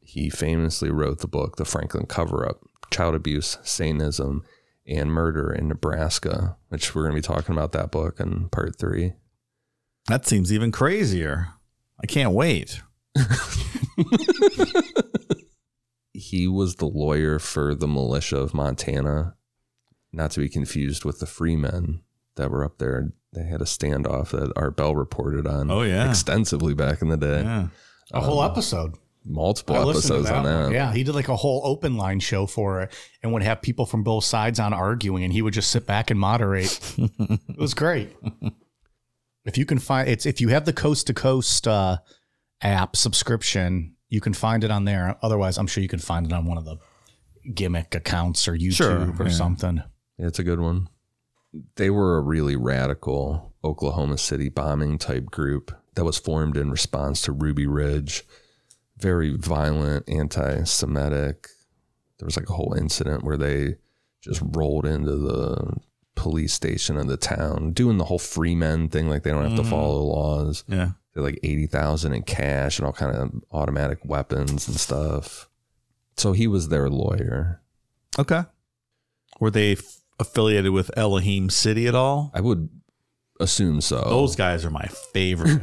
He 0.00 0.30
famously 0.30 0.90
wrote 0.90 1.18
the 1.18 1.26
book, 1.26 1.56
The 1.56 1.64
Franklin 1.64 2.06
Cover 2.06 2.48
Up 2.48 2.60
Child 2.92 3.16
Abuse, 3.16 3.58
Satanism, 3.64 4.44
and 4.86 5.10
Murder 5.10 5.52
in 5.52 5.66
Nebraska, 5.66 6.56
which 6.68 6.94
we're 6.94 7.02
going 7.02 7.20
to 7.20 7.20
be 7.20 7.34
talking 7.34 7.52
about 7.52 7.72
that 7.72 7.90
book 7.90 8.20
in 8.20 8.48
part 8.50 8.78
three. 8.78 9.14
That 10.06 10.24
seems 10.24 10.52
even 10.52 10.70
crazier. 10.70 11.48
I 12.00 12.06
can't 12.06 12.30
wait. 12.30 12.80
he 16.30 16.48
was 16.48 16.76
the 16.76 16.86
lawyer 16.86 17.38
for 17.38 17.74
the 17.74 17.88
militia 17.88 18.38
of 18.38 18.54
Montana, 18.54 19.34
not 20.12 20.30
to 20.32 20.40
be 20.40 20.48
confused 20.48 21.04
with 21.04 21.20
the 21.20 21.26
Freemen 21.26 22.02
that 22.36 22.50
were 22.50 22.64
up 22.64 22.78
there. 22.78 23.12
They 23.32 23.44
had 23.44 23.60
a 23.60 23.64
standoff 23.64 24.30
that 24.30 24.52
Art 24.56 24.76
Bell 24.76 24.94
reported 24.94 25.46
on. 25.46 25.70
Oh, 25.70 25.82
yeah. 25.82 26.08
extensively 26.08 26.74
back 26.74 27.02
in 27.02 27.08
the 27.08 27.16
day. 27.16 27.42
Yeah. 27.42 27.68
A 28.12 28.20
whole 28.20 28.42
episode. 28.42 28.94
Multiple 29.28 29.74
I 29.74 29.82
listened 29.82 30.02
to 30.04 30.14
episodes 30.14 30.30
on 30.30 30.44
one. 30.44 30.62
that. 30.70 30.72
Yeah, 30.72 30.92
he 30.92 31.02
did 31.02 31.14
like 31.16 31.28
a 31.28 31.34
whole 31.34 31.60
open 31.64 31.96
line 31.96 32.20
show 32.20 32.46
for 32.46 32.82
it 32.82 32.94
and 33.22 33.32
would 33.32 33.42
have 33.42 33.60
people 33.60 33.84
from 33.84 34.04
both 34.04 34.22
sides 34.22 34.60
on 34.60 34.72
arguing 34.72 35.24
and 35.24 35.32
he 35.32 35.42
would 35.42 35.52
just 35.52 35.70
sit 35.72 35.84
back 35.84 36.12
and 36.12 36.20
moderate. 36.20 36.78
it 36.96 37.58
was 37.58 37.74
great. 37.74 38.16
If 39.44 39.58
you 39.58 39.66
can 39.66 39.80
find 39.80 40.08
it's 40.08 40.26
if 40.26 40.40
you 40.40 40.48
have 40.50 40.64
the 40.64 40.72
coast 40.72 41.08
to 41.08 41.14
coast 41.14 41.66
uh, 41.66 41.98
app 42.62 42.94
subscription, 42.94 43.95
you 44.08 44.20
can 44.20 44.34
find 44.34 44.64
it 44.64 44.70
on 44.70 44.84
there. 44.84 45.16
Otherwise, 45.22 45.58
I'm 45.58 45.66
sure 45.66 45.82
you 45.82 45.88
can 45.88 45.98
find 45.98 46.26
it 46.26 46.32
on 46.32 46.46
one 46.46 46.58
of 46.58 46.64
the 46.64 46.76
gimmick 47.54 47.94
accounts 47.94 48.48
or 48.48 48.56
YouTube 48.56 48.74
Sure, 48.74 49.14
or 49.18 49.26
yeah. 49.26 49.32
something. 49.32 49.82
It's 50.18 50.38
a 50.38 50.44
good 50.44 50.60
one. 50.60 50.88
they 51.76 51.90
were 51.90 52.18
a 52.18 52.22
really 52.22 52.56
radical 52.56 53.54
Oklahoma 53.64 54.18
City 54.18 54.48
bombing 54.48 54.98
type 54.98 55.26
group 55.26 55.72
that 55.94 56.04
was 56.04 56.18
formed 56.18 56.56
in 56.56 56.70
response 56.70 57.22
to 57.22 57.32
Ruby 57.32 57.66
Ridge. 57.66 58.24
Very 58.98 59.36
violent, 59.36 60.08
anti 60.08 60.64
Semitic. 60.64 61.48
There 62.18 62.26
was 62.26 62.36
like 62.36 62.48
a 62.48 62.54
whole 62.54 62.74
incident 62.74 63.24
where 63.24 63.36
they 63.36 63.76
just 64.22 64.42
rolled 64.42 64.86
into 64.86 65.16
the 65.16 65.76
police 66.14 66.52
station 66.52 66.96
of 66.96 67.06
the 67.06 67.16
town, 67.16 67.72
doing 67.72 67.98
the 67.98 68.04
whole 68.04 68.18
free 68.18 68.54
men 68.54 68.88
thing, 68.88 69.08
like 69.08 69.22
they 69.22 69.30
don't 69.30 69.44
have 69.44 69.56
to 69.56 69.62
mm-hmm. 69.62 69.70
follow 69.70 70.02
laws. 70.02 70.64
Yeah. 70.66 70.90
They're 71.16 71.24
like 71.24 71.40
eighty 71.42 71.66
thousand 71.66 72.12
in 72.12 72.24
cash 72.24 72.78
and 72.78 72.84
all 72.84 72.92
kind 72.92 73.16
of 73.16 73.32
automatic 73.50 74.00
weapons 74.04 74.68
and 74.68 74.78
stuff. 74.78 75.48
So 76.18 76.32
he 76.32 76.46
was 76.46 76.68
their 76.68 76.90
lawyer. 76.90 77.62
Okay. 78.18 78.42
Were 79.40 79.50
they 79.50 79.72
f- 79.72 80.02
affiliated 80.20 80.72
with 80.72 80.90
Elohim 80.94 81.48
City 81.48 81.86
at 81.86 81.94
all? 81.94 82.30
I 82.34 82.42
would 82.42 82.68
assume 83.40 83.80
so. 83.80 84.02
Those 84.02 84.36
guys 84.36 84.66
are 84.66 84.70
my 84.70 84.84
favorite. 85.14 85.62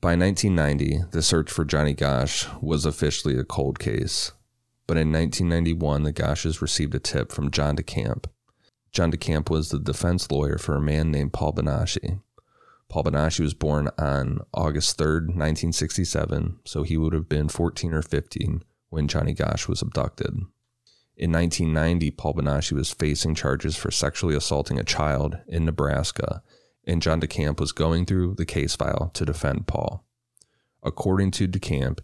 By 0.00 0.14
1990, 0.14 1.06
the 1.10 1.22
search 1.22 1.50
for 1.50 1.64
Johnny 1.64 1.92
Gosch 1.92 2.46
was 2.60 2.84
officially 2.84 3.36
a 3.36 3.42
cold 3.42 3.80
case. 3.80 4.30
But 4.86 4.96
in 4.96 5.12
1991, 5.12 6.04
the 6.04 6.12
Gosches 6.12 6.60
received 6.60 6.94
a 6.94 7.00
tip 7.00 7.32
from 7.32 7.50
John 7.50 7.76
DeCamp. 7.76 8.26
John 8.92 9.10
DeCamp 9.10 9.50
was 9.50 9.70
the 9.70 9.80
defense 9.80 10.30
lawyer 10.30 10.58
for 10.58 10.76
a 10.76 10.80
man 10.80 11.10
named 11.10 11.32
Paul 11.32 11.52
Bonacci. 11.52 12.20
Paul 12.88 13.04
Bonacci 13.04 13.40
was 13.40 13.54
born 13.54 13.88
on 13.98 14.40
August 14.54 14.96
3rd, 14.96 15.26
1967, 15.34 16.60
so 16.64 16.82
he 16.84 16.96
would 16.96 17.12
have 17.12 17.28
been 17.28 17.48
14 17.48 17.92
or 17.92 18.02
15 18.02 18.62
when 18.90 19.08
Johnny 19.08 19.34
Gosch 19.34 19.66
was 19.66 19.82
abducted. 19.82 20.34
In 21.16 21.32
1990, 21.32 22.10
Paul 22.12 22.34
Bonacci 22.34 22.72
was 22.72 22.92
facing 22.92 23.34
charges 23.34 23.76
for 23.76 23.90
sexually 23.90 24.36
assaulting 24.36 24.78
a 24.78 24.84
child 24.84 25.38
in 25.48 25.64
Nebraska, 25.64 26.42
and 26.84 27.02
John 27.02 27.20
DeCamp 27.20 27.58
was 27.58 27.72
going 27.72 28.06
through 28.06 28.34
the 28.36 28.46
case 28.46 28.76
file 28.76 29.10
to 29.14 29.24
defend 29.24 29.66
Paul. 29.66 30.04
According 30.82 31.32
to 31.32 31.48
DeCamp, 31.48 31.98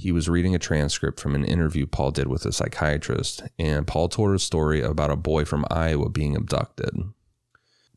he 0.00 0.12
was 0.12 0.30
reading 0.30 0.54
a 0.54 0.58
transcript 0.58 1.20
from 1.20 1.34
an 1.34 1.44
interview 1.44 1.86
Paul 1.86 2.10
did 2.10 2.26
with 2.26 2.46
a 2.46 2.52
psychiatrist, 2.52 3.42
and 3.58 3.86
Paul 3.86 4.08
told 4.08 4.34
a 4.34 4.38
story 4.38 4.80
about 4.80 5.10
a 5.10 5.16
boy 5.16 5.44
from 5.44 5.66
Iowa 5.70 6.08
being 6.08 6.34
abducted. 6.34 6.94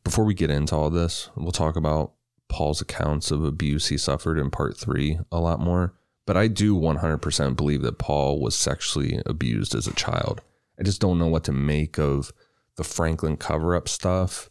Before 0.04 0.26
we 0.26 0.34
get 0.34 0.50
into 0.50 0.76
all 0.76 0.90
this, 0.90 1.30
we'll 1.34 1.50
talk 1.50 1.76
about 1.76 2.12
Paul's 2.50 2.82
accounts 2.82 3.30
of 3.30 3.42
abuse 3.42 3.88
he 3.88 3.96
suffered 3.96 4.38
in 4.38 4.50
part 4.50 4.76
three 4.76 5.18
a 5.32 5.40
lot 5.40 5.60
more. 5.60 5.94
But 6.26 6.36
I 6.36 6.46
do 6.46 6.76
100% 6.76 7.56
believe 7.56 7.80
that 7.82 7.98
Paul 7.98 8.38
was 8.38 8.54
sexually 8.54 9.22
abused 9.24 9.74
as 9.74 9.86
a 9.86 9.94
child. 9.94 10.42
I 10.78 10.82
just 10.82 11.00
don't 11.00 11.18
know 11.18 11.26
what 11.26 11.44
to 11.44 11.52
make 11.52 11.98
of 11.98 12.32
the 12.76 12.84
Franklin 12.84 13.38
cover 13.38 13.74
up 13.74 13.88
stuff. 13.88 14.50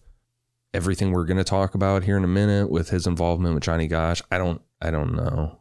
Everything 0.74 1.12
we're 1.12 1.26
going 1.26 1.38
to 1.38 1.44
talk 1.44 1.76
about 1.76 2.04
here 2.04 2.18
in 2.18 2.24
a 2.24 2.28
minute 2.28 2.72
with 2.72 2.90
his 2.90 3.06
involvement 3.06 3.54
with 3.54 3.64
Johnny 3.64 3.88
Gosch, 3.88 4.24
I 4.32 4.40
don't, 4.40 4.62
I 4.82 4.90
don't 4.90 5.16
know. 5.16 5.60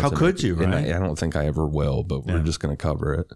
How 0.00 0.10
could 0.10 0.42
you, 0.42 0.54
right? 0.54 0.74
I, 0.74 0.96
I 0.96 0.98
don't 0.98 1.18
think 1.18 1.36
I 1.36 1.46
ever 1.46 1.66
will, 1.66 2.02
but 2.02 2.24
we're 2.24 2.42
just 2.42 2.60
going 2.60 2.74
to 2.74 2.80
cover 2.82 3.12
it. 3.14 3.32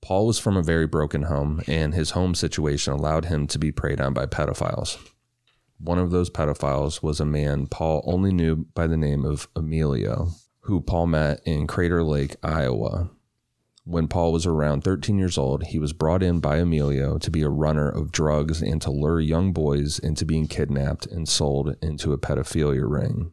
Paul 0.00 0.26
was 0.26 0.38
from 0.38 0.56
a 0.56 0.62
very 0.62 0.86
broken 0.86 1.22
home, 1.22 1.62
and 1.66 1.94
his 1.94 2.10
home 2.10 2.34
situation 2.34 2.92
allowed 2.92 3.26
him 3.26 3.46
to 3.48 3.58
be 3.58 3.70
preyed 3.72 4.00
on 4.00 4.12
by 4.12 4.26
pedophiles. 4.26 4.98
One 5.78 5.98
of 5.98 6.10
those 6.10 6.30
pedophiles 6.30 7.02
was 7.02 7.20
a 7.20 7.24
man 7.24 7.66
Paul 7.66 8.02
only 8.06 8.32
knew 8.32 8.66
by 8.74 8.86
the 8.86 8.96
name 8.96 9.24
of 9.24 9.48
Emilio, 9.56 10.28
who 10.60 10.80
Paul 10.80 11.06
met 11.08 11.40
in 11.44 11.66
Carter 11.66 12.02
Lake, 12.02 12.36
Iowa. 12.42 13.10
When 13.84 14.06
Paul 14.06 14.32
was 14.32 14.46
around 14.46 14.82
13 14.82 15.18
years 15.18 15.36
old, 15.36 15.64
he 15.64 15.80
was 15.80 15.92
brought 15.92 16.22
in 16.22 16.38
by 16.38 16.58
Emilio 16.58 17.18
to 17.18 17.30
be 17.32 17.42
a 17.42 17.48
runner 17.48 17.88
of 17.88 18.12
drugs 18.12 18.62
and 18.62 18.80
to 18.82 18.92
lure 18.92 19.20
young 19.20 19.52
boys 19.52 19.98
into 19.98 20.24
being 20.24 20.46
kidnapped 20.46 21.06
and 21.06 21.28
sold 21.28 21.74
into 21.82 22.12
a 22.12 22.18
pedophilia 22.18 22.88
ring. 22.88 23.32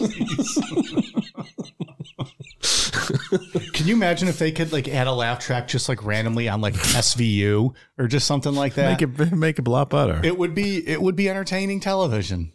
Can 3.72 3.86
you 3.86 3.94
imagine 3.94 4.28
if 4.28 4.38
they 4.38 4.52
could 4.52 4.72
like 4.72 4.88
add 4.88 5.06
a 5.06 5.12
laugh 5.12 5.38
track 5.38 5.68
just 5.68 5.88
like 5.88 6.04
randomly 6.04 6.48
on 6.48 6.60
like 6.60 6.74
SVU 6.74 7.74
or 7.98 8.06
just 8.06 8.26
something 8.26 8.54
like 8.54 8.74
that? 8.74 8.90
make 8.90 9.02
it 9.02 9.32
make 9.32 9.58
it 9.58 9.66
a 9.66 9.70
lot 9.70 9.90
better. 9.90 10.20
It 10.24 10.38
would 10.38 10.54
be 10.54 10.86
it 10.86 11.00
would 11.00 11.16
be 11.16 11.28
entertaining 11.28 11.80
television. 11.80 12.52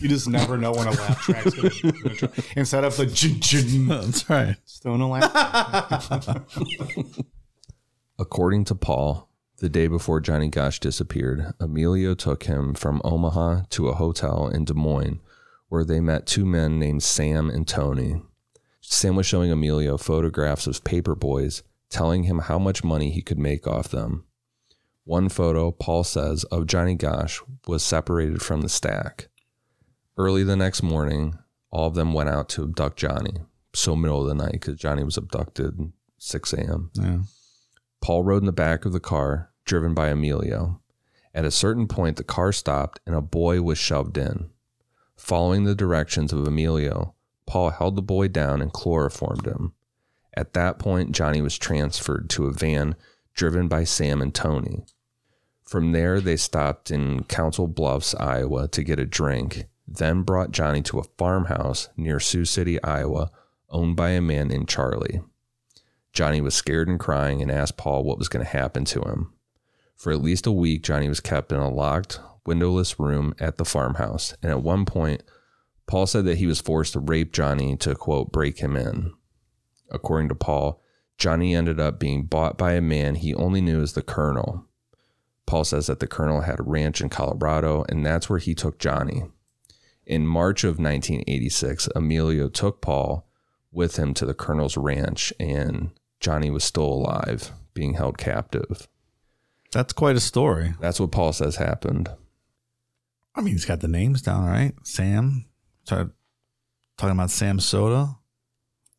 You 0.00 0.08
just 0.08 0.28
never 0.28 0.56
know 0.56 0.72
when 0.72 0.86
a 0.86 0.90
laugh 0.92 1.20
track's 1.20 1.54
gonna, 1.54 1.92
gonna. 1.92 2.32
Instead 2.56 2.84
of 2.84 2.96
the 2.96 3.06
jin 3.06 3.40
jin, 3.40 3.88
That's 3.88 4.28
right. 4.30 4.56
still 4.64 4.96
no 4.96 5.10
laugh. 5.10 6.58
According 8.18 8.64
to 8.66 8.74
Paul, 8.74 9.28
the 9.58 9.68
day 9.68 9.88
before 9.88 10.20
Johnny 10.20 10.48
Gosch 10.48 10.80
disappeared, 10.80 11.52
Emilio 11.60 12.14
took 12.14 12.44
him 12.44 12.74
from 12.74 13.00
Omaha 13.04 13.62
to 13.70 13.88
a 13.88 13.94
hotel 13.94 14.48
in 14.48 14.64
Des 14.64 14.74
Moines 14.74 15.20
where 15.72 15.86
they 15.86 16.00
met 16.00 16.26
two 16.26 16.44
men 16.44 16.78
named 16.78 17.02
Sam 17.02 17.48
and 17.48 17.66
Tony. 17.66 18.20
Sam 18.82 19.16
was 19.16 19.24
showing 19.24 19.50
Emilio 19.50 19.96
photographs 19.96 20.66
of 20.66 20.84
paper 20.84 21.14
boys, 21.14 21.62
telling 21.88 22.24
him 22.24 22.40
how 22.40 22.58
much 22.58 22.84
money 22.84 23.10
he 23.10 23.22
could 23.22 23.38
make 23.38 23.66
off 23.66 23.88
them. 23.88 24.26
One 25.04 25.30
photo, 25.30 25.70
Paul 25.70 26.04
says, 26.04 26.44
of 26.44 26.66
Johnny 26.66 26.94
Gosch 26.94 27.40
was 27.66 27.82
separated 27.82 28.42
from 28.42 28.60
the 28.60 28.68
stack. 28.68 29.28
Early 30.18 30.44
the 30.44 30.56
next 30.56 30.82
morning, 30.82 31.38
all 31.70 31.86
of 31.86 31.94
them 31.94 32.12
went 32.12 32.28
out 32.28 32.50
to 32.50 32.64
abduct 32.64 32.98
Johnny. 32.98 33.38
So 33.72 33.96
middle 33.96 34.20
of 34.20 34.28
the 34.28 34.34
night 34.34 34.52
because 34.52 34.76
Johnny 34.76 35.04
was 35.04 35.16
abducted 35.16 35.90
6 36.18 36.52
a.m. 36.52 36.90
Yeah. 36.92 37.18
Paul 38.02 38.24
rode 38.24 38.42
in 38.42 38.46
the 38.46 38.52
back 38.52 38.84
of 38.84 38.92
the 38.92 39.00
car, 39.00 39.52
driven 39.64 39.94
by 39.94 40.10
Emilio. 40.10 40.82
At 41.32 41.46
a 41.46 41.50
certain 41.50 41.88
point, 41.88 42.18
the 42.18 42.24
car 42.24 42.52
stopped 42.52 43.00
and 43.06 43.14
a 43.14 43.22
boy 43.22 43.62
was 43.62 43.78
shoved 43.78 44.18
in. 44.18 44.50
Following 45.22 45.62
the 45.62 45.76
directions 45.76 46.32
of 46.32 46.44
Emilio, 46.44 47.14
Paul 47.46 47.70
held 47.70 47.94
the 47.94 48.02
boy 48.02 48.26
down 48.26 48.60
and 48.60 48.72
chloroformed 48.72 49.46
him. 49.46 49.72
At 50.36 50.52
that 50.54 50.80
point, 50.80 51.12
Johnny 51.12 51.40
was 51.40 51.56
transferred 51.56 52.28
to 52.30 52.46
a 52.46 52.52
van 52.52 52.96
driven 53.32 53.68
by 53.68 53.84
Sam 53.84 54.20
and 54.20 54.34
Tony. 54.34 54.84
From 55.62 55.92
there, 55.92 56.20
they 56.20 56.36
stopped 56.36 56.90
in 56.90 57.22
Council 57.22 57.68
Bluffs, 57.68 58.16
Iowa 58.16 58.66
to 58.66 58.82
get 58.82 58.98
a 58.98 59.06
drink, 59.06 59.66
then 59.86 60.22
brought 60.22 60.50
Johnny 60.50 60.82
to 60.82 60.98
a 60.98 61.04
farmhouse 61.16 61.88
near 61.96 62.18
Sioux 62.18 62.44
City, 62.44 62.82
Iowa, 62.82 63.30
owned 63.70 63.94
by 63.94 64.10
a 64.10 64.20
man 64.20 64.48
named 64.48 64.68
Charlie. 64.68 65.20
Johnny 66.12 66.40
was 66.40 66.56
scared 66.56 66.88
and 66.88 66.98
crying 66.98 67.40
and 67.40 67.50
asked 67.50 67.76
Paul 67.76 68.02
what 68.02 68.18
was 68.18 68.28
going 68.28 68.44
to 68.44 68.50
happen 68.50 68.84
to 68.86 69.02
him. 69.02 69.32
For 69.94 70.10
at 70.10 70.20
least 70.20 70.48
a 70.48 70.52
week, 70.52 70.82
Johnny 70.82 71.08
was 71.08 71.20
kept 71.20 71.52
in 71.52 71.60
a 71.60 71.70
locked, 71.70 72.18
windowless 72.46 72.98
room 72.98 73.34
at 73.38 73.56
the 73.56 73.64
farmhouse, 73.64 74.34
and 74.42 74.50
at 74.50 74.62
one 74.62 74.84
point, 74.84 75.22
Paul 75.86 76.06
said 76.06 76.24
that 76.24 76.38
he 76.38 76.46
was 76.46 76.60
forced 76.60 76.94
to 76.94 77.00
rape 77.00 77.32
Johnny 77.32 77.76
to, 77.76 77.94
quote, 77.94 78.32
break 78.32 78.58
him 78.58 78.76
in. 78.76 79.12
According 79.90 80.28
to 80.28 80.34
Paul, 80.34 80.82
Johnny 81.18 81.54
ended 81.54 81.78
up 81.78 82.00
being 82.00 82.24
bought 82.24 82.56
by 82.56 82.72
a 82.72 82.80
man 82.80 83.16
he 83.16 83.34
only 83.34 83.60
knew 83.60 83.82
as 83.82 83.92
the 83.92 84.02
Colonel. 84.02 84.66
Paul 85.46 85.64
says 85.64 85.86
that 85.86 86.00
the 86.00 86.06
Colonel 86.06 86.42
had 86.42 86.60
a 86.60 86.64
ranch 86.64 87.00
in 87.00 87.08
Colorado, 87.08 87.84
and 87.88 88.04
that's 88.04 88.30
where 88.30 88.38
he 88.38 88.54
took 88.54 88.78
Johnny. 88.78 89.24
In 90.06 90.26
March 90.26 90.64
of 90.64 90.78
1986, 90.78 91.88
Emilio 91.94 92.48
took 92.48 92.80
Paul 92.80 93.28
with 93.70 93.96
him 93.96 94.14
to 94.14 94.26
the 94.26 94.34
Colonel's 94.34 94.76
ranch, 94.76 95.32
and 95.38 95.90
Johnny 96.20 96.50
was 96.50 96.64
still 96.64 96.84
alive, 96.84 97.52
being 97.74 97.94
held 97.94 98.18
captive. 98.18 98.88
That's 99.72 99.92
quite 99.92 100.16
a 100.16 100.20
story. 100.20 100.74
That's 100.80 101.00
what 101.00 101.12
Paul 101.12 101.32
says 101.32 101.56
happened. 101.56 102.10
I 103.34 103.40
mean, 103.40 103.54
he's 103.54 103.64
got 103.64 103.80
the 103.80 103.88
names 103.88 104.22
down, 104.22 104.44
right? 104.46 104.74
Sam. 104.84 105.46
Started 105.84 106.10
talking 106.96 107.12
about 107.16 107.30
Sam 107.30 107.58
Soda. 107.60 108.16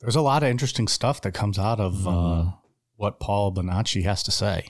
There's 0.01 0.15
a 0.15 0.21
lot 0.21 0.43
of 0.43 0.49
interesting 0.49 0.87
stuff 0.87 1.21
that 1.21 1.33
comes 1.33 1.57
out 1.59 1.79
of 1.79 2.07
uh, 2.07 2.45
what 2.97 3.19
Paul 3.19 3.53
Bonacci 3.53 4.03
has 4.03 4.23
to 4.23 4.31
say. 4.31 4.67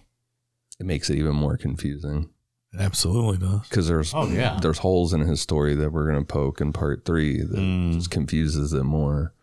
It 0.80 0.86
makes 0.86 1.10
it 1.10 1.18
even 1.18 1.36
more 1.36 1.58
confusing 1.58 2.30
It 2.74 2.82
absolutely 2.82 3.38
does. 3.38 3.62
because 3.68 3.88
there's 3.88 4.14
Oh, 4.14 4.28
yeah. 4.28 4.60
there's 4.62 4.80
holes 4.80 5.14
in 5.14 5.22
his 5.22 5.42
story 5.42 5.76
that 5.76 5.92
we're 5.92 6.06
gonna 6.12 6.26
poke 6.26 6.62
in 6.62 6.72
part 6.74 7.06
three 7.06 7.42
that 7.42 7.58
Mm. 7.58 7.94
just 7.94 8.12
confuses 8.12 8.74
it 8.74 8.84
more. 8.84 9.34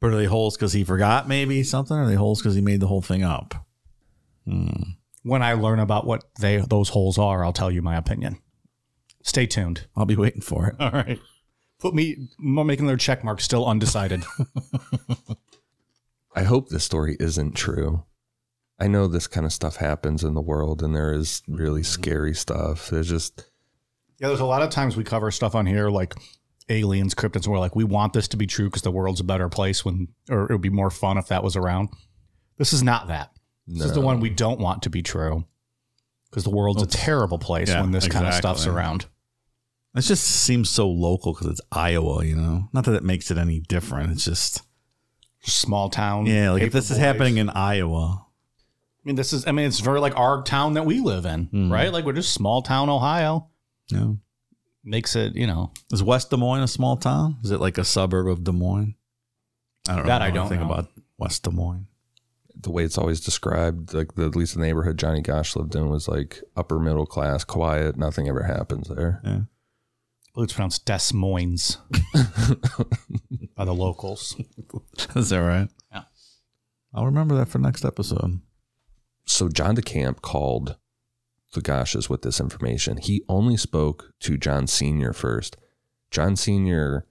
But 0.00 0.12
are 0.12 0.16
they 0.16 0.24
holes 0.26 0.56
because 0.56 0.72
he 0.72 0.82
forgot 0.84 1.28
maybe 1.28 1.62
something? 1.62 1.96
Or 1.96 2.02
are 2.04 2.06
they 2.08 2.14
holes 2.14 2.40
because 2.40 2.54
he 2.54 2.60
made 2.60 2.80
the 2.80 2.86
whole 2.88 3.02
thing 3.02 3.22
up? 3.22 3.66
Hmm. 4.46 4.82
When 5.22 5.42
I 5.42 5.52
learn 5.54 5.78
about 5.78 6.06
what 6.06 6.24
they 6.40 6.56
those 6.58 6.88
holes 6.90 7.18
are, 7.18 7.44
I'll 7.44 7.52
tell 7.52 7.70
you 7.70 7.82
my 7.82 7.96
opinion. 7.96 8.38
Stay 9.22 9.46
tuned. 9.46 9.86
I'll 9.96 10.04
be 10.04 10.16
waiting 10.16 10.42
for 10.42 10.66
it. 10.68 10.76
All 10.80 10.90
right. 10.90 11.20
Put 11.78 11.94
me 11.94 12.28
making 12.38 12.86
their 12.86 12.96
check 12.96 13.24
mark 13.24 13.40
still 13.40 13.66
undecided. 13.66 14.24
I 16.34 16.44
hope 16.44 16.68
this 16.68 16.84
story 16.84 17.16
isn't 17.20 17.54
true. 17.54 18.04
I 18.78 18.88
know 18.88 19.06
this 19.06 19.26
kind 19.26 19.46
of 19.46 19.52
stuff 19.52 19.76
happens 19.76 20.24
in 20.24 20.34
the 20.34 20.40
world, 20.40 20.82
and 20.82 20.94
there 20.94 21.12
is 21.12 21.42
really 21.46 21.82
scary 21.82 22.34
stuff. 22.34 22.90
There's 22.90 23.08
just 23.08 23.50
Yeah, 24.18 24.28
there's 24.28 24.40
a 24.40 24.44
lot 24.44 24.62
of 24.62 24.70
times 24.70 24.96
we 24.96 25.04
cover 25.04 25.30
stuff 25.30 25.54
on 25.54 25.66
here 25.66 25.90
like 25.90 26.14
aliens, 26.68 27.14
cryptids. 27.14 27.44
and 27.44 27.52
We're 27.52 27.58
like, 27.58 27.76
we 27.76 27.84
want 27.84 28.12
this 28.12 28.28
to 28.28 28.36
be 28.36 28.46
true 28.46 28.66
because 28.66 28.82
the 28.82 28.90
world's 28.90 29.20
a 29.20 29.24
better 29.24 29.48
place 29.48 29.84
when, 29.84 30.08
or 30.30 30.44
it 30.44 30.52
would 30.52 30.62
be 30.62 30.70
more 30.70 30.90
fun 30.90 31.18
if 31.18 31.28
that 31.28 31.44
was 31.44 31.54
around. 31.54 31.90
This 32.56 32.72
is 32.72 32.82
not 32.82 33.08
that. 33.08 33.30
This 33.66 33.86
is 33.86 33.92
the 33.92 34.00
one 34.00 34.20
we 34.20 34.30
don't 34.30 34.60
want 34.60 34.82
to 34.82 34.90
be 34.90 35.02
true 35.02 35.44
because 36.30 36.44
the 36.44 36.50
world's 36.50 36.82
a 36.82 36.86
terrible 36.86 37.38
place 37.38 37.68
Yeah, 37.68 37.82
when 37.82 37.92
this 37.92 38.08
kind 38.08 38.26
of 38.26 38.34
stuff's 38.34 38.66
around. 38.66 39.06
It 39.94 40.00
just 40.02 40.24
seems 40.24 40.70
so 40.70 40.88
local 40.88 41.34
because 41.34 41.48
it's 41.48 41.60
Iowa, 41.70 42.24
you 42.24 42.34
know. 42.36 42.68
Not 42.72 42.84
that 42.86 42.94
it 42.94 43.04
makes 43.04 43.30
it 43.30 43.36
any 43.38 43.60
different. 43.60 44.10
It's 44.12 44.24
just 44.24 44.62
Small 45.44 45.90
town. 45.90 46.26
yeah, 46.26 46.52
like 46.52 46.62
if 46.62 46.68
paper 46.68 46.78
this 46.78 46.90
is 46.90 46.98
happening 46.98 47.36
in 47.38 47.50
Iowa, 47.50 48.24
I 48.24 49.02
mean, 49.04 49.16
this 49.16 49.32
is. 49.32 49.46
I 49.46 49.52
mean, 49.52 49.66
it's 49.66 49.80
very 49.80 49.98
like 50.00 50.16
our 50.16 50.42
town 50.44 50.74
that 50.74 50.86
we 50.86 51.00
live 51.00 51.26
in, 51.26 51.48
Mhm. 51.48 51.70
right? 51.72 51.92
Like 51.92 52.04
we're 52.04 52.12
just 52.12 52.32
small 52.32 52.62
town 52.62 52.88
Ohio. 52.88 53.48
you 53.88 53.96
know, 53.98 54.18
Makes 54.84 55.14
it, 55.16 55.34
you 55.36 55.46
know, 55.46 55.72
is 55.92 56.02
West 56.02 56.30
Des 56.30 56.36
Moines 56.36 56.62
a 56.62 56.68
small 56.68 56.96
town? 56.96 57.36
Is 57.44 57.50
it 57.50 57.60
like 57.60 57.76
a 57.78 57.84
suburb 57.84 58.28
of 58.28 58.42
Des 58.44 58.52
Moines? 58.52 58.94
I 59.88 59.96
don't 59.96 59.96
That 59.96 60.02
know 60.06 60.08
That 60.08 60.22
I 60.22 60.30
don't 60.30 60.48
think 60.48 60.60
know. 60.62 60.66
about 60.70 60.88
West 61.18 61.42
Des 61.42 61.50
Moines. 61.50 61.86
the 62.60 62.70
way 62.70 62.84
it's 62.84 62.96
always 62.98 63.20
described, 63.20 63.92
like 63.94 64.14
the, 64.14 64.24
at 64.26 64.36
least 64.36 64.54
the 64.54 64.60
neighborhood 64.60 64.96
Johnny 64.98 65.20
Gosch 65.20 65.56
lived 65.56 65.74
in 65.74 65.88
was 65.88 66.06
like 66.06 66.40
upper 66.56 66.78
middle 66.78 67.06
class, 67.06 67.42
quiet. 67.44 67.96
Nothing 67.96 68.28
ever 68.28 68.44
happens 68.44 68.88
there. 68.88 69.20
Yeah. 69.24 69.40
I 70.32 70.34
believe 70.34 70.46
it's 70.46 70.54
pronounced 70.54 70.86
Des 70.86 71.14
Moines 71.14 71.76
by 73.54 73.66
the 73.66 73.74
locals. 73.74 74.34
Is 75.14 75.28
that 75.28 75.38
right? 75.38 75.68
Yeah. 75.92 76.04
I'll 76.94 77.04
remember 77.04 77.34
that 77.36 77.48
for 77.48 77.58
next 77.58 77.84
episode. 77.84 78.40
So 79.26 79.50
John 79.50 79.76
DeCamp 79.76 80.22
called 80.22 80.76
the 81.52 81.60
Gosches 81.60 82.08
with 82.08 82.22
this 82.22 82.40
information. 82.40 82.96
He 82.96 83.24
only 83.28 83.58
spoke 83.58 84.14
to 84.20 84.38
John 84.38 84.66
Sr. 84.66 85.12
first. 85.12 85.58
John 86.10 86.34
Sr. 86.36 87.06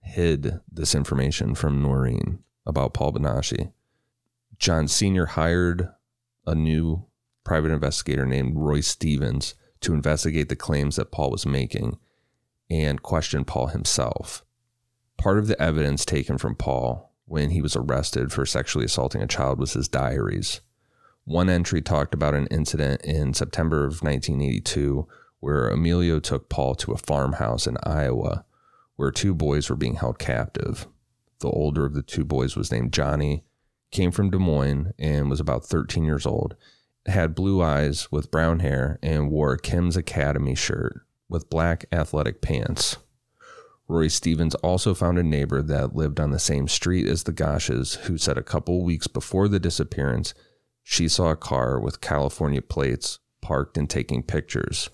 hid 0.00 0.60
this 0.70 0.94
information 0.94 1.54
from 1.54 1.82
Noreen 1.82 2.38
about 2.64 2.94
Paul 2.94 3.12
Bonacci. 3.12 3.72
John 4.58 4.88
Sr. 4.88 5.26
hired 5.26 5.90
a 6.46 6.54
new 6.54 7.04
private 7.44 7.70
investigator 7.70 8.24
named 8.24 8.56
Roy 8.56 8.80
Stevens 8.80 9.54
to 9.80 9.92
investigate 9.92 10.48
the 10.48 10.56
claims 10.56 10.96
that 10.96 11.12
Paul 11.12 11.30
was 11.30 11.44
making 11.44 11.98
and 12.72 13.02
question 13.02 13.44
Paul 13.44 13.68
himself. 13.68 14.44
Part 15.18 15.38
of 15.38 15.46
the 15.46 15.60
evidence 15.60 16.04
taken 16.04 16.38
from 16.38 16.56
Paul 16.56 17.12
when 17.26 17.50
he 17.50 17.62
was 17.62 17.76
arrested 17.76 18.32
for 18.32 18.44
sexually 18.44 18.84
assaulting 18.86 19.22
a 19.22 19.26
child 19.26 19.58
was 19.58 19.72
his 19.72 19.88
diaries. 19.88 20.60
One 21.24 21.48
entry 21.48 21.80
talked 21.80 22.14
about 22.14 22.34
an 22.34 22.48
incident 22.48 23.02
in 23.02 23.34
September 23.34 23.84
of 23.84 24.02
1982 24.02 25.06
where 25.40 25.68
Emilio 25.68 26.18
took 26.20 26.48
Paul 26.48 26.74
to 26.76 26.92
a 26.92 26.96
farmhouse 26.96 27.66
in 27.66 27.76
Iowa 27.84 28.44
where 28.96 29.10
two 29.10 29.34
boys 29.34 29.68
were 29.68 29.76
being 29.76 29.96
held 29.96 30.18
captive. 30.18 30.86
The 31.40 31.50
older 31.50 31.84
of 31.86 31.94
the 31.94 32.02
two 32.02 32.24
boys 32.24 32.56
was 32.56 32.70
named 32.70 32.92
Johnny, 32.92 33.44
came 33.90 34.10
from 34.10 34.30
Des 34.30 34.38
Moines, 34.38 34.92
and 34.98 35.28
was 35.28 35.40
about 35.40 35.64
13 35.64 36.04
years 36.04 36.26
old. 36.26 36.54
Had 37.06 37.34
blue 37.34 37.62
eyes 37.62 38.10
with 38.12 38.30
brown 38.30 38.60
hair 38.60 38.98
and 39.02 39.30
wore 39.30 39.54
a 39.54 39.58
Kim's 39.58 39.96
Academy 39.96 40.54
shirt 40.54 41.04
with 41.32 41.50
black 41.50 41.86
athletic 41.90 42.40
pants. 42.40 42.98
Roy 43.88 44.08
Stevens 44.08 44.54
also 44.56 44.94
found 44.94 45.18
a 45.18 45.22
neighbor 45.22 45.60
that 45.62 45.94
lived 45.94 46.20
on 46.20 46.30
the 46.30 46.38
same 46.38 46.68
street 46.68 47.06
as 47.06 47.24
the 47.24 47.32
Gosches 47.32 47.96
who 48.02 48.16
said 48.16 48.38
a 48.38 48.42
couple 48.42 48.84
weeks 48.84 49.06
before 49.06 49.48
the 49.48 49.60
disappearance 49.60 50.34
she 50.82 51.08
saw 51.08 51.30
a 51.30 51.36
car 51.36 51.78
with 51.78 52.00
California 52.00 52.62
plates 52.62 53.18
parked 53.40 53.76
and 53.76 53.88
taking 53.88 54.22
pictures, 54.22 54.90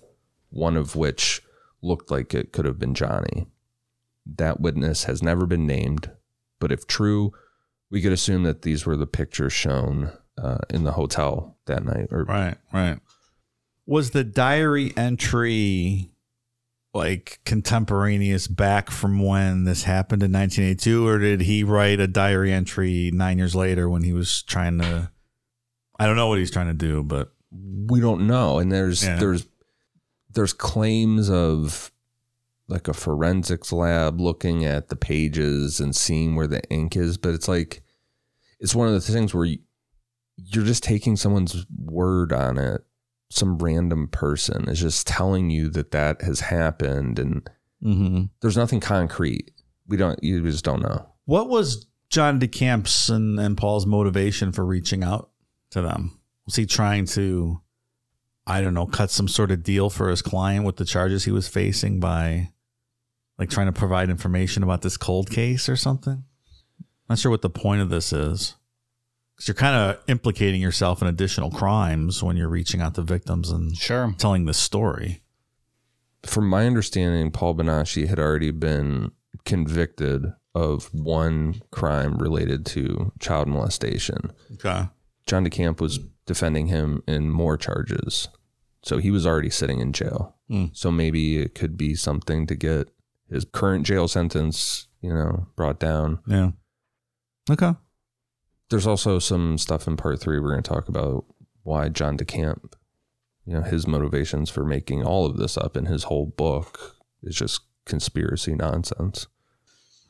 one 0.51 0.77
of 0.77 0.97
which 0.97 1.43
looked 1.83 2.11
like 2.11 2.35
it 2.35 2.53
could 2.53 2.65
have 2.65 2.79
been 2.79 2.95
Johnny. 2.95 3.47
That 4.27 4.61
witness 4.61 5.05
has 5.05 5.23
never 5.23 5.47
been 5.47 5.67
named, 5.67 6.11
but 6.59 6.73
if 6.73 6.87
true, 6.87 7.33
we 7.91 8.03
could 8.03 8.13
assume 8.13 8.43
that 8.43 8.63
these 8.63 8.85
were 8.85 8.97
the 8.97 9.07
pictures 9.07 9.53
shown 9.53 10.13
uh, 10.37 10.59
in 10.69 10.85
the 10.85 10.93
hotel 10.93 11.57
that 11.67 11.85
night. 11.85 12.09
Or 12.11 12.25
Right, 12.25 12.57
right. 12.73 12.99
Was 13.87 14.11
the 14.11 14.25
diary 14.25 14.93
entry 14.97 16.11
like 16.95 17.41
contemporaneous 17.45 18.47
back 18.49 18.91
from 18.91 19.19
when 19.23 19.65
this 19.65 19.85
happened 19.85 20.23
in 20.23 20.33
1982, 20.33 21.07
or 21.07 21.19
did 21.19 21.43
he 21.43 21.63
write 21.65 22.01
a 22.01 22.07
diary 22.07 22.53
entry 22.53 23.11
nine 23.13 23.39
years 23.39 23.55
later 23.55 23.89
when 23.89 24.03
he 24.03 24.13
was 24.13 24.43
trying 24.43 24.79
to? 24.79 25.11
I 25.99 26.07
don't 26.07 26.17
know 26.17 26.29
what 26.29 26.39
he's 26.39 26.51
trying 26.51 26.69
to 26.69 26.75
do, 26.75 27.03
but 27.03 27.33
we 27.51 28.01
don't 28.01 28.27
know 28.27 28.59
and 28.59 28.71
there's 28.71 29.05
Yeah. 29.05 29.19
there's 29.19 29.47
there's 30.35 30.53
claims 30.53 31.31
of 31.31 31.91
like 32.69 32.87
a 32.87 32.93
forensics 32.93 33.73
lab 33.73 34.21
looking 34.21 34.65
at 34.67 34.89
the 34.89 34.97
pages 34.97 35.81
and 35.81 35.97
seeing 35.97 36.37
where 36.37 36.47
the 36.47 36.63
ink 36.71 36.95
is 36.95 37.17
but 37.17 37.33
it's 37.33 37.49
like 37.49 37.83
it's 38.61 38.75
one 38.75 38.87
of 38.87 38.93
the 38.93 39.01
things 39.01 39.33
where 39.33 39.47
you, 39.47 39.59
you're 40.37 40.67
just 40.67 40.83
taking 40.83 41.17
someone's 41.17 41.65
word 41.75 42.31
on 42.35 42.59
it 42.59 42.83
some 43.31 43.59
random 43.59 44.09
person 44.09 44.69
is 44.69 44.81
just 44.81 45.07
telling 45.07 45.51
you 45.51 45.69
that 45.69 45.91
that 45.91 46.23
has 46.23 46.41
happened 46.41 47.19
and 47.19 47.49
mm-hmm. 47.83 48.23
there's 48.41 48.57
nothing 48.57 48.81
concrete 48.81 49.51
we 49.87 49.97
don't 49.97 50.23
you 50.23 50.43
just 50.43 50.65
don't 50.65 50.83
know 50.83 51.07
what 51.27 51.49
was 51.49 51.87
John 52.11 52.41
DeCamp's 52.41 53.11
and, 53.11 53.39
and 53.39 53.57
Paul's 53.57 53.87
motivation 53.87 54.53
for 54.53 54.65
reaching 54.65 55.05
out 55.05 55.31
to 55.71 55.83
them? 55.83 56.19
Was 56.47 56.57
he 56.57 56.65
trying 56.65 57.05
to, 57.07 57.61
I 58.47 58.63
don't 58.63 58.75
know, 58.75 58.87
cut 58.87 59.11
some 59.11 59.29
sort 59.29 59.51
of 59.51 59.63
deal 59.63 59.91
for 59.91 60.09
his 60.09 60.23
client 60.23 60.65
with 60.65 60.77
the 60.77 60.87
charges 60.87 61.25
he 61.25 61.31
was 61.31 61.49
facing 61.49 62.01
by 62.01 62.53
like 63.39 63.51
trying 63.51 63.67
to 63.67 63.73
provide 63.73 64.09
information 64.09 64.63
about 64.63 64.81
this 64.81 64.97
cold 64.97 65.31
case 65.31 65.69
or 65.69 65.77
something? 65.77 66.25
Not 67.09 67.19
sure 67.19 67.31
what 67.31 67.43
the 67.43 67.51
point 67.51 67.83
of 67.83 67.91
this 67.91 68.13
is. 68.13 68.55
Because 69.39 69.49
you're 69.49 69.55
kind 69.55 69.77
of 69.77 70.03
implicating 70.09 70.61
yourself 70.61 71.01
in 71.01 71.07
additional 71.09 71.51
crimes 71.53 72.23
when 72.25 72.37
you're 72.37 72.49
reaching 72.49 72.81
out 72.81 72.97
to 72.97 73.03
victims 73.03 73.51
and 73.51 73.77
Sure. 73.77 74.13
telling 74.19 74.45
this 74.45 74.59
story. 74.59 75.23
from 76.25 76.49
my 76.49 76.67
understanding, 76.67 77.31
Paul 77.31 77.55
Bonacci 77.55 78.09
had 78.09 78.19
already 78.19 78.51
been 78.51 79.13
convicted 79.45 80.27
of 80.53 80.93
one 80.93 81.63
crime 81.71 82.19
related 82.19 82.67
to 82.67 83.13
child 83.21 83.47
molestation. 83.47 84.33
Okay. 84.55 84.89
John 85.27 85.45
DeCamp 85.47 85.81
was 85.81 86.01
defending 86.27 86.67
him 86.67 87.05
in 87.07 87.31
more 87.31 87.57
charges. 87.57 88.29
So 88.83 88.99
he 88.99 89.13
was 89.13 89.27
already 89.29 89.49
sitting 89.51 89.79
in 89.79 89.93
jail. 89.93 90.35
Hmm. 90.49 90.67
So 90.73 90.91
maybe 90.91 91.39
it 91.39 91.55
could 91.55 91.77
be 91.77 91.95
something 91.95 92.49
to 92.49 92.57
get 92.57 92.89
his 93.31 93.45
current 93.45 93.87
jail 93.87 94.09
sentence, 94.09 94.89
you 95.01 95.15
know, 95.15 95.47
brought 95.55 95.79
down. 95.79 96.19
Yeah. 96.27 96.51
Okay. 97.49 97.75
There's 98.71 98.87
also 98.87 99.19
some 99.19 99.57
stuff 99.59 99.87
in 99.87 99.97
part 99.97 100.21
three 100.21 100.39
we're 100.41 100.51
going 100.51 100.63
to 100.63 100.69
talk 100.69 100.89
about 100.89 101.25
why 101.63 101.89
John 101.89 102.17
DeCamp, 102.19 102.73
you 103.47 103.55
know, 103.55 103.63
his 103.63 103.87
motivations 103.87 104.51
for 104.51 104.65
making 104.65 105.03
all 105.05 105.25
of 105.27 105.37
this 105.39 105.57
up 105.57 105.77
in 105.77 105.87
his 105.87 106.05
whole 106.05 106.27
book 106.27 106.97
is 107.23 107.35
just 107.35 107.61
conspiracy 107.87 108.55
nonsense. 108.55 109.27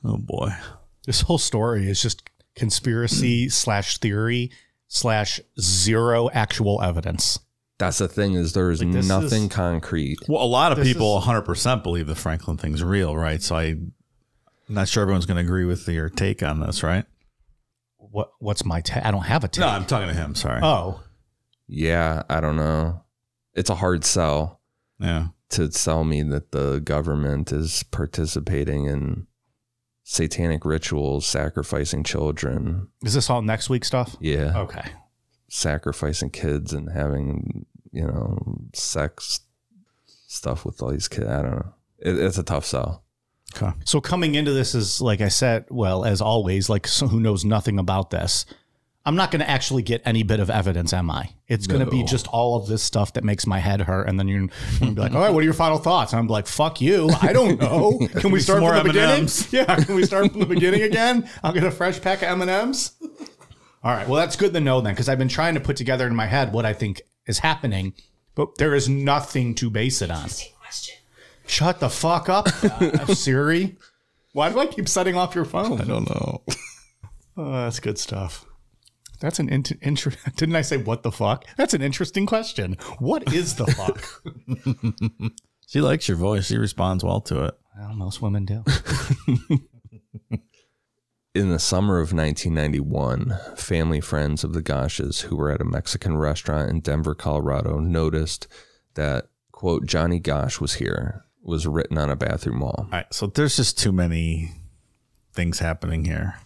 Oh 0.04 0.16
boy. 0.18 0.50
This 1.06 1.22
whole 1.22 1.38
story 1.38 1.88
is 1.88 2.02
just 2.02 2.28
conspiracy 2.54 3.48
slash 3.48 3.98
theory 3.98 4.50
slash 4.88 5.40
zero 5.60 6.28
actual 6.30 6.82
evidence. 6.82 7.38
That's 7.78 7.98
the 7.98 8.08
thing 8.08 8.34
is 8.34 8.54
there's 8.54 8.82
Like, 8.82 9.04
nothing 9.04 9.44
is- 9.44 9.52
concrete. 9.52 10.18
Well, 10.28 10.42
a 10.42 10.46
lot 10.46 10.72
of 10.72 10.78
This 10.78 10.88
people 10.88 11.18
is- 11.18 11.24
100% 11.24 11.82
believe 11.84 12.08
the 12.08 12.16
Franklin 12.16 12.56
thing's 12.56 12.82
real, 12.82 13.16
right? 13.16 13.40
So 13.40 13.54
I, 13.54 13.62
I'm 13.66 13.92
not 14.68 14.88
sure 14.88 15.02
everyone's 15.02 15.26
going 15.26 15.36
to 15.36 15.42
agree 15.42 15.64
with 15.64 15.86
your 15.88 16.08
take 16.08 16.42
on 16.42 16.58
this, 16.60 16.82
right? 16.82 17.04
What 18.10 18.32
what's 18.38 18.64
my 18.64 18.80
take? 18.80 19.04
I 19.04 19.10
don't 19.10 19.26
have 19.26 19.44
a 19.44 19.48
take. 19.48 19.60
No, 19.60 19.68
I'm 19.68 19.84
talking 19.86 20.08
to 20.08 20.14
him. 20.14 20.34
Sorry. 20.34 20.60
oh, 20.62 21.00
Yeah, 21.66 22.22
I 22.28 22.40
don't 22.40 22.56
know. 22.56 23.04
It's 23.54 23.70
a 23.70 23.74
hard 23.76 24.04
sell 24.04 24.60
yeah. 24.98 25.28
to 25.50 25.70
sell 25.72 26.04
me 26.04 26.22
that 26.22 26.52
the 26.52 26.80
government 26.80 27.52
is 27.52 27.82
participating 27.84 28.84
in 28.86 29.26
satanic 30.04 30.64
rituals, 30.64 31.26
sacrificing 31.26 32.02
children. 32.04 32.88
is 33.04 33.14
this 33.14 33.28
all 33.28 33.42
next 33.42 33.68
week 33.68 33.84
stuff? 33.84 34.16
Yeah. 34.20 34.58
Okay. 34.58 34.90
sacrificing 35.50 36.30
kids 36.30 36.72
and 36.72 36.90
having 36.90 37.66
you 37.90 38.06
know 38.06 38.38
sex 38.74 39.40
stuff 40.26 40.64
with 40.64 40.80
all 40.82 40.90
these 40.90 41.08
kids. 41.08 41.26
I 41.26 41.42
don't 41.42 41.50
know. 41.52 41.74
It, 41.98 42.18
it's 42.18 42.38
a 42.38 42.42
tough 42.42 42.64
sell. 42.64 43.04
Okay. 43.56 43.72
So 43.84 44.00
coming 44.00 44.34
into 44.34 44.52
this 44.52 44.74
is 44.74 45.00
like 45.00 45.20
I 45.20 45.28
said, 45.28 45.66
well, 45.70 46.04
as 46.04 46.20
always, 46.20 46.68
like 46.68 46.86
so 46.98 47.08
who 47.08 47.20
knows 47.20 47.44
nothing 47.44 47.78
about 47.78 48.10
this. 48.10 48.44
I'm 49.06 49.16
not 49.16 49.30
going 49.30 49.40
to 49.40 49.48
actually 49.48 49.82
get 49.82 50.02
any 50.04 50.22
bit 50.22 50.38
of 50.38 50.50
evidence, 50.50 50.92
am 50.92 51.10
I? 51.10 51.30
It's 51.46 51.66
going 51.66 51.82
to 51.82 51.90
be 51.90 52.04
just 52.04 52.26
all 52.28 52.56
of 52.56 52.66
this 52.66 52.82
stuff 52.82 53.14
that 53.14 53.24
makes 53.24 53.46
my 53.46 53.58
head 53.58 53.80
hurt, 53.80 54.06
and 54.06 54.18
then 54.18 54.28
you're 54.28 54.40
going 54.40 54.50
to 54.80 54.90
be 54.90 55.00
like, 55.00 55.14
"All 55.14 55.20
right, 55.22 55.30
what 55.32 55.40
are 55.40 55.44
your 55.44 55.54
final 55.54 55.78
thoughts?" 55.78 56.12
And 56.12 56.20
I'm 56.20 56.26
like, 56.26 56.46
"Fuck 56.46 56.82
you, 56.82 57.08
I 57.22 57.32
don't 57.32 57.58
know. 57.60 57.98
Can 58.16 58.32
we 58.32 58.40
start 58.40 58.58
from 58.58 58.64
more 58.64 58.74
the 58.76 58.84
beginning? 58.84 59.16
M&Ms. 59.20 59.48
Yeah, 59.52 59.76
can 59.76 59.94
we 59.94 60.04
start 60.04 60.30
from 60.30 60.40
the 60.40 60.46
beginning 60.46 60.82
again? 60.82 61.26
I'll 61.42 61.54
get 61.54 61.64
a 61.64 61.70
fresh 61.70 62.02
pack 62.02 62.18
of 62.20 62.28
M 62.28 62.42
and 62.42 62.50
M's. 62.50 62.92
All 63.82 63.92
right, 63.92 64.06
well, 64.06 64.16
that's 64.20 64.36
good 64.36 64.52
to 64.52 64.60
know 64.60 64.82
then, 64.82 64.92
because 64.92 65.08
I've 65.08 65.18
been 65.18 65.28
trying 65.28 65.54
to 65.54 65.60
put 65.60 65.76
together 65.78 66.06
in 66.06 66.14
my 66.14 66.26
head 66.26 66.52
what 66.52 66.66
I 66.66 66.74
think 66.74 67.00
is 67.26 67.38
happening, 67.38 67.94
but 68.34 68.58
there 68.58 68.74
is 68.74 68.90
nothing 68.90 69.54
to 69.54 69.70
base 69.70 70.02
it 70.02 70.10
on. 70.10 70.28
Interesting 71.48 71.66
question. 71.66 71.66
Shut 71.66 71.80
the 71.80 71.88
fuck 71.90 72.28
up, 72.28 72.48
uh, 73.08 73.14
Siri. 73.14 73.76
Why 74.32 74.50
do 74.50 74.58
I 74.60 74.66
keep 74.66 74.88
setting 74.88 75.16
off 75.16 75.34
your 75.34 75.44
phone? 75.44 75.80
I 75.80 75.84
don't 75.84 76.08
know. 76.08 76.42
Oh, 77.40 77.52
that's 77.52 77.78
good 77.78 77.98
stuff. 77.98 78.44
That's 79.20 79.38
an 79.38 79.48
int- 79.48 79.70
inter- 79.80 80.10
Didn't 80.36 80.56
I 80.56 80.62
say 80.62 80.76
what 80.76 81.04
the 81.04 81.12
fuck? 81.12 81.44
That's 81.56 81.72
an 81.72 81.82
interesting 81.82 82.26
question. 82.26 82.76
What 82.98 83.32
is 83.32 83.54
the 83.54 83.66
fuck? 83.66 85.30
She 85.68 85.80
likes 85.80 86.08
your 86.08 86.16
voice. 86.16 86.46
She 86.48 86.58
responds 86.58 87.04
well 87.04 87.20
to 87.20 87.44
it. 87.44 87.54
well, 87.78 87.94
most 87.94 88.20
women 88.20 88.44
do. 88.44 88.64
In 91.32 91.50
the 91.50 91.60
summer 91.60 92.00
of 92.00 92.12
1991, 92.12 93.38
family 93.54 94.00
friends 94.00 94.42
of 94.42 94.52
the 94.52 94.62
Gosches 94.62 95.20
who 95.22 95.36
were 95.36 95.52
at 95.52 95.60
a 95.60 95.64
Mexican 95.64 96.16
restaurant 96.18 96.68
in 96.70 96.80
Denver, 96.80 97.14
Colorado, 97.14 97.78
noticed 97.78 98.48
that, 98.94 99.26
quote, 99.52 99.86
Johnny 99.86 100.18
Gosch 100.18 100.60
was 100.60 100.74
here, 100.74 101.24
was 101.48 101.66
written 101.66 101.98
on 101.98 102.10
a 102.10 102.16
bathroom 102.16 102.60
wall. 102.60 102.74
All 102.84 102.88
right. 102.92 103.12
So 103.12 103.26
there's 103.26 103.56
just 103.56 103.78
too 103.78 103.90
many 103.90 104.52
things 105.32 105.58
happening 105.58 106.04
here. 106.04 106.36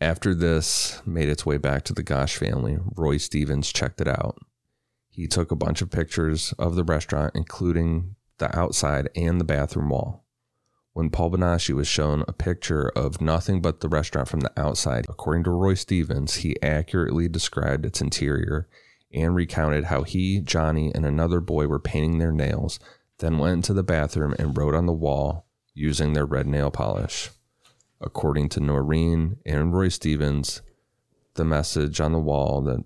After 0.00 0.34
this 0.34 1.00
made 1.06 1.28
its 1.28 1.46
way 1.46 1.56
back 1.56 1.84
to 1.84 1.94
the 1.94 2.02
Gosch 2.02 2.36
family, 2.36 2.76
Roy 2.96 3.16
Stevens 3.16 3.72
checked 3.72 4.00
it 4.00 4.08
out. 4.08 4.36
He 5.08 5.26
took 5.26 5.50
a 5.50 5.56
bunch 5.56 5.80
of 5.80 5.90
pictures 5.90 6.52
of 6.58 6.76
the 6.76 6.84
restaurant, 6.84 7.32
including 7.34 8.16
the 8.36 8.54
outside 8.56 9.08
and 9.16 9.40
the 9.40 9.44
bathroom 9.44 9.88
wall. 9.88 10.26
When 10.92 11.08
Paul 11.08 11.30
Bonacci 11.30 11.74
was 11.74 11.88
shown 11.88 12.24
a 12.28 12.32
picture 12.34 12.90
of 12.94 13.22
nothing 13.22 13.62
but 13.62 13.80
the 13.80 13.88
restaurant 13.88 14.28
from 14.28 14.40
the 14.40 14.52
outside, 14.58 15.06
according 15.08 15.44
to 15.44 15.50
Roy 15.50 15.74
Stevens, 15.74 16.36
he 16.36 16.60
accurately 16.62 17.28
described 17.28 17.86
its 17.86 18.02
interior 18.02 18.68
and 19.12 19.34
recounted 19.34 19.84
how 19.84 20.02
he, 20.02 20.40
Johnny, 20.40 20.92
and 20.94 21.06
another 21.06 21.40
boy 21.40 21.66
were 21.66 21.78
painting 21.78 22.18
their 22.18 22.32
nails, 22.32 22.78
then 23.18 23.38
went 23.38 23.54
into 23.54 23.72
the 23.72 23.82
bathroom 23.82 24.34
and 24.38 24.56
wrote 24.56 24.74
on 24.74 24.86
the 24.86 24.92
wall 24.92 25.46
using 25.74 26.12
their 26.12 26.26
red 26.26 26.46
nail 26.46 26.70
polish. 26.70 27.30
According 28.00 28.50
to 28.50 28.60
Noreen 28.60 29.38
and 29.46 29.72
Roy 29.72 29.88
Stevens, 29.88 30.62
the 31.34 31.44
message 31.44 32.00
on 32.00 32.12
the 32.12 32.18
wall 32.18 32.60
that 32.62 32.84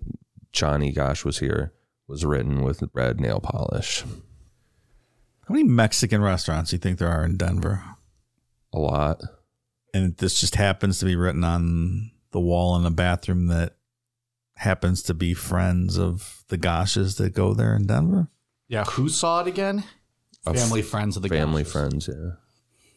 Johnny 0.51 0.91
Gosch 0.91 1.25
was 1.25 1.39
here 1.39 1.73
was 2.07 2.25
written 2.25 2.63
with 2.63 2.83
red 2.93 3.19
nail 3.19 3.39
polish. 3.39 4.03
How 5.47 5.53
many 5.53 5.63
Mexican 5.63 6.21
restaurants 6.21 6.69
do 6.69 6.75
you 6.75 6.79
think 6.79 6.97
there 6.97 7.09
are 7.09 7.25
in 7.25 7.37
Denver? 7.37 7.83
A 8.73 8.79
lot. 8.79 9.21
And 9.93 10.15
this 10.17 10.39
just 10.39 10.55
happens 10.55 10.99
to 10.99 11.05
be 11.05 11.15
written 11.15 11.43
on 11.43 12.11
the 12.31 12.39
wall 12.39 12.77
in 12.77 12.85
a 12.85 12.91
bathroom 12.91 13.47
that 13.47 13.75
happens 14.55 15.01
to 15.03 15.13
be 15.13 15.33
friends 15.33 15.97
of 15.97 16.43
the 16.47 16.57
Gosches 16.57 17.17
that 17.17 17.33
go 17.33 17.53
there 17.53 17.75
in 17.75 17.87
Denver. 17.87 18.29
Yeah, 18.67 18.85
who 18.85 19.09
saw 19.09 19.41
it 19.41 19.47
again? 19.47 19.83
A 20.45 20.53
Family 20.53 20.81
friends 20.81 21.15
of 21.15 21.23
the 21.23 21.29
Family 21.29 21.63
Gosches. 21.63 21.71
friends, 21.71 22.09
yeah. 22.09 22.31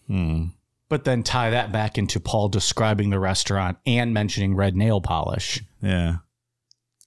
Hmm. 0.06 0.44
But 0.88 1.04
then 1.04 1.22
tie 1.22 1.50
that 1.50 1.72
back 1.72 1.98
into 1.98 2.20
Paul 2.20 2.48
describing 2.48 3.10
the 3.10 3.18
restaurant 3.18 3.78
and 3.86 4.12
mentioning 4.14 4.54
red 4.54 4.76
nail 4.76 5.00
polish. 5.00 5.62
Yeah. 5.82 6.16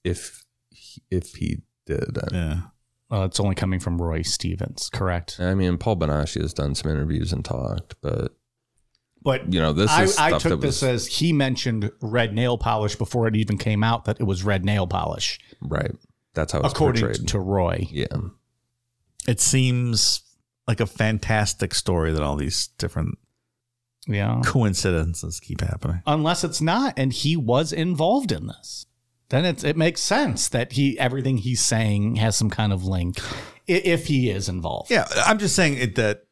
If 0.04 0.44
if 1.10 1.34
he 1.36 1.58
did, 1.86 2.18
I, 2.18 2.26
Yeah. 2.32 2.60
Well, 3.10 3.24
it's 3.24 3.40
only 3.40 3.54
coming 3.54 3.80
from 3.80 4.00
Roy 4.02 4.20
Stevens, 4.22 4.90
correct? 4.92 5.40
I 5.40 5.54
mean, 5.54 5.78
Paul 5.78 5.96
Bonacci 5.96 6.42
has 6.42 6.52
done 6.52 6.74
some 6.74 6.90
interviews 6.90 7.32
and 7.32 7.44
talked, 7.44 7.94
but 8.02 8.36
But 9.22 9.52
you 9.52 9.60
know, 9.60 9.72
this 9.72 9.90
I, 9.90 10.02
is 10.02 10.18
I 10.18 10.38
took 10.38 10.60
this 10.60 10.82
was 10.82 10.90
as 10.90 11.06
he 11.06 11.32
mentioned 11.32 11.90
red 12.02 12.34
nail 12.34 12.58
polish 12.58 12.96
before 12.96 13.26
it 13.26 13.34
even 13.36 13.56
came 13.58 13.82
out 13.82 14.04
that 14.04 14.20
it 14.20 14.24
was 14.24 14.44
red 14.44 14.64
nail 14.64 14.86
polish, 14.86 15.38
right. 15.62 15.92
That's 16.34 16.52
how 16.52 16.60
it's 16.60 16.72
according 16.72 17.02
portrayed. 17.02 17.28
to 17.28 17.38
Roy. 17.40 17.86
yeah, 17.90 18.06
It 19.26 19.40
seems 19.40 20.22
like 20.68 20.78
a 20.80 20.86
fantastic 20.86 21.74
story 21.74 22.12
that 22.12 22.22
all 22.22 22.36
these 22.36 22.68
different 22.78 23.18
Yeah. 24.06 24.40
coincidences 24.44 25.40
keep 25.40 25.60
happening. 25.62 26.02
Unless 26.06 26.44
it's 26.44 26.60
not, 26.60 26.94
and 26.96 27.12
he 27.12 27.36
was 27.36 27.72
involved 27.72 28.30
in 28.30 28.46
this, 28.46 28.86
then 29.30 29.44
it's 29.44 29.64
it 29.64 29.76
makes 29.76 30.00
sense 30.00 30.48
that 30.48 30.72
he 30.72 30.98
everything 30.98 31.38
he's 31.38 31.60
saying 31.62 32.16
has 32.16 32.36
some 32.36 32.50
kind 32.50 32.72
of 32.72 32.84
link, 32.84 33.18
if 33.66 34.06
he 34.06 34.30
is 34.30 34.48
involved. 34.48 34.90
Yeah, 34.90 35.06
I'm 35.26 35.38
just 35.38 35.56
saying 35.56 35.74
it, 35.78 35.94
that 35.96 36.24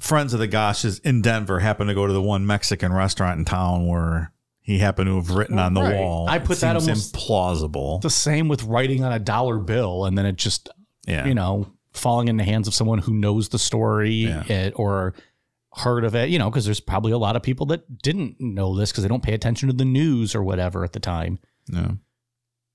friends 0.00 0.34
of 0.34 0.40
the 0.40 0.48
Gosches 0.48 1.00
in 1.04 1.22
Denver 1.22 1.60
happen 1.60 1.86
to 1.86 1.94
go 1.94 2.06
to 2.06 2.12
the 2.12 2.20
one 2.22 2.46
Mexican 2.46 2.92
restaurant 2.92 3.38
in 3.38 3.44
town 3.44 3.86
where 3.86 4.32
he 4.60 4.78
happened 4.78 5.06
to 5.08 5.16
have 5.16 5.30
written 5.30 5.58
on 5.58 5.72
the 5.74 5.80
Right. 5.80 5.94
wall. 5.96 6.28
I 6.28 6.36
It 6.36 6.44
put 6.44 6.58
that 6.60 6.82
seems 6.82 6.88
almost- 6.88 7.14
implausible. 7.14 8.00
The 8.02 8.10
same 8.10 8.48
with 8.48 8.64
writing 8.64 9.04
on 9.04 9.12
a 9.12 9.18
dollar 9.18 9.58
bill, 9.58 10.04
and 10.06 10.16
then 10.18 10.26
it 10.26 10.36
just 10.36 10.68
Yeah, 11.06 11.24
you 11.26 11.34
know 11.34 11.68
falling 11.96 12.28
in 12.28 12.36
the 12.36 12.44
hands 12.44 12.68
of 12.68 12.74
someone 12.74 12.98
who 12.98 13.12
knows 13.14 13.48
the 13.48 13.58
story 13.58 14.10
Yeah. 14.26 14.44
it, 14.46 14.72
or 14.76 15.14
heard 15.74 16.04
of 16.04 16.14
it. 16.14 16.30
You 16.30 16.38
know, 16.38 16.50
because 16.50 16.64
there's 16.64 16.80
probably 16.80 17.12
a 17.12 17.18
lot 17.18 17.36
of 17.36 17.42
people 17.42 17.66
that 17.66 18.02
didn't 18.02 18.36
know 18.40 18.76
this 18.76 18.90
because 18.92 19.02
they 19.02 19.08
don't 19.08 19.22
pay 19.22 19.34
attention 19.34 19.68
to 19.68 19.74
the 19.74 19.84
news 19.84 20.34
or 20.34 20.42
whatever 20.42 20.84
at 20.84 20.92
the 20.92 21.00
time. 21.00 21.38
yeah. 21.72 21.92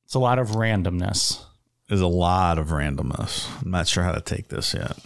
It's 0.06 0.16
a 0.16 0.20
lot 0.20 0.40
of 0.40 0.50
randomness. 0.50 1.42
There's 1.88 2.02
a 2.02 2.08
lot 2.08 2.58
of 2.60 2.68
randomness. 2.68 3.48
I'm 3.64 3.72
not 3.72 3.88
sure 3.88 4.04
how 4.04 4.12
to 4.12 4.20
take 4.22 4.50
this 4.50 4.74
yet. 4.74 4.98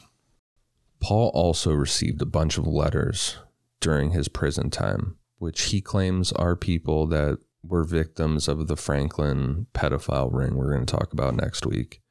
Paul 1.00 1.30
also 1.36 1.72
received 1.74 2.22
a 2.22 2.26
bunch 2.26 2.58
of 2.58 2.66
letters 2.66 3.38
during 3.82 4.12
his 4.12 4.28
prison 4.28 4.72
time, 4.72 5.18
which 5.38 5.62
he 5.66 5.80
claims 5.82 6.32
are 6.32 6.56
people 6.56 7.06
that 7.08 7.38
were 7.64 7.84
victims 7.84 8.48
of 8.48 8.68
the 8.68 8.76
Franklin 8.76 9.68
pedophile 9.74 10.32
ring 10.34 10.56
we're 10.56 10.74
going 10.74 10.86
to 10.86 10.96
talk 10.96 11.14
about 11.14 11.36
next 11.36 11.66
week. 11.66 12.02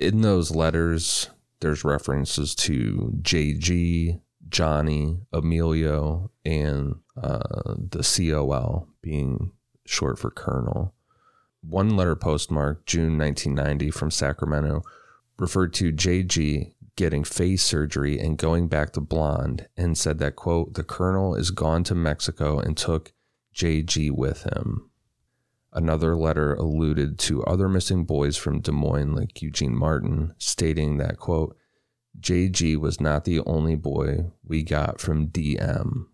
In 0.00 0.22
those 0.22 0.50
letters, 0.50 1.28
there's 1.60 1.84
references 1.84 2.54
to 2.54 3.12
JG, 3.20 4.18
Johnny, 4.48 5.18
Emilio, 5.30 6.30
and 6.42 6.94
uh, 7.22 7.74
the 7.76 8.02
COL 8.02 8.88
being 9.02 9.52
short 9.84 10.18
for 10.18 10.30
Colonel. 10.30 10.94
One 11.60 11.98
letter 11.98 12.16
postmarked 12.16 12.86
June 12.86 13.18
1990 13.18 13.90
from 13.90 14.10
Sacramento 14.10 14.82
referred 15.38 15.74
to 15.74 15.92
JG 15.92 16.72
getting 16.96 17.22
face 17.22 17.62
surgery 17.62 18.18
and 18.18 18.38
going 18.38 18.68
back 18.68 18.92
to 18.92 19.00
blonde 19.02 19.68
and 19.76 19.98
said 19.98 20.18
that 20.18 20.36
quote 20.36 20.74
the 20.74 20.82
colonel 20.82 21.34
is 21.34 21.50
gone 21.50 21.84
to 21.84 21.94
Mexico 21.94 22.58
and 22.58 22.76
took 22.76 23.12
JG 23.54 24.10
with 24.10 24.44
him. 24.44 24.89
Another 25.72 26.16
letter 26.16 26.54
alluded 26.54 27.18
to 27.20 27.44
other 27.44 27.68
missing 27.68 28.04
boys 28.04 28.36
from 28.36 28.60
Des 28.60 28.72
Moines 28.72 29.14
like 29.14 29.40
Eugene 29.40 29.76
Martin 29.76 30.34
stating 30.38 30.96
that 30.98 31.16
quote 31.18 31.56
JG 32.18 32.76
was 32.76 33.00
not 33.00 33.24
the 33.24 33.40
only 33.40 33.76
boy 33.76 34.32
we 34.44 34.62
got 34.64 35.00
from 35.00 35.28
DM. 35.28 36.06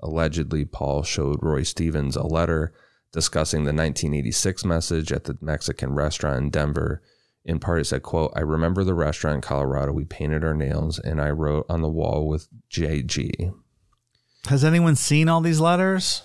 Allegedly 0.00 0.64
Paul 0.64 1.04
showed 1.04 1.38
Roy 1.42 1.62
Stevens 1.62 2.16
a 2.16 2.26
letter 2.26 2.72
discussing 3.12 3.60
the 3.60 3.68
1986 3.72 4.64
message 4.64 5.12
at 5.12 5.24
the 5.24 5.38
Mexican 5.40 5.94
restaurant 5.94 6.38
in 6.38 6.50
Denver 6.50 7.02
in 7.44 7.58
part 7.58 7.80
it 7.80 7.84
said 7.84 8.02
quote 8.04 8.32
i 8.36 8.40
remember 8.40 8.84
the 8.84 8.94
restaurant 8.94 9.34
in 9.34 9.40
colorado 9.40 9.90
we 9.92 10.04
painted 10.04 10.44
our 10.44 10.54
nails 10.54 11.00
and 11.00 11.20
i 11.20 11.28
wrote 11.28 11.66
on 11.68 11.82
the 11.82 11.88
wall 11.88 12.28
with 12.28 12.46
jg 12.70 13.52
Has 14.46 14.62
anyone 14.64 14.94
seen 14.94 15.28
all 15.28 15.40
these 15.40 15.58
letters? 15.58 16.22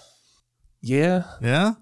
yeah 0.80 1.24
Yeah. 1.42 1.74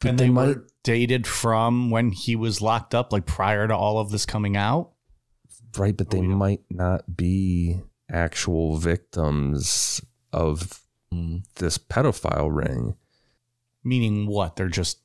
But 0.00 0.10
and 0.10 0.18
they 0.18 0.24
they 0.24 0.30
might 0.30 0.46
were 0.48 0.66
dated 0.84 1.26
from 1.26 1.90
when 1.90 2.10
he 2.12 2.36
was 2.36 2.60
locked 2.62 2.94
up, 2.94 3.12
like 3.12 3.26
prior 3.26 3.66
to 3.68 3.74
all 3.76 3.98
of 3.98 4.10
this 4.10 4.24
coming 4.26 4.56
out. 4.56 4.92
right 5.76 5.96
but 5.96 6.10
they 6.10 6.18
oh, 6.18 6.22
we 6.22 6.28
don't- 6.28 6.38
might 6.38 6.62
not 6.70 7.16
be 7.16 7.80
actual 8.10 8.76
victims 8.78 10.00
of 10.32 10.82
this 11.56 11.78
pedophile 11.78 12.54
ring 12.54 12.94
Meaning 13.84 14.26
what? 14.26 14.56
They're 14.56 14.68
just 14.68 14.98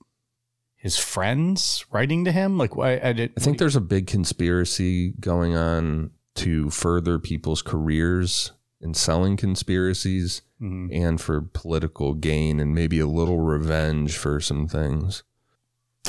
his 0.75 0.97
friends 0.97 1.85
writing 1.91 2.25
to 2.25 2.31
him. 2.31 2.57
Like 2.57 2.75
why? 2.75 2.99
I, 3.01 3.13
did, 3.13 3.31
i 3.37 3.39
think 3.39 3.57
there's 3.57 3.77
a 3.77 3.81
big 3.81 4.07
conspiracy 4.07 5.11
going 5.19 5.55
on 5.55 6.11
to 6.35 6.69
further 6.69 7.19
people's 7.19 7.61
careers 7.61 8.51
in 8.83 8.93
selling 8.93 9.37
conspiracies 9.37 10.41
Mhm. 10.61 10.89
and 10.93 11.19
for 11.21 11.41
political 11.41 12.13
gain 12.13 12.59
and 12.59 12.75
maybe 12.75 12.99
a 12.99 13.07
little 13.07 13.39
revenge 13.39 14.15
for 14.17 14.39
some 14.39 14.67
things 14.67 15.23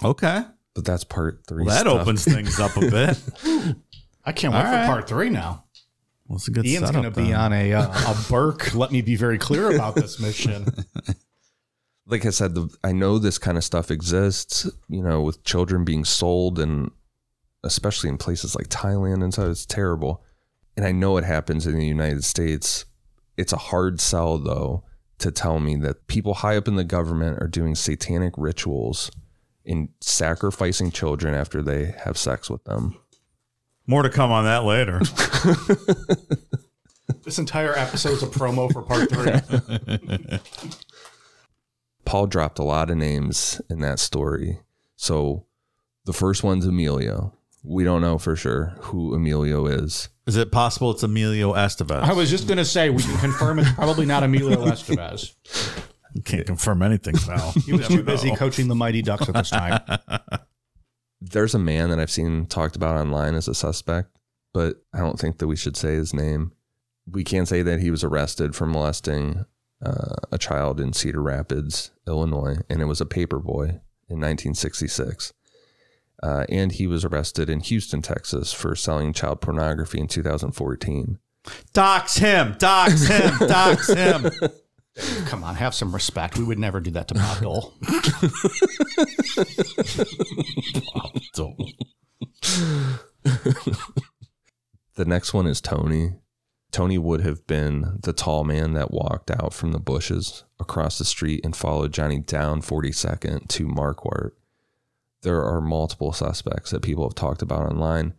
Okay. 0.02 0.44
but 0.74 0.84
that's 0.84 1.04
part 1.04 1.44
three 1.46 1.64
Well, 1.64 1.74
that 1.74 1.88
stuff. 1.90 2.00
opens 2.02 2.24
things 2.24 2.58
up 2.60 2.76
a 2.76 2.80
bit. 2.80 3.18
I 4.24 4.32
can't 4.32 4.54
All 4.54 4.60
wait 4.62 4.66
right. 4.70 4.86
for 4.86 4.92
part 4.92 5.08
three 5.08 5.30
now. 5.30 5.64
Well, 6.26 6.36
it's 6.36 6.48
a 6.48 6.50
good 6.50 6.64
Ian's 6.66 6.86
setup. 6.86 7.02
going 7.02 7.12
to 7.14 7.20
be 7.22 7.32
on 7.34 7.52
a 7.52 7.72
uh, 7.74 8.12
a 8.12 8.16
Burke. 8.30 8.74
Let 8.74 8.90
me 8.90 9.02
be 9.02 9.14
very 9.16 9.38
clear 9.38 9.74
about 9.74 9.94
this 9.94 10.18
mission. 10.18 10.66
like 12.06 12.24
I 12.26 12.30
said, 12.30 12.54
the, 12.54 12.68
I 12.82 12.92
know 12.92 13.18
this 13.18 13.38
kind 13.38 13.56
of 13.58 13.64
stuff 13.64 13.90
exists, 13.90 14.66
you 14.88 15.02
know, 15.02 15.20
with 15.22 15.44
children 15.44 15.84
being 15.84 16.04
sold 16.04 16.58
and 16.58 16.90
especially 17.62 18.08
in 18.10 18.18
places 18.18 18.54
like 18.54 18.68
Thailand 18.68 19.22
and 19.22 19.32
stuff. 19.32 19.48
It's 19.48 19.66
terrible. 19.66 20.22
And 20.76 20.84
I 20.86 20.92
know 20.92 21.16
it 21.16 21.24
happens 21.24 21.66
in 21.66 21.78
the 21.78 21.86
United 21.86 22.24
States. 22.24 22.84
It's 23.36 23.52
a 23.52 23.58
hard 23.58 24.00
sell, 24.00 24.38
though, 24.38 24.84
to 25.18 25.30
tell 25.30 25.60
me 25.60 25.76
that 25.76 26.06
people 26.06 26.34
high 26.34 26.56
up 26.56 26.68
in 26.68 26.76
the 26.76 26.84
government 26.84 27.40
are 27.40 27.48
doing 27.48 27.74
satanic 27.74 28.34
rituals 28.36 29.10
in 29.64 29.90
sacrificing 30.00 30.90
children 30.90 31.34
after 31.34 31.62
they 31.62 31.94
have 32.04 32.18
sex 32.18 32.50
with 32.50 32.64
them. 32.64 32.98
More 33.86 34.02
to 34.02 34.10
come 34.10 34.30
on 34.30 34.44
that 34.44 34.64
later. 34.64 35.00
This 37.24 37.38
entire 37.38 37.76
episode 37.76 38.12
is 38.12 38.22
a 38.22 38.26
promo 38.26 38.70
for 38.70 38.82
part 38.82 39.10
three. 39.10 40.38
Paul 42.04 42.26
dropped 42.26 42.58
a 42.58 42.64
lot 42.64 42.90
of 42.90 42.98
names 42.98 43.62
in 43.70 43.80
that 43.80 43.98
story. 43.98 44.60
So 44.96 45.46
the 46.04 46.12
first 46.12 46.42
one's 46.42 46.66
Emilio. 46.66 47.32
We 47.62 47.82
don't 47.82 48.02
know 48.02 48.18
for 48.18 48.36
sure 48.36 48.76
who 48.80 49.14
Emilio 49.14 49.66
is. 49.66 50.10
Is 50.26 50.36
it 50.36 50.50
possible 50.50 50.90
it's 50.90 51.02
Emilio 51.02 51.52
Estevez? 51.52 52.02
I 52.02 52.12
was 52.14 52.30
just 52.30 52.48
gonna 52.48 52.64
say 52.64 52.90
we 52.90 53.02
can 53.02 53.16
confirm 53.18 53.58
it's 53.58 53.72
probably 53.72 54.06
not 54.06 54.22
Emilio 54.22 54.56
Estevez. 54.64 55.34
Can't 56.24 56.46
confirm 56.46 56.82
anything, 56.82 57.16
pal. 57.16 57.52
He 57.66 57.72
was 57.72 57.88
too 57.88 58.02
busy 58.02 58.34
coaching 58.34 58.68
the 58.68 58.74
Mighty 58.74 59.02
Ducks 59.02 59.28
at 59.28 59.34
this 59.34 59.50
time. 59.50 59.80
There's 61.20 61.54
a 61.54 61.58
man 61.58 61.90
that 61.90 61.98
I've 61.98 62.10
seen 62.10 62.46
talked 62.46 62.76
about 62.76 62.96
online 62.96 63.34
as 63.34 63.48
a 63.48 63.54
suspect, 63.54 64.18
but 64.52 64.82
I 64.92 64.98
don't 64.98 65.18
think 65.18 65.38
that 65.38 65.46
we 65.46 65.56
should 65.56 65.76
say 65.76 65.94
his 65.94 66.14
name. 66.14 66.52
We 67.10 67.24
can 67.24 67.46
say 67.46 67.62
that 67.62 67.80
he 67.80 67.90
was 67.90 68.04
arrested 68.04 68.54
for 68.54 68.66
molesting 68.66 69.44
uh, 69.84 70.14
a 70.32 70.38
child 70.38 70.80
in 70.80 70.92
Cedar 70.92 71.22
Rapids, 71.22 71.90
Illinois, 72.06 72.58
and 72.70 72.80
it 72.80 72.86
was 72.86 73.00
a 73.00 73.06
paper 73.06 73.38
boy 73.38 73.80
in 74.08 74.20
1966. 74.20 75.32
Uh, 76.22 76.44
and 76.48 76.72
he 76.72 76.86
was 76.86 77.04
arrested 77.04 77.50
in 77.50 77.60
Houston, 77.60 78.00
Texas 78.02 78.52
for 78.52 78.74
selling 78.74 79.12
child 79.12 79.40
pornography 79.40 80.00
in 80.00 80.08
2014. 80.08 81.18
Dox 81.72 82.16
him. 82.16 82.54
Dox 82.58 83.06
him. 83.06 83.36
Dox 83.48 83.88
him. 83.92 84.30
Come 85.26 85.42
on, 85.44 85.56
have 85.56 85.74
some 85.74 85.92
respect. 85.92 86.38
We 86.38 86.44
would 86.44 86.58
never 86.58 86.80
do 86.80 86.92
that 86.92 87.08
to 87.08 87.14
Bob 87.14 87.40
Dole. 87.40 87.74
The 94.96 95.04
next 95.04 95.34
one 95.34 95.46
is 95.48 95.60
Tony. 95.60 96.12
Tony 96.70 96.98
would 96.98 97.20
have 97.20 97.46
been 97.46 97.98
the 98.02 98.12
tall 98.12 98.44
man 98.44 98.74
that 98.74 98.92
walked 98.92 99.30
out 99.30 99.52
from 99.52 99.72
the 99.72 99.80
bushes 99.80 100.44
across 100.60 100.98
the 100.98 101.04
street 101.04 101.44
and 101.44 101.56
followed 101.56 101.92
Johnny 101.92 102.20
down 102.20 102.62
42nd 102.62 103.48
to 103.48 103.66
Marquardt. 103.66 104.32
There 105.24 105.42
are 105.42 105.60
multiple 105.60 106.12
suspects 106.12 106.70
that 106.70 106.82
people 106.82 107.04
have 107.04 107.16
talked 107.16 107.42
about 107.42 107.66
online. 107.66 108.14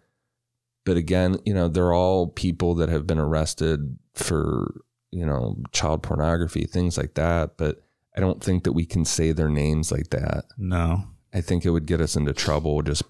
But 0.86 0.98
again, 0.98 1.38
you 1.46 1.54
know, 1.54 1.68
they're 1.68 1.94
all 1.94 2.28
people 2.28 2.76
that 2.76 2.90
have 2.90 3.08
been 3.08 3.20
arrested 3.20 3.98
for, 4.14 4.82
you 5.12 5.26
know, 5.26 5.58
child 5.72 6.04
pornography, 6.04 6.66
things 6.66 6.98
like 6.98 7.14
that. 7.14 7.58
But 7.58 7.82
I 8.16 8.20
don't 8.20 8.44
think 8.44 8.64
that 8.66 8.74
we 8.74 8.86
can 8.86 9.06
say 9.06 9.32
their 9.32 9.50
names 9.50 9.92
like 9.92 10.10
that. 10.10 10.46
No. 10.58 11.04
I 11.34 11.42
think 11.42 11.66
it 11.66 11.72
would 11.72 11.86
get 11.86 12.02
us 12.02 12.16
into 12.16 12.34
trouble 12.34 12.82
just 12.82 13.04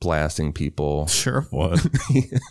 blasting 0.00 0.52
people. 0.52 1.06
Sure 1.08 1.46
would. 1.52 1.80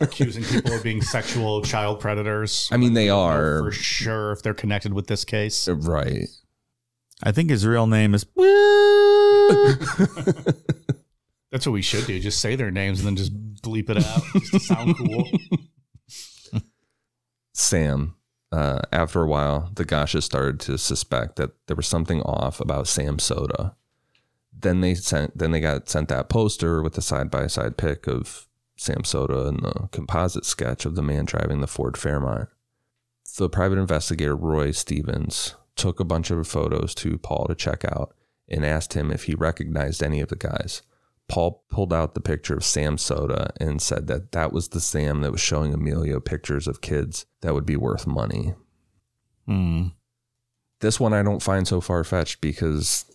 Accusing 0.02 0.44
people 0.44 0.74
of 0.74 0.84
being 0.84 1.02
sexual 1.02 1.62
child 1.62 2.00
predators. 2.00 2.70
I 2.72 2.78
mean, 2.78 2.94
they 2.94 3.10
are. 3.10 3.64
for 3.64 3.72
sure 3.72 4.32
if 4.32 4.42
they're 4.42 4.54
connected 4.54 4.94
with 4.94 5.08
this 5.08 5.26
case. 5.26 5.68
Right. 5.68 6.28
I 7.24 7.32
think 7.32 7.50
his 7.50 7.68
real 7.68 7.86
name 7.86 8.16
is. 8.16 8.26
That's 11.52 11.66
what 11.66 11.74
we 11.74 11.82
should 11.82 12.08
do. 12.08 12.20
Just 12.20 12.40
say 12.40 12.56
their 12.56 12.72
names 12.72 13.00
and 13.00 13.08
then 13.08 13.16
just 13.18 13.34
bleep 13.62 13.90
it 13.90 13.98
out 13.98 14.24
just 14.34 14.52
to 14.54 14.60
sound 14.60 14.98
cool. 14.98 15.28
Sam. 17.54 18.16
Uh, 18.54 18.82
after 18.92 19.22
a 19.22 19.28
while, 19.28 19.72
the 19.76 19.86
Gosches 19.86 20.24
started 20.24 20.60
to 20.62 20.78
suspect 20.78 21.38
that 21.38 21.52
there 21.68 21.76
was 21.76 21.88
something 21.88 22.22
off 22.24 22.60
about 22.60 22.88
Sam 22.88 23.18
Soda. 23.18 23.76
Then 24.52 24.82
they 24.82 24.94
sent. 24.94 25.38
Then 25.38 25.52
they 25.52 25.62
got 25.62 25.88
sent 25.88 26.10
that 26.10 26.28
poster 26.28 26.82
with 26.82 26.94
the 26.94 27.02
side 27.02 27.32
by 27.32 27.48
side 27.48 27.78
pic 27.78 28.08
of 28.08 28.50
Sam 28.76 29.06
Soda 29.06 29.48
and 29.48 29.60
the 29.60 29.88
composite 29.92 30.46
sketch 30.46 30.86
of 30.86 30.96
the 30.96 31.02
man 31.02 31.26
driving 31.26 31.62
the 31.62 31.68
Ford 31.68 31.98
Fairmont. 31.98 32.50
The 33.38 33.50
private 33.50 33.78
investigator 33.78 34.36
Roy 34.36 34.72
Stevens 34.72 35.56
took 35.78 36.02
a 36.02 36.06
bunch 36.06 36.30
of 36.30 36.46
photos 36.46 36.94
to 36.96 37.18
Paul 37.18 37.46
to 37.48 37.56
check 37.56 37.86
out 37.86 38.14
and 38.50 38.66
asked 38.66 38.94
him 38.94 39.12
if 39.12 39.24
he 39.24 39.36
recognized 39.36 40.04
any 40.04 40.20
of 40.20 40.28
the 40.28 40.36
guys. 40.36 40.82
Paul 41.32 41.64
pulled 41.70 41.94
out 41.94 42.14
the 42.14 42.20
picture 42.20 42.56
of 42.56 42.66
Sam 42.66 42.98
Soda 42.98 43.54
and 43.58 43.82
said 43.82 44.08
that 44.08 44.34
that 44.34 44.52
was 44.52 44.68
the 44.68 44.82
Sam 44.82 45.22
that 45.22 45.32
was 45.32 45.40
showing 45.40 45.74
Emilio 45.74 46.20
pictures 46.20 46.68
of 46.68 46.82
kids 46.82 47.26
that 47.40 47.54
would 47.54 47.66
be 47.66 47.78
worth 47.78 48.06
money. 48.06 48.54
Hmm. 49.48 49.88
This 50.82 51.00
one 51.00 51.14
I 51.14 51.24
don't 51.24 51.42
find 51.42 51.66
so 51.66 51.80
far 51.80 52.04
fetched 52.04 52.42
because 52.42 53.06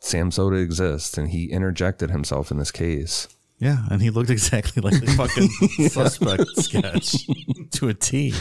Sam 0.00 0.32
Soda 0.32 0.56
exists 0.56 1.16
and 1.16 1.28
he 1.28 1.44
interjected 1.44 2.10
himself 2.10 2.50
in 2.50 2.58
this 2.58 2.72
case. 2.72 3.28
Yeah, 3.58 3.86
and 3.88 4.02
he 4.02 4.10
looked 4.10 4.30
exactly 4.38 4.82
like 4.82 5.00
the 5.00 5.12
fucking 5.12 5.48
suspect 5.90 6.48
sketch 6.56 7.24
to 7.70 7.88
a 7.88 7.94
T. 7.94 8.34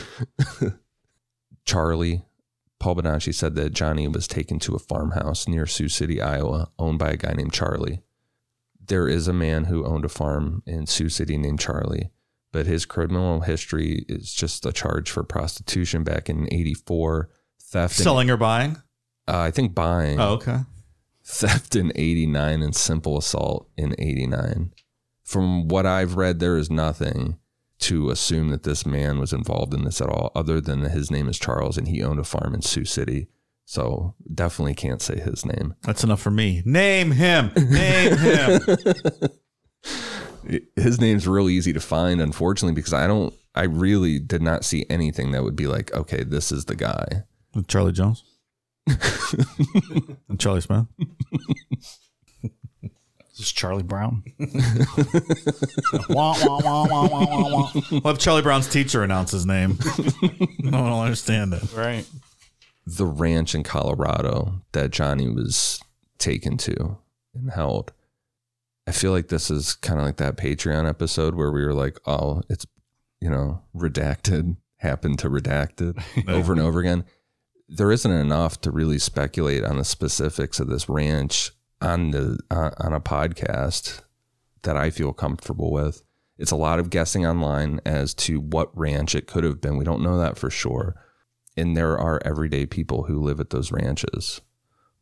Charlie, 1.65 2.23
Paul 2.79 2.95
Bonacci 2.95 3.31
said 3.31 3.53
that 3.53 3.73
Johnny 3.73 4.07
was 4.07 4.27
taken 4.27 4.57
to 4.61 4.73
a 4.73 4.79
farmhouse 4.79 5.47
near 5.47 5.67
Sioux 5.67 5.87
City, 5.87 6.19
Iowa, 6.19 6.71
owned 6.79 6.97
by 6.97 7.11
a 7.11 7.17
guy 7.17 7.33
named 7.33 7.53
Charlie. 7.53 8.01
There 8.87 9.07
is 9.07 9.27
a 9.27 9.33
man 9.33 9.65
who 9.65 9.85
owned 9.85 10.05
a 10.05 10.09
farm 10.09 10.61
in 10.65 10.85
Sioux 10.87 11.09
City 11.09 11.37
named 11.37 11.59
Charlie, 11.59 12.09
but 12.51 12.65
his 12.65 12.85
criminal 12.85 13.41
history 13.41 14.05
is 14.09 14.33
just 14.33 14.65
a 14.65 14.71
charge 14.73 15.09
for 15.09 15.23
prostitution 15.23 16.03
back 16.03 16.29
in 16.29 16.47
84, 16.53 17.29
theft, 17.61 17.99
in- 17.99 18.03
Selling 18.03 18.29
or 18.29 18.37
buying? 18.37 18.77
uh, 19.27 19.39
I 19.39 19.51
think 19.51 19.73
buying, 19.73 20.19
Oh, 20.19 20.33
okay. 20.33 20.59
theft 21.23 21.75
in 21.75 21.91
89, 21.95 22.61
and 22.61 22.75
simple 22.75 23.17
assault 23.17 23.69
in 23.77 23.95
89. 23.97 24.73
From 25.23 25.67
what 25.69 25.85
I've 25.85 26.15
read, 26.15 26.39
there 26.39 26.57
is 26.57 26.69
nothing 26.69 27.37
to 27.79 28.09
assume 28.09 28.49
that 28.49 28.63
this 28.63 28.85
man 28.85 29.19
was 29.19 29.33
involved 29.33 29.73
in 29.73 29.83
this 29.83 30.01
at 30.01 30.09
all, 30.09 30.31
other 30.35 30.59
than 30.61 30.81
that 30.83 30.91
his 30.91 31.09
name 31.09 31.27
is 31.29 31.39
Charles 31.39 31.77
and 31.77 31.87
he 31.87 32.03
owned 32.03 32.19
a 32.19 32.23
farm 32.23 32.53
in 32.53 32.61
Sioux 32.61 32.85
City. 32.85 33.27
So 33.65 34.15
definitely 34.33 34.73
can't 34.73 35.01
say 35.01 35.19
his 35.19 35.45
name. 35.45 35.75
That's 35.83 36.03
enough 36.03 36.21
for 36.21 36.31
me. 36.31 36.61
Name 36.65 37.11
him. 37.11 37.51
Name 37.55 38.17
him. 38.17 38.61
His 40.75 40.99
name's 40.99 41.25
real 41.25 41.49
easy 41.49 41.71
to 41.71 41.79
find, 41.79 42.19
unfortunately, 42.19 42.75
because 42.75 42.91
I 42.93 43.07
don't, 43.07 43.33
I 43.55 43.63
really 43.63 44.19
did 44.19 44.41
not 44.41 44.65
see 44.65 44.85
anything 44.89 45.31
that 45.31 45.43
would 45.43 45.55
be 45.55 45.67
like, 45.67 45.93
okay, 45.93 46.23
this 46.23 46.51
is 46.51 46.65
the 46.65 46.75
guy. 46.75 47.23
Charlie 47.67 47.93
Jones. 47.93 48.25
and 48.87 50.39
Charlie 50.39 50.61
Smith. 50.61 50.85
This 53.33 53.47
is 53.47 53.51
Charlie 53.51 53.83
Brown. 53.83 54.23
wah, 56.09 56.35
wah, 56.43 56.59
wah, 56.61 56.87
wah, 56.87 57.07
wah, 57.07 57.25
wah, 57.25 57.49
wah. 57.49 57.71
We'll 57.89 58.01
have 58.01 58.19
Charlie 58.19 58.41
Brown's 58.41 58.67
teacher 58.67 59.01
announce 59.01 59.31
his 59.31 59.45
name. 59.45 59.79
no 60.59 60.81
one 60.81 60.91
will 60.91 61.01
understand 61.01 61.53
it. 61.53 61.63
Right. 61.73 62.05
The 62.85 63.05
ranch 63.05 63.55
in 63.55 63.63
Colorado 63.63 64.61
that 64.73 64.91
Johnny 64.91 65.29
was 65.29 65.81
taken 66.17 66.57
to 66.57 66.97
and 67.33 67.51
held. 67.51 67.93
I 68.85 68.91
feel 68.91 69.11
like 69.11 69.29
this 69.29 69.49
is 69.49 69.75
kind 69.75 69.99
of 69.99 70.05
like 70.05 70.17
that 70.17 70.37
Patreon 70.37 70.87
episode 70.87 71.35
where 71.35 71.51
we 71.51 71.63
were 71.65 71.73
like, 71.73 71.99
oh, 72.05 72.41
it's, 72.49 72.65
you 73.21 73.29
know, 73.29 73.61
redacted, 73.75 74.57
happened 74.77 75.19
to 75.19 75.29
redacted 75.29 76.03
over 76.27 76.51
and 76.51 76.61
over 76.61 76.79
again. 76.79 77.05
There 77.69 77.91
isn't 77.91 78.11
enough 78.11 78.59
to 78.61 78.71
really 78.71 78.99
speculate 78.99 79.63
on 79.63 79.77
the 79.77 79.85
specifics 79.85 80.59
of 80.59 80.67
this 80.67 80.89
ranch 80.89 81.51
on 81.81 82.11
the 82.11 82.39
uh, 82.51 82.71
on 82.77 82.93
a 82.93 82.99
podcast 82.99 84.01
that 84.63 84.77
I 84.77 84.89
feel 84.89 85.13
comfortable 85.13 85.71
with. 85.71 86.03
It's 86.37 86.51
a 86.51 86.57
lot 86.57 86.79
of 86.79 86.89
guessing 86.89 87.25
online 87.25 87.79
as 87.85 88.13
to 88.15 88.39
what 88.39 88.77
ranch 88.77 89.15
it 89.15 89.27
could 89.27 89.43
have 89.43 89.61
been. 89.61 89.77
We 89.77 89.85
don't 89.85 90.03
know 90.03 90.17
that 90.17 90.37
for 90.37 90.49
sure 90.49 90.95
and 91.55 91.75
there 91.77 91.97
are 91.97 92.21
everyday 92.25 92.65
people 92.65 93.03
who 93.03 93.21
live 93.21 93.39
at 93.39 93.49
those 93.51 93.71
ranches. 93.71 94.41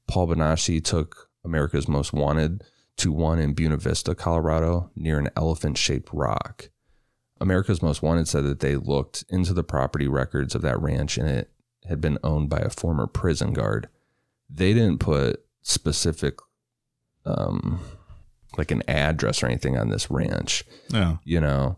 Paul 0.07 0.27
Bonacci 0.27 0.83
took 0.83 1.29
America's 1.45 1.87
Most 1.87 2.13
Wanted 2.13 2.63
to 2.97 3.11
one 3.11 3.39
in 3.39 3.53
Buena 3.53 3.77
Vista, 3.77 4.13
Colorado, 4.13 4.91
near 4.95 5.17
an 5.17 5.29
elephant 5.35 5.77
shaped 5.77 6.09
rock. 6.13 6.69
America's 7.39 7.81
Most 7.81 8.01
Wanted 8.03 8.27
said 8.27 8.43
that 8.45 8.59
they 8.59 8.75
looked 8.75 9.23
into 9.29 9.53
the 9.53 9.63
property 9.63 10.07
records 10.07 10.53
of 10.53 10.61
that 10.61 10.79
ranch 10.81 11.17
and 11.17 11.27
it 11.27 11.51
had 11.87 11.99
been 12.01 12.19
owned 12.23 12.49
by 12.49 12.59
a 12.59 12.69
former 12.69 13.07
prison 13.07 13.53
guard. 13.53 13.87
They 14.49 14.73
didn't 14.73 14.99
put 14.99 15.43
specific, 15.63 16.35
um, 17.25 17.79
like 18.57 18.69
an 18.71 18.83
address 18.87 19.41
or 19.41 19.47
anything 19.47 19.77
on 19.77 19.89
this 19.89 20.11
ranch 20.11 20.63
Yeah. 20.89 21.17
you 21.23 21.39
know 21.39 21.77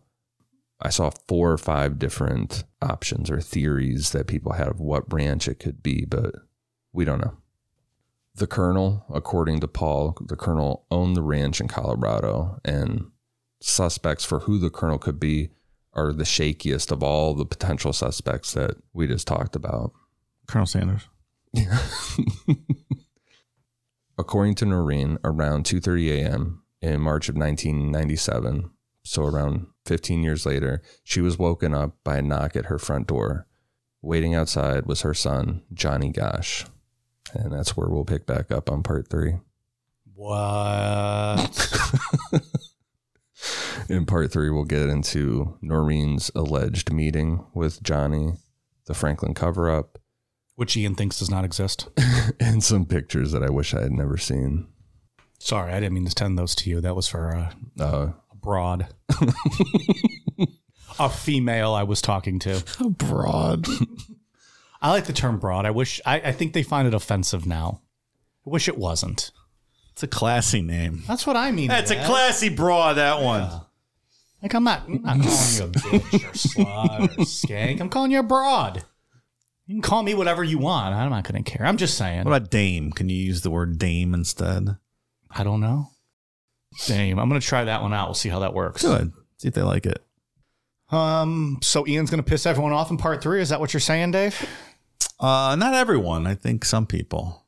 i 0.82 0.90
saw 0.90 1.10
four 1.28 1.52
or 1.52 1.58
five 1.58 2.00
different 2.00 2.64
options 2.82 3.30
or 3.30 3.40
theories 3.40 4.12
that 4.12 4.28
people 4.28 4.54
had 4.54 4.68
of 4.68 4.80
what 4.80 5.10
branch 5.10 5.48
it 5.48 5.60
could 5.60 5.82
be 5.82 6.06
but 6.06 6.36
we 6.92 7.06
don't 7.06 7.22
know 7.22 7.38
the 8.36 8.48
colonel 8.48 9.06
according 9.14 9.60
to 9.60 9.68
paul 9.68 10.18
the 10.28 10.36
colonel 10.36 10.86
owned 10.92 11.16
the 11.16 11.22
ranch 11.22 11.62
in 11.62 11.68
colorado 11.68 12.60
and 12.66 13.06
suspects 13.62 14.26
for 14.26 14.40
who 14.40 14.58
the 14.58 14.70
colonel 14.70 14.98
could 14.98 15.20
be 15.20 15.50
are 15.94 16.12
the 16.12 16.24
shakiest 16.24 16.92
of 16.92 17.04
all 17.04 17.34
the 17.34 17.46
potential 17.46 17.94
suspects 17.94 18.54
that 18.54 18.76
we 18.94 19.08
just 19.08 19.28
talked 19.28 19.56
about 19.56 19.92
Colonel 20.48 20.66
Sanders. 20.66 21.08
according 24.18 24.56
to 24.56 24.66
Noreen, 24.66 25.18
around 25.24 25.66
2:30 25.66 26.10
a.m. 26.12 26.64
in 26.82 27.02
March 27.02 27.30
of 27.30 27.36
1997, 27.36 28.72
so 29.04 29.24
around 29.24 29.68
15 29.86 30.24
years 30.24 30.46
later, 30.46 30.82
she 31.04 31.22
was 31.22 31.38
woken 31.38 31.74
up 31.74 31.96
by 32.04 32.18
a 32.18 32.22
knock 32.22 32.56
at 32.56 32.66
her 32.66 32.80
front 32.80 33.08
door. 33.08 33.48
waiting 34.02 34.36
outside 34.36 34.86
was 34.86 35.02
her 35.02 35.14
son, 35.14 35.62
Johnny 35.74 36.10
Gosch. 36.10 36.66
And 37.34 37.52
that's 37.54 37.76
where 37.78 37.88
we'll 37.90 38.04
pick 38.06 38.26
back 38.26 38.52
up 38.52 38.70
on 38.70 38.84
part 38.84 39.08
three. 39.10 39.36
What? 40.14 41.78
In 43.90 44.06
part 44.06 44.32
three, 44.32 44.50
we'll 44.50 44.64
get 44.66 44.88
into 44.90 45.58
Noreen's 45.62 46.32
alleged 46.36 46.94
meeting 46.94 47.46
with 47.54 47.84
Johnny, 47.84 48.34
the 48.86 48.94
Franklin 48.94 49.34
cover 49.34 49.70
up, 49.70 49.98
Which 50.56 50.78
Ian 50.78 50.96
thinks 50.96 51.20
does 51.20 51.30
not 51.30 51.44
exist. 51.44 51.90
and 52.40 52.64
some 52.64 52.86
pictures 52.86 53.32
that 53.32 53.44
I 53.44 53.50
wish 53.50 53.74
I 53.74 53.82
had 53.82 53.92
never 53.92 54.18
seen. 54.18 54.68
Sorry, 55.40 55.74
I 55.74 55.80
didn't 55.82 55.94
mean 55.94 56.06
to 56.06 56.14
send 56.18 56.38
those 56.38 56.56
to 56.56 56.70
you. 56.70 56.80
That 56.80 56.96
was 56.96 57.08
for 57.08 57.36
uh, 57.36 57.52
Uh, 57.84 58.12
broad. 58.44 58.88
a 61.00 61.10
female 61.10 61.74
I 61.74 61.84
was 61.84 62.02
talking 62.02 62.40
to. 62.40 62.64
Broad. 62.90 63.66
I 64.82 64.92
like 64.92 65.06
the 65.06 65.14
term 65.14 65.40
broad. 65.40 65.66
I 65.66 65.72
wish, 65.72 66.02
I, 66.06 66.18
I 66.18 66.32
think 66.34 66.54
they 66.54 66.64
find 66.64 66.88
it 66.88 66.94
offensive 66.94 67.46
now. 67.46 67.82
I 68.46 68.50
wish 68.50 68.68
it 68.68 68.78
wasn't. 68.78 69.32
It's 69.94 70.04
a 70.04 70.08
classy 70.08 70.62
name. 70.62 71.04
That's 71.08 71.26
what 71.26 71.38
I 71.38 71.52
mean. 71.52 71.70
That's 71.70 71.92
a 71.92 71.96
Dad. 71.96 72.06
classy 72.08 72.50
broad, 72.50 72.98
that 72.98 73.22
one. 73.22 73.50
Like 74.42 74.54
I'm 74.56 74.66
not, 74.66 74.82
I'm 74.88 75.02
not 75.02 75.22
calling 75.22 75.56
you 75.56 75.64
a 75.64 75.68
bitch 75.68 76.14
or 76.16 76.66
slut 76.66 77.18
or 77.18 77.22
skank. 77.22 77.80
I'm 77.80 77.90
calling 77.90 78.12
you 78.12 78.20
a 78.20 78.24
broad. 78.24 78.84
You 79.68 79.76
can 79.76 79.82
call 79.82 80.04
me 80.04 80.14
whatever 80.14 80.44
you 80.44 80.58
want. 80.58 80.94
I'm 80.94 81.10
not 81.10 81.24
going 81.24 81.42
to 81.42 81.50
care. 81.50 81.66
I'm 81.66 81.78
just 81.78 81.98
saying. 81.98 82.26
What 82.26 82.36
about 82.36 82.52
dame? 82.52 82.92
Can 82.92 83.08
you 83.08 83.16
use 83.16 83.42
the 83.42 83.50
word 83.50 83.80
dame 83.80 84.14
instead? 84.14 84.76
I 85.32 85.46
don't 85.46 85.62
know. 85.62 85.92
Damn, 86.88 87.20
I'm 87.20 87.30
going 87.30 87.40
to 87.40 87.48
try 87.48 87.64
that 87.66 87.82
one 87.82 87.94
out. 87.94 88.08
We'll 88.08 88.16
see 88.16 88.30
how 88.30 88.40
that 88.40 88.54
works. 88.54 88.82
Good. 88.82 89.12
See 89.38 89.48
if 89.48 89.54
they 89.54 89.62
like 89.62 89.86
it. 89.86 90.04
Um. 90.90 91.60
So 91.62 91.88
Ian's 91.88 92.10
going 92.10 92.24
to 92.24 92.30
piss 92.30 92.46
everyone 92.46 92.72
off 92.74 92.92
in 92.92 92.98
part 92.98 93.22
three. 93.24 93.42
Is 93.42 93.50
that 93.50 93.60
what 93.60 93.74
you're 93.74 93.82
saying, 93.82 94.12
Dave? 94.12 94.48
Uh, 95.20 95.56
not 95.58 95.74
everyone. 95.74 96.28
I 96.28 96.36
think 96.36 96.66
some 96.66 96.86
people. 96.86 97.46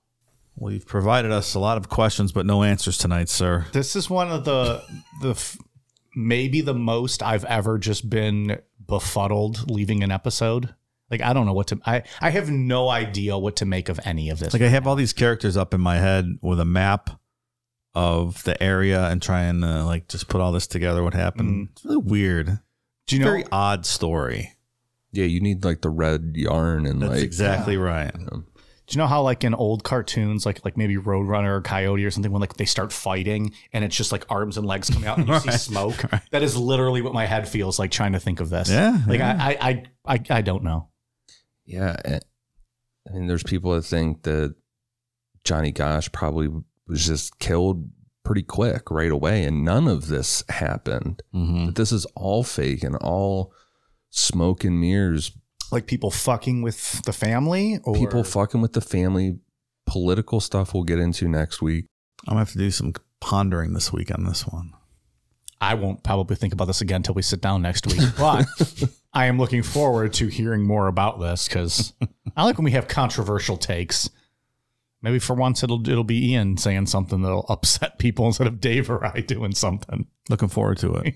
Well, 0.56 0.72
you've 0.72 0.88
provided 0.88 1.32
us 1.32 1.54
a 1.54 1.60
lot 1.60 1.78
of 1.78 1.90
questions, 1.90 2.32
but 2.32 2.46
no 2.46 2.64
answers 2.64 2.98
tonight, 2.98 3.28
sir. 3.28 3.66
This 3.74 3.96
is 3.96 4.10
one 4.10 4.32
of 4.32 4.46
the 4.46 4.82
the 5.22 5.32
f- 5.32 5.58
maybe 6.16 6.62
the 6.62 6.74
most 6.74 7.22
I've 7.22 7.44
ever 7.46 7.78
just 7.78 8.10
been 8.10 8.60
befuddled 8.88 9.70
leaving 9.70 10.02
an 10.02 10.12
episode. 10.12 10.74
Like 11.12 11.22
I 11.22 11.34
don't 11.34 11.46
know 11.46 11.54
what 11.54 11.68
to. 11.68 11.80
I 11.86 12.04
I 12.22 12.30
have 12.30 12.50
no 12.50 12.90
idea 12.90 13.38
what 13.38 13.58
to 13.58 13.66
make 13.66 13.90
of 13.90 14.00
any 14.06 14.30
of 14.30 14.40
this. 14.40 14.54
Like 14.54 14.62
I 14.62 14.70
have 14.70 14.88
all 14.88 14.96
these 14.96 15.14
characters 15.14 15.58
up 15.58 15.74
in 15.74 15.82
my 15.82 15.98
head 15.98 16.40
with 16.42 16.60
a 16.60 16.66
map 16.66 17.10
of 17.96 18.44
the 18.44 18.62
area 18.62 19.06
and 19.08 19.22
trying 19.22 19.62
to 19.62 19.84
like 19.86 20.08
just 20.10 20.28
put 20.28 20.42
all 20.42 20.52
this 20.52 20.68
together. 20.68 21.04
What 21.04 21.14
happened? 21.14 21.70
It's 21.72 21.86
really 21.86 21.98
weird. 21.98 22.60
Do 23.08 23.16
you 23.16 23.22
know? 23.24 23.30
Very 23.30 23.46
odd 23.52 23.86
story. 23.86 24.52
yeah, 25.12 25.26
you 25.26 25.40
need 25.40 25.64
like 25.64 25.82
the 25.82 25.90
red 25.90 26.34
yarn 26.36 26.86
and 26.86 27.02
That's 27.02 27.14
like 27.14 27.24
exactly 27.24 27.78
right. 27.78 28.12
Do 28.88 28.94
you 28.96 29.00
know 29.00 29.08
how 29.08 29.24
like 29.24 29.44
in 29.44 29.56
old 29.56 29.84
cartoons, 29.84 30.46
like 30.46 30.64
like 30.64 30.78
maybe 30.78 30.96
Roadrunner 30.96 31.58
or 31.58 31.62
Coyote 31.62 32.04
or 32.06 32.12
something, 32.12 32.32
when 32.32 32.42
like 32.42 32.56
they 32.58 32.66
start 32.66 32.92
fighting 32.94 33.52
and 33.74 33.84
it's 33.84 33.96
just 33.96 34.12
like 34.12 34.26
arms 34.30 34.58
and 34.58 34.68
legs 34.68 34.90
coming 34.92 35.08
out 35.08 35.18
and 35.18 35.28
you 35.28 35.40
see 35.40 35.50
Right, 35.50 35.60
smoke? 35.60 36.04
That 36.32 36.44
is 36.44 36.56
literally 36.56 37.02
what 37.02 37.14
my 37.14 37.26
head 37.26 37.48
feels 37.48 37.80
like 37.80 37.90
trying 37.92 38.12
to 38.14 38.20
think 38.20 38.42
of 38.42 38.50
this. 38.52 38.70
Yeah, 38.70 39.00
Like 39.08 39.20
yeah. 39.20 39.38
I, 39.40 39.50
I 39.50 39.70
I 40.06 40.14
I 40.16 40.20
I 40.38 40.42
don't 40.42 40.64
know. 40.64 40.90
Yeah. 41.66 41.96
eh, 42.06 42.20
I 43.10 43.14
mean, 43.14 43.26
there's 43.28 43.42
people 43.44 43.74
that 43.76 43.84
think 43.84 44.22
that 44.24 44.54
Johnny 45.44 45.72
Gosch 45.72 46.12
probably 46.12 46.50
was 46.88 47.06
just 47.06 47.40
killed 47.40 47.90
pretty 48.24 48.44
quick 48.44 48.92
right 48.92 49.12
away, 49.12 49.44
and 49.44 49.64
none 49.64 49.88
of 49.88 50.08
this 50.08 50.44
happened. 50.50 51.22
Mm-hmm. 51.34 51.68
That 51.68 51.76
this 51.76 51.92
is 51.92 52.06
all 52.16 52.44
fake 52.44 52.84
and 52.84 52.96
all 52.98 53.54
smoke 54.10 54.64
and 54.64 54.80
mirrors. 54.80 55.32
Like 55.72 55.88
people 55.88 56.12
fucking 56.12 56.62
with 56.62 57.02
the 57.04 57.14
family 57.14 57.80
or 57.84 57.96
People 57.96 58.24
fucking 58.24 58.62
with 58.62 58.74
the 58.74 58.82
family. 58.82 59.40
Political 59.86 60.40
stuff 60.40 60.74
we'll 60.74 60.84
get 60.84 61.00
into 61.00 61.28
next 61.28 61.62
week. 61.62 61.86
I'm 62.28 62.34
gonna 62.34 62.40
have 62.40 62.52
to 62.54 62.58
do 62.58 62.72
some 62.72 62.94
pondering 63.22 63.74
this 63.74 63.94
week 63.94 64.12
on 64.14 64.24
this 64.24 64.48
one. 64.48 64.74
I 65.62 65.76
won't 65.76 66.04
probably 66.04 66.36
think 66.36 66.54
about 66.54 66.66
this 66.66 66.82
again 66.82 66.98
until 66.98 67.16
we 67.16 67.22
sit 67.22 67.42
down 67.42 67.62
next 67.62 67.88
week. 67.88 68.02
But 68.18 68.46
I 69.14 69.28
am 69.28 69.38
looking 69.38 69.64
forward 69.64 70.14
to 70.14 70.28
hearing 70.28 70.64
more 70.64 70.88
about 70.88 71.20
this 71.20 71.48
because 71.48 71.94
I 72.36 72.44
like 72.44 72.58
when 72.58 72.66
we 72.66 72.72
have 72.72 72.88
controversial 72.88 73.58
takes. 73.58 74.10
Maybe 75.06 75.20
for 75.20 75.36
once 75.36 75.62
it'll 75.62 75.88
it'll 75.88 76.04
be 76.04 76.32
Ian 76.32 76.58
saying 76.58 76.88
something 76.88 77.22
that'll 77.22 77.46
upset 77.50 78.00
people 78.00 78.26
instead 78.26 78.48
of 78.48 78.60
Dave 78.60 78.90
or 78.90 79.06
I 79.06 79.20
doing 79.22 79.54
something. 79.54 80.08
Looking 80.30 80.50
forward 80.50 80.80
to 80.80 80.96
it. 80.96 81.14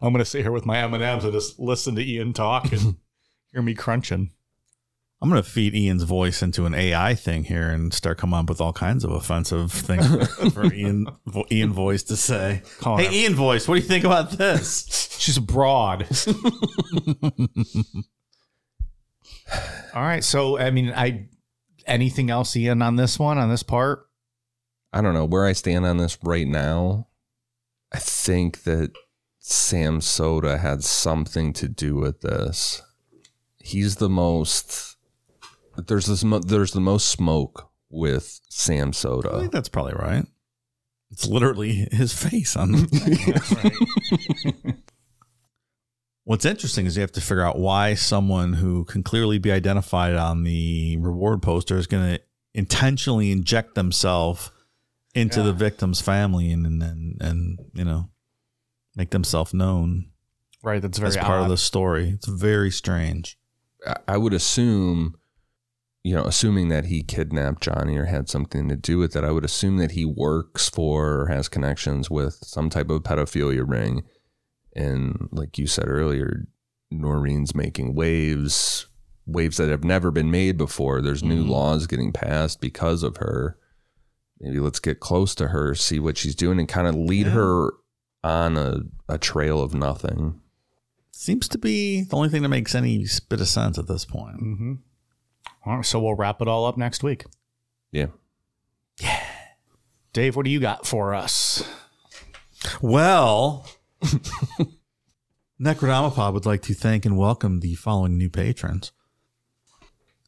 I'm 0.00 0.12
gonna 0.12 0.24
sit 0.24 0.42
here 0.42 0.50
with 0.50 0.66
my 0.66 0.78
M 0.78 0.92
and 0.92 1.02
M's 1.02 1.22
and 1.22 1.32
just 1.32 1.60
listen 1.60 1.94
to 1.94 2.02
Ian 2.04 2.32
talk 2.32 2.72
and 2.72 2.96
hear 3.52 3.62
me 3.62 3.74
crunching. 3.74 4.32
I'm 5.20 5.28
gonna 5.28 5.44
feed 5.44 5.76
Ian's 5.76 6.02
voice 6.02 6.42
into 6.42 6.66
an 6.66 6.74
AI 6.74 7.14
thing 7.14 7.44
here 7.44 7.70
and 7.70 7.94
start 7.94 8.18
coming 8.18 8.36
up 8.40 8.48
with 8.48 8.60
all 8.60 8.72
kinds 8.72 9.04
of 9.04 9.12
offensive 9.12 9.70
things 9.70 10.04
for 10.52 10.64
Ian 10.74 11.06
vo- 11.26 11.46
Ian 11.52 11.72
voice 11.72 12.02
to 12.02 12.16
say. 12.16 12.62
Calling 12.80 13.04
Hey, 13.04 13.06
her- 13.06 13.12
Ian 13.14 13.34
voice, 13.36 13.68
what 13.68 13.76
do 13.76 13.80
you 13.80 13.86
think 13.86 14.02
about 14.04 14.32
this? 14.32 15.16
She's 15.20 15.38
broad. 15.38 16.08
All 19.94 20.02
right, 20.02 20.24
so 20.24 20.58
I 20.58 20.70
mean, 20.72 20.90
I 20.96 21.28
anything 21.86 22.30
else, 22.30 22.56
Ian, 22.56 22.82
on 22.82 22.96
this 22.96 23.18
one, 23.18 23.38
on 23.38 23.48
this 23.50 23.62
part? 23.62 24.06
I 24.92 25.00
don't 25.00 25.14
know 25.14 25.24
where 25.24 25.46
I 25.46 25.52
stand 25.52 25.86
on 25.86 25.96
this 25.96 26.18
right 26.22 26.46
now. 26.46 27.08
I 27.92 27.98
think 27.98 28.64
that 28.64 28.92
Sam 29.38 30.00
Soda 30.00 30.58
had 30.58 30.82
something 30.84 31.52
to 31.54 31.68
do 31.68 31.96
with 31.96 32.20
this. 32.20 32.82
He's 33.58 33.96
the 33.96 34.08
most. 34.08 34.96
There's 35.76 36.06
this. 36.06 36.22
mo- 36.24 36.38
There's 36.40 36.72
the 36.72 36.80
most 36.80 37.08
smoke 37.08 37.70
with 37.90 38.40
Sam 38.48 38.92
Soda. 38.92 39.32
I 39.34 39.40
think 39.40 39.52
that's 39.52 39.68
probably 39.68 39.94
right. 39.94 40.26
It's 41.10 41.26
literally 41.26 41.88
his 41.92 42.12
face 42.14 42.56
on 42.56 42.72
the 42.72 42.86
thing. 44.62 44.82
What's 46.24 46.44
interesting 46.44 46.86
is 46.86 46.96
you 46.96 47.00
have 47.00 47.12
to 47.12 47.20
figure 47.20 47.42
out 47.44 47.58
why 47.58 47.94
someone 47.94 48.52
who 48.54 48.84
can 48.84 49.02
clearly 49.02 49.38
be 49.38 49.50
identified 49.50 50.14
on 50.14 50.44
the 50.44 50.96
reward 50.98 51.42
poster 51.42 51.76
is 51.76 51.86
going 51.88 52.14
to 52.14 52.20
intentionally 52.54 53.32
inject 53.32 53.74
themselves 53.74 54.50
into 55.14 55.40
Yeah. 55.40 55.46
the 55.46 55.52
victim's 55.52 56.00
family 56.00 56.52
and 56.52 56.64
and 56.66 56.82
and, 56.82 57.20
and 57.20 57.58
you 57.74 57.84
know 57.84 58.08
make 58.96 59.10
themselves 59.10 59.52
known 59.52 60.06
Right, 60.62 60.80
that's 60.80 60.98
very 60.98 61.08
as 61.08 61.16
part 61.16 61.40
odd. 61.40 61.44
of 61.44 61.48
the 61.48 61.56
story. 61.56 62.10
It's 62.10 62.28
very 62.28 62.70
strange. 62.70 63.36
I- 63.84 63.96
I 64.06 64.16
would 64.16 64.32
assume, 64.32 65.16
you 66.04 66.14
know, 66.14 66.22
assuming 66.24 66.68
that 66.68 66.84
he 66.84 67.02
kidnapped 67.02 67.62
Johnny 67.62 67.96
or 67.96 68.04
had 68.04 68.28
something 68.28 68.68
to 68.68 68.76
do 68.76 68.96
with 68.98 69.16
it, 69.16 69.24
I 69.24 69.32
would 69.32 69.44
assume 69.44 69.78
that 69.78 69.90
he 69.92 70.04
works 70.04 70.68
for 70.68 71.22
or 71.22 71.26
has 71.26 71.48
connections 71.48 72.10
with 72.10 72.34
some 72.44 72.70
type 72.70 72.90
of 72.90 73.02
pedophilia 73.02 73.68
ring. 73.68 74.04
And 74.74 75.28
like 75.32 75.58
you 75.58 75.66
said 75.66 75.86
earlier, 75.88 76.46
Noreen's 76.90 77.54
making 77.54 77.94
waves, 77.94 78.86
waves 79.26 79.56
that 79.58 79.68
have 79.70 79.84
never 79.84 80.10
been 80.10 80.30
made 80.30 80.56
before. 80.58 81.00
There's 81.00 81.22
new 81.22 81.44
Mhm. 81.44 81.48
laws 81.48 81.86
getting 81.86 82.12
passed 82.12 82.60
because 82.60 83.02
of 83.02 83.18
her. 83.18 83.58
Maybe 84.40 84.58
let's 84.58 84.80
get 84.80 84.98
close 85.00 85.34
to 85.36 85.48
her, 85.48 85.74
see 85.74 86.00
what 86.00 86.16
she's 86.18 86.34
doing, 86.34 86.58
and 86.58 86.68
kind 86.68 86.86
of 86.88 86.94
lead 86.96 87.26
Yeah. 87.26 87.32
her 87.32 87.70
on 88.24 88.56
a, 88.56 88.80
a 89.08 89.18
trail 89.18 89.60
of 89.62 89.74
nothing. 89.74 90.40
Seems 91.12 91.46
to 91.48 91.58
be 91.58 92.02
the 92.04 92.16
only 92.16 92.28
thing 92.30 92.42
that 92.42 92.48
makes 92.48 92.74
any 92.74 93.06
bit 93.28 93.40
of 93.40 93.48
sense 93.48 93.78
at 93.78 93.86
this 93.86 94.04
point. 94.04 94.36
Mm-hmm. 94.42 94.72
All 95.64 95.76
right, 95.76 95.86
so 95.86 96.00
we'll 96.00 96.14
wrap 96.14 96.40
it 96.42 96.48
all 96.48 96.64
up 96.66 96.76
next 96.76 97.02
week. 97.04 97.24
Yeah. 97.92 98.06
Yeah. 99.00 99.22
Dave, 100.12 100.34
what 100.36 100.44
do 100.44 100.50
you 100.50 100.58
got 100.60 100.86
for 100.86 101.14
us? 101.14 101.62
Well, 102.80 103.66
Necronomipod 105.60 106.32
would 106.32 106.46
like 106.46 106.62
to 106.62 106.74
thank 106.74 107.04
and 107.06 107.16
welcome 107.16 107.60
the 107.60 107.74
following 107.74 108.16
new 108.18 108.28
patrons. 108.28 108.92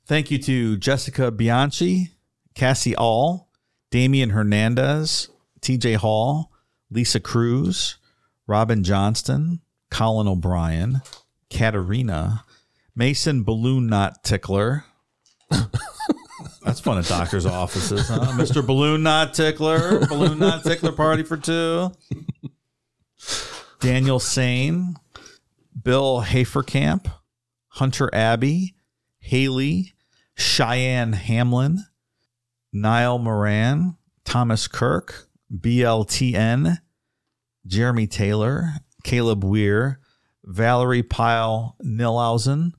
Thank 0.06 0.30
you 0.30 0.38
to 0.38 0.76
Jessica 0.76 1.30
Bianchi, 1.30 2.10
Cassie 2.54 2.94
All, 2.94 3.48
Damian 3.90 4.30
Hernandez, 4.30 5.28
TJ 5.60 5.96
Hall, 5.96 6.52
Lisa 6.90 7.20
Cruz, 7.20 7.96
Robin 8.46 8.84
Johnston, 8.84 9.60
Colin 9.90 10.28
O'Brien, 10.28 11.00
Katarina, 11.50 12.44
Mason 12.94 13.42
Balloon 13.44 13.86
Knot 13.86 14.22
Tickler. 14.22 14.84
That's 16.64 16.80
fun 16.80 16.98
at 16.98 17.06
doctors' 17.06 17.46
offices, 17.46 18.08
huh? 18.08 18.32
Mr. 18.32 18.64
Balloon 18.64 19.02
Knot 19.02 19.34
Tickler, 19.34 20.06
Balloon 20.06 20.38
Knot 20.38 20.62
Tickler 20.62 20.92
party 20.92 21.22
for 21.22 21.36
two. 21.36 21.92
Daniel 23.84 24.18
Sane, 24.18 24.96
Bill 25.82 26.22
Haferkamp, 26.22 27.12
Hunter 27.68 28.08
Abbey, 28.14 28.76
Haley, 29.18 29.92
Cheyenne 30.34 31.12
Hamlin, 31.12 31.84
Niall 32.72 33.18
Moran, 33.18 33.98
Thomas 34.24 34.68
Kirk, 34.68 35.28
BLTN, 35.54 36.78
Jeremy 37.66 38.06
Taylor, 38.06 38.70
Caleb 39.02 39.44
Weir, 39.44 40.00
Valerie 40.42 41.02
Pyle 41.02 41.76
Nilhausen, 41.84 42.72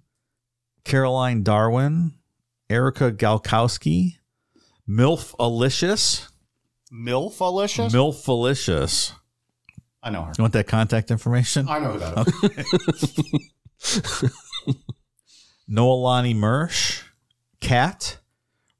Caroline 0.85 1.43
Darwin, 1.43 2.15
Erica 2.67 3.11
Galkowski, 3.11 4.15
Milf 4.89 5.35
Alicious, 5.37 6.29
Milf 6.91 7.39
Alicious? 7.41 7.93
Milf 7.93 8.27
Alicious. 8.27 9.13
I 10.05 10.11
know 10.11 10.21
her. 10.21 10.31
You 10.37 10.43
want 10.43 10.53
that 10.53 10.67
contact 10.67 11.09
information? 11.09 11.67
I 11.67 11.79
know 11.79 11.93
who 11.93 11.99
that 11.99 13.33
is. 13.81 14.31
Noelani 15.69 16.35
Mersch, 16.35 17.01
Cat, 17.59 18.19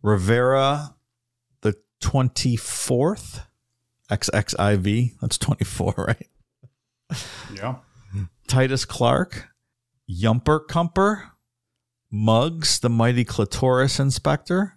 Rivera 0.04 0.94
the 1.62 1.76
24th, 2.00 3.42
XXIV, 4.12 5.20
that's 5.20 5.40
24, 5.40 5.94
right? 5.98 6.28
yeah. 7.56 7.78
Titus 8.48 8.86
Clark, 8.86 9.48
Yumper 10.08 10.68
Cumper, 10.68 11.32
Muggs, 12.12 12.80
the 12.80 12.90
mighty 12.90 13.26
clitoris 13.26 14.00
inspector, 14.00 14.76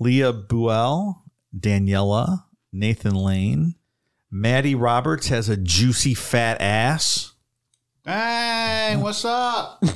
Leah 0.00 0.32
Buell, 0.32 1.22
Daniela, 1.56 2.46
Nathan 2.72 3.14
Lane, 3.14 3.76
Maddie 4.34 4.74
Roberts 4.74 5.28
has 5.28 5.48
a 5.50 5.56
juicy 5.58 6.14
fat 6.14 6.58
ass. 6.60 7.34
Hey, 8.04 8.96
what's 8.98 9.24
up? 9.26 9.80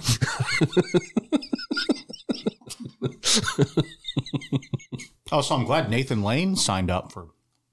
oh, 5.32 5.41
so 5.41 5.55
I'm 5.55 5.64
glad 5.64 5.91
Nathan 5.91 6.22
Lane 6.22 6.55
signed 6.57 6.91
up 6.91 7.12
for 7.12 7.28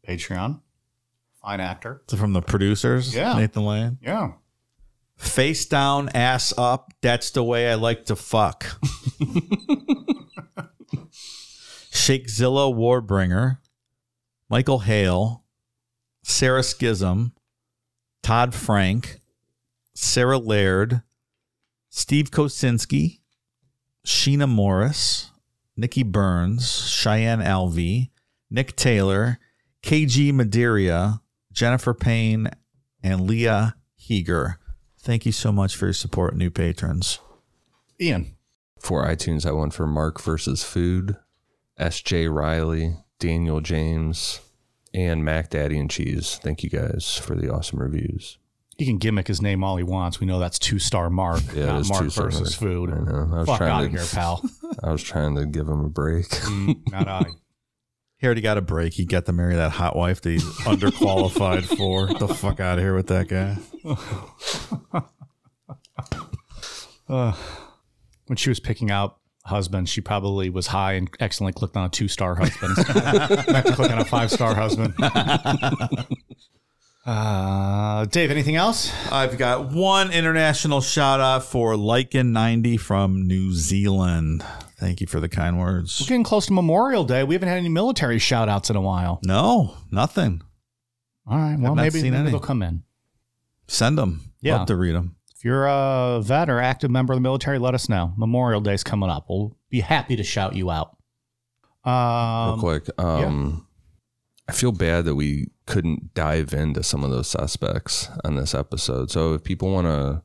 Patreon. 0.07 0.61
Fine 1.41 1.59
actor. 1.59 2.01
From 2.15 2.33
the 2.33 2.41
producers, 2.41 3.13
Yeah. 3.13 3.33
Nathan 3.37 3.65
Lane. 3.65 3.97
Yeah. 4.01 4.31
Face 5.17 5.65
down, 5.65 6.09
ass 6.09 6.53
up. 6.57 6.93
That's 7.01 7.29
the 7.31 7.43
way 7.43 7.69
I 7.69 7.75
like 7.75 8.05
to 8.05 8.15
fuck. 8.15 8.63
Shakezilla 11.91 12.73
Warbringer, 12.73 13.57
Michael 14.49 14.79
Hale, 14.79 15.42
Sarah 16.23 16.63
Schism, 16.63 17.33
Todd 18.23 18.55
Frank, 18.55 19.19
Sarah 19.93 20.37
Laird, 20.39 21.03
Steve 21.89 22.31
Kosinski, 22.31 23.19
Sheena 24.05 24.49
Morris, 24.49 25.29
Nikki 25.77 26.03
Burns, 26.03 26.89
Cheyenne 26.89 27.41
Alvey, 27.41 28.09
Nick 28.49 28.75
Taylor, 28.75 29.39
KG 29.83 30.33
Madeira, 30.33 31.21
Jennifer 31.51 31.93
Payne, 31.93 32.49
and 33.03 33.21
Leah 33.21 33.75
Heger. 33.95 34.59
Thank 34.99 35.25
you 35.25 35.31
so 35.31 35.51
much 35.51 35.75
for 35.75 35.87
your 35.87 35.93
support, 35.93 36.35
new 36.35 36.49
patrons. 36.49 37.19
Ian. 37.99 38.35
For 38.79 39.05
iTunes, 39.05 39.45
I 39.45 39.51
went 39.51 39.73
for 39.73 39.87
Mark 39.87 40.21
versus 40.21 40.63
Food, 40.63 41.17
S.J. 41.77 42.27
Riley, 42.27 42.97
Daniel 43.19 43.61
James, 43.61 44.39
and 44.93 45.23
Mac 45.25 45.49
Daddy 45.49 45.77
and 45.79 45.89
Cheese. 45.89 46.39
Thank 46.41 46.63
you 46.63 46.69
guys 46.69 47.15
for 47.17 47.35
the 47.35 47.51
awesome 47.53 47.79
reviews. 47.79 48.37
He 48.77 48.85
can 48.85 48.97
gimmick 48.97 49.27
his 49.27 49.41
name 49.41 49.63
all 49.63 49.77
he 49.77 49.83
wants. 49.83 50.19
We 50.19 50.25
know 50.25 50.39
that's 50.39 50.57
two 50.57 50.79
star 50.79 51.09
Mark, 51.09 51.41
Yeah, 51.53 51.67
not 51.67 51.87
Mark 51.89 52.03
versus 52.05 52.59
Mark. 52.59 52.71
food. 52.71 52.91
I 52.91 52.99
know. 52.99 53.29
I 53.31 53.37
was 53.39 53.47
Fuck 53.47 53.57
trying 53.59 53.71
out 53.71 53.79
to- 53.81 53.85
of 53.85 53.91
here, 53.91 54.05
pal. 54.11 54.43
I 54.83 54.91
was 54.91 55.03
trying 55.03 55.35
to 55.35 55.45
give 55.45 55.67
him 55.67 55.81
a 55.85 55.89
break. 55.89 56.25
Mm, 56.29 56.91
not 56.91 57.07
I. 57.07 57.25
He 58.17 58.25
already 58.25 58.41
got 58.41 58.57
a 58.57 58.61
break. 58.61 58.93
He 58.93 59.03
got 59.05 59.25
to 59.25 59.33
marry 59.33 59.55
that 59.55 59.71
hot 59.71 59.95
wife 59.97 60.21
that 60.21 60.29
he's 60.29 60.43
underqualified 60.61 61.65
for. 61.77 62.07
Get 62.07 62.19
the 62.19 62.27
fuck 62.29 62.59
out 62.61 62.77
of 62.77 62.83
here 62.83 62.95
with 62.95 63.07
that 63.07 63.27
guy. 63.27 63.57
When 68.27 68.37
she 68.37 68.49
was 68.49 68.59
picking 68.59 68.89
out 68.91 69.17
husbands, 69.45 69.89
she 69.89 70.01
probably 70.01 70.49
was 70.49 70.67
high 70.67 70.93
and 70.93 71.09
accidentally 71.19 71.53
clicked 71.53 71.75
on 71.77 71.85
a 71.85 71.89
two 71.89 72.07
star 72.07 72.35
husband. 72.35 72.75
Meant 73.51 73.67
to 73.67 73.73
click 73.75 73.91
on 73.91 73.99
a 73.99 74.05
five 74.05 74.31
star 74.31 74.55
husband. 74.55 74.93
Uh, 77.05 78.05
Dave, 78.05 78.31
anything 78.31 78.55
else? 78.55 78.89
I've 79.11 79.37
got 79.37 79.71
one 79.73 80.11
international 80.11 80.79
shout 80.79 81.19
out 81.19 81.43
for 81.43 81.73
Lycan90 81.73 82.79
from 82.79 83.27
New 83.27 83.51
Zealand. 83.51 84.41
Thank 84.79 85.01
you 85.01 85.07
for 85.07 85.19
the 85.19 85.27
kind 85.27 85.59
words. 85.59 85.99
We're 85.99 86.07
getting 86.07 86.23
close 86.23 86.45
to 86.45 86.53
Memorial 86.53 87.03
Day. 87.03 87.25
We 87.25 87.35
haven't 87.35 87.49
had 87.49 87.57
any 87.57 87.67
military 87.67 88.19
shout 88.19 88.47
outs 88.47 88.69
in 88.69 88.77
a 88.77 88.81
while. 88.81 89.19
No, 89.23 89.75
nothing. 89.91 90.41
All 91.27 91.37
right. 91.37 91.57
Well, 91.59 91.75
maybe, 91.75 91.99
seen 91.99 92.13
maybe 92.13 92.31
they'll 92.31 92.39
come 92.39 92.63
in. 92.63 92.83
Send 93.67 93.97
them. 93.97 94.31
Yeah. 94.41 94.57
Love 94.59 94.67
to 94.67 94.75
read 94.77 94.95
them. 94.95 95.17
If 95.43 95.47
you're 95.47 95.65
a 95.67 96.21
vet 96.23 96.49
or 96.49 96.61
active 96.61 96.89
member 96.89 97.11
of 97.11 97.17
the 97.17 97.21
military, 97.21 97.59
let 97.59 97.73
us 97.73 97.89
know. 97.89 98.13
Memorial 98.15 98.61
Day's 98.61 98.81
coming 98.81 99.09
up. 99.09 99.25
We'll 99.27 99.57
be 99.69 99.81
happy 99.81 100.15
to 100.15 100.23
shout 100.23 100.55
you 100.55 100.71
out. 100.71 100.95
Real 101.85 101.93
Um, 101.93 102.59
quick, 102.61 102.87
um, 102.97 103.67
I 104.47 104.53
feel 104.53 104.71
bad 104.71 105.03
that 105.03 105.15
we 105.15 105.49
couldn't 105.65 106.13
dive 106.13 106.53
into 106.53 106.81
some 106.81 107.03
of 107.03 107.11
those 107.11 107.27
suspects 107.27 108.07
on 108.23 108.35
this 108.37 108.55
episode. 108.55 109.11
So 109.11 109.33
if 109.33 109.43
people 109.43 109.69
want 109.69 109.87
to, 109.87 110.23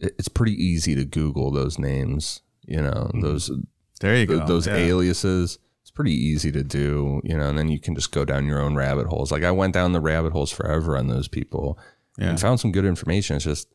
it's 0.00 0.26
pretty 0.26 0.54
easy 0.60 0.96
to 0.96 1.04
Google 1.04 1.52
those 1.52 1.78
names. 1.78 2.42
You 2.66 2.82
know, 2.82 3.12
those 3.22 3.52
There 4.00 4.16
you 4.16 4.26
th- 4.26 4.40
go. 4.40 4.46
those 4.48 4.66
Yeah. 4.66 4.74
aliases. 4.74 5.60
It's 5.82 5.92
pretty 5.92 6.12
easy 6.12 6.50
to 6.50 6.64
do. 6.64 7.20
You 7.22 7.36
know, 7.38 7.50
and 7.50 7.56
then 7.56 7.68
you 7.68 7.78
can 7.78 7.94
just 7.94 8.10
go 8.10 8.24
down 8.24 8.46
your 8.46 8.58
own 8.60 8.74
rabbit 8.74 9.06
holes. 9.06 9.30
Like 9.30 9.44
I 9.44 9.52
went 9.52 9.74
down 9.74 9.92
the 9.92 10.00
rabbit 10.00 10.32
holes 10.32 10.50
forever 10.50 10.96
on 10.96 11.06
those 11.06 11.28
people 11.28 11.78
Yeah. 12.18 12.30
and 12.30 12.40
found 12.40 12.58
some 12.58 12.72
good 12.72 12.84
information. 12.84 13.36
It's 13.36 13.44
just 13.44 13.68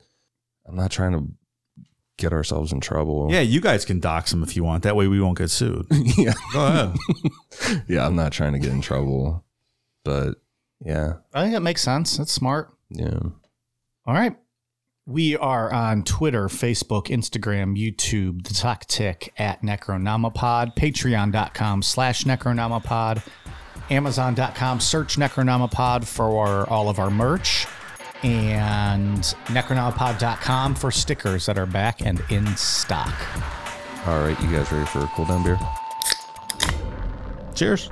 I'm 0.70 0.76
not 0.76 0.92
trying 0.92 1.12
to 1.14 1.28
get 2.18 2.32
ourselves 2.34 2.72
in 2.72 2.80
trouble. 2.80 3.28
Yeah, 3.32 3.40
you 3.42 3.60
guys 3.62 3.86
can 3.86 4.00
dox 4.00 4.32
them 4.32 4.44
if 4.44 4.56
you 4.56 4.64
want. 4.64 4.84
That 4.84 4.96
way 4.96 5.08
we 5.08 5.20
won't 5.22 5.38
get 5.38 5.50
sued. 5.50 5.88
yeah, 6.18 6.34
Go 6.54 6.66
ahead. 6.68 7.84
yeah. 7.88 8.06
I'm 8.06 8.16
not 8.16 8.32
trying 8.32 8.54
to 8.54 8.60
get 8.60 8.72
in 8.72 8.82
trouble, 8.82 9.44
but 10.06 10.36
yeah, 10.84 11.14
I 11.34 11.42
think 11.42 11.54
that 11.54 11.62
makes 11.62 11.82
sense. 11.82 12.18
That's 12.18 12.32
smart. 12.32 12.72
yeah. 12.90 13.20
All 14.06 14.14
right. 14.14 14.36
We 15.06 15.36
are 15.38 15.74
on 15.74 16.04
Twitter, 16.04 16.48
Facebook, 16.50 17.08
Instagram, 17.08 17.76
YouTube, 17.76 18.48
the 18.48 18.54
Talk 18.54 18.86
Tick 18.86 19.34
at 19.40 19.64
Necronomipod, 19.64 20.76
patreon.com 20.76 21.82
slash 21.82 22.26
Necronomipod, 22.26 23.28
amazon.com, 23.90 24.80
search 24.80 25.18
Necronomipod 25.18 26.06
for 26.06 26.70
all 26.70 26.90
of 26.90 27.00
our 27.00 27.10
merch, 27.10 27.66
and 28.24 29.20
necronomipod.com 29.46 30.76
for 30.76 30.92
stickers 30.92 31.46
that 31.46 31.58
are 31.58 31.66
back 31.66 32.02
and 32.02 32.22
in 32.30 32.46
stock. 32.56 33.14
All 34.06 34.20
right, 34.20 34.40
you 34.42 34.52
guys 34.52 34.72
ready 34.72 34.86
for 34.86 35.00
a 35.00 35.08
cool 35.08 35.26
down 35.26 35.44
beer? 35.44 35.60
Cheers. 37.54 37.90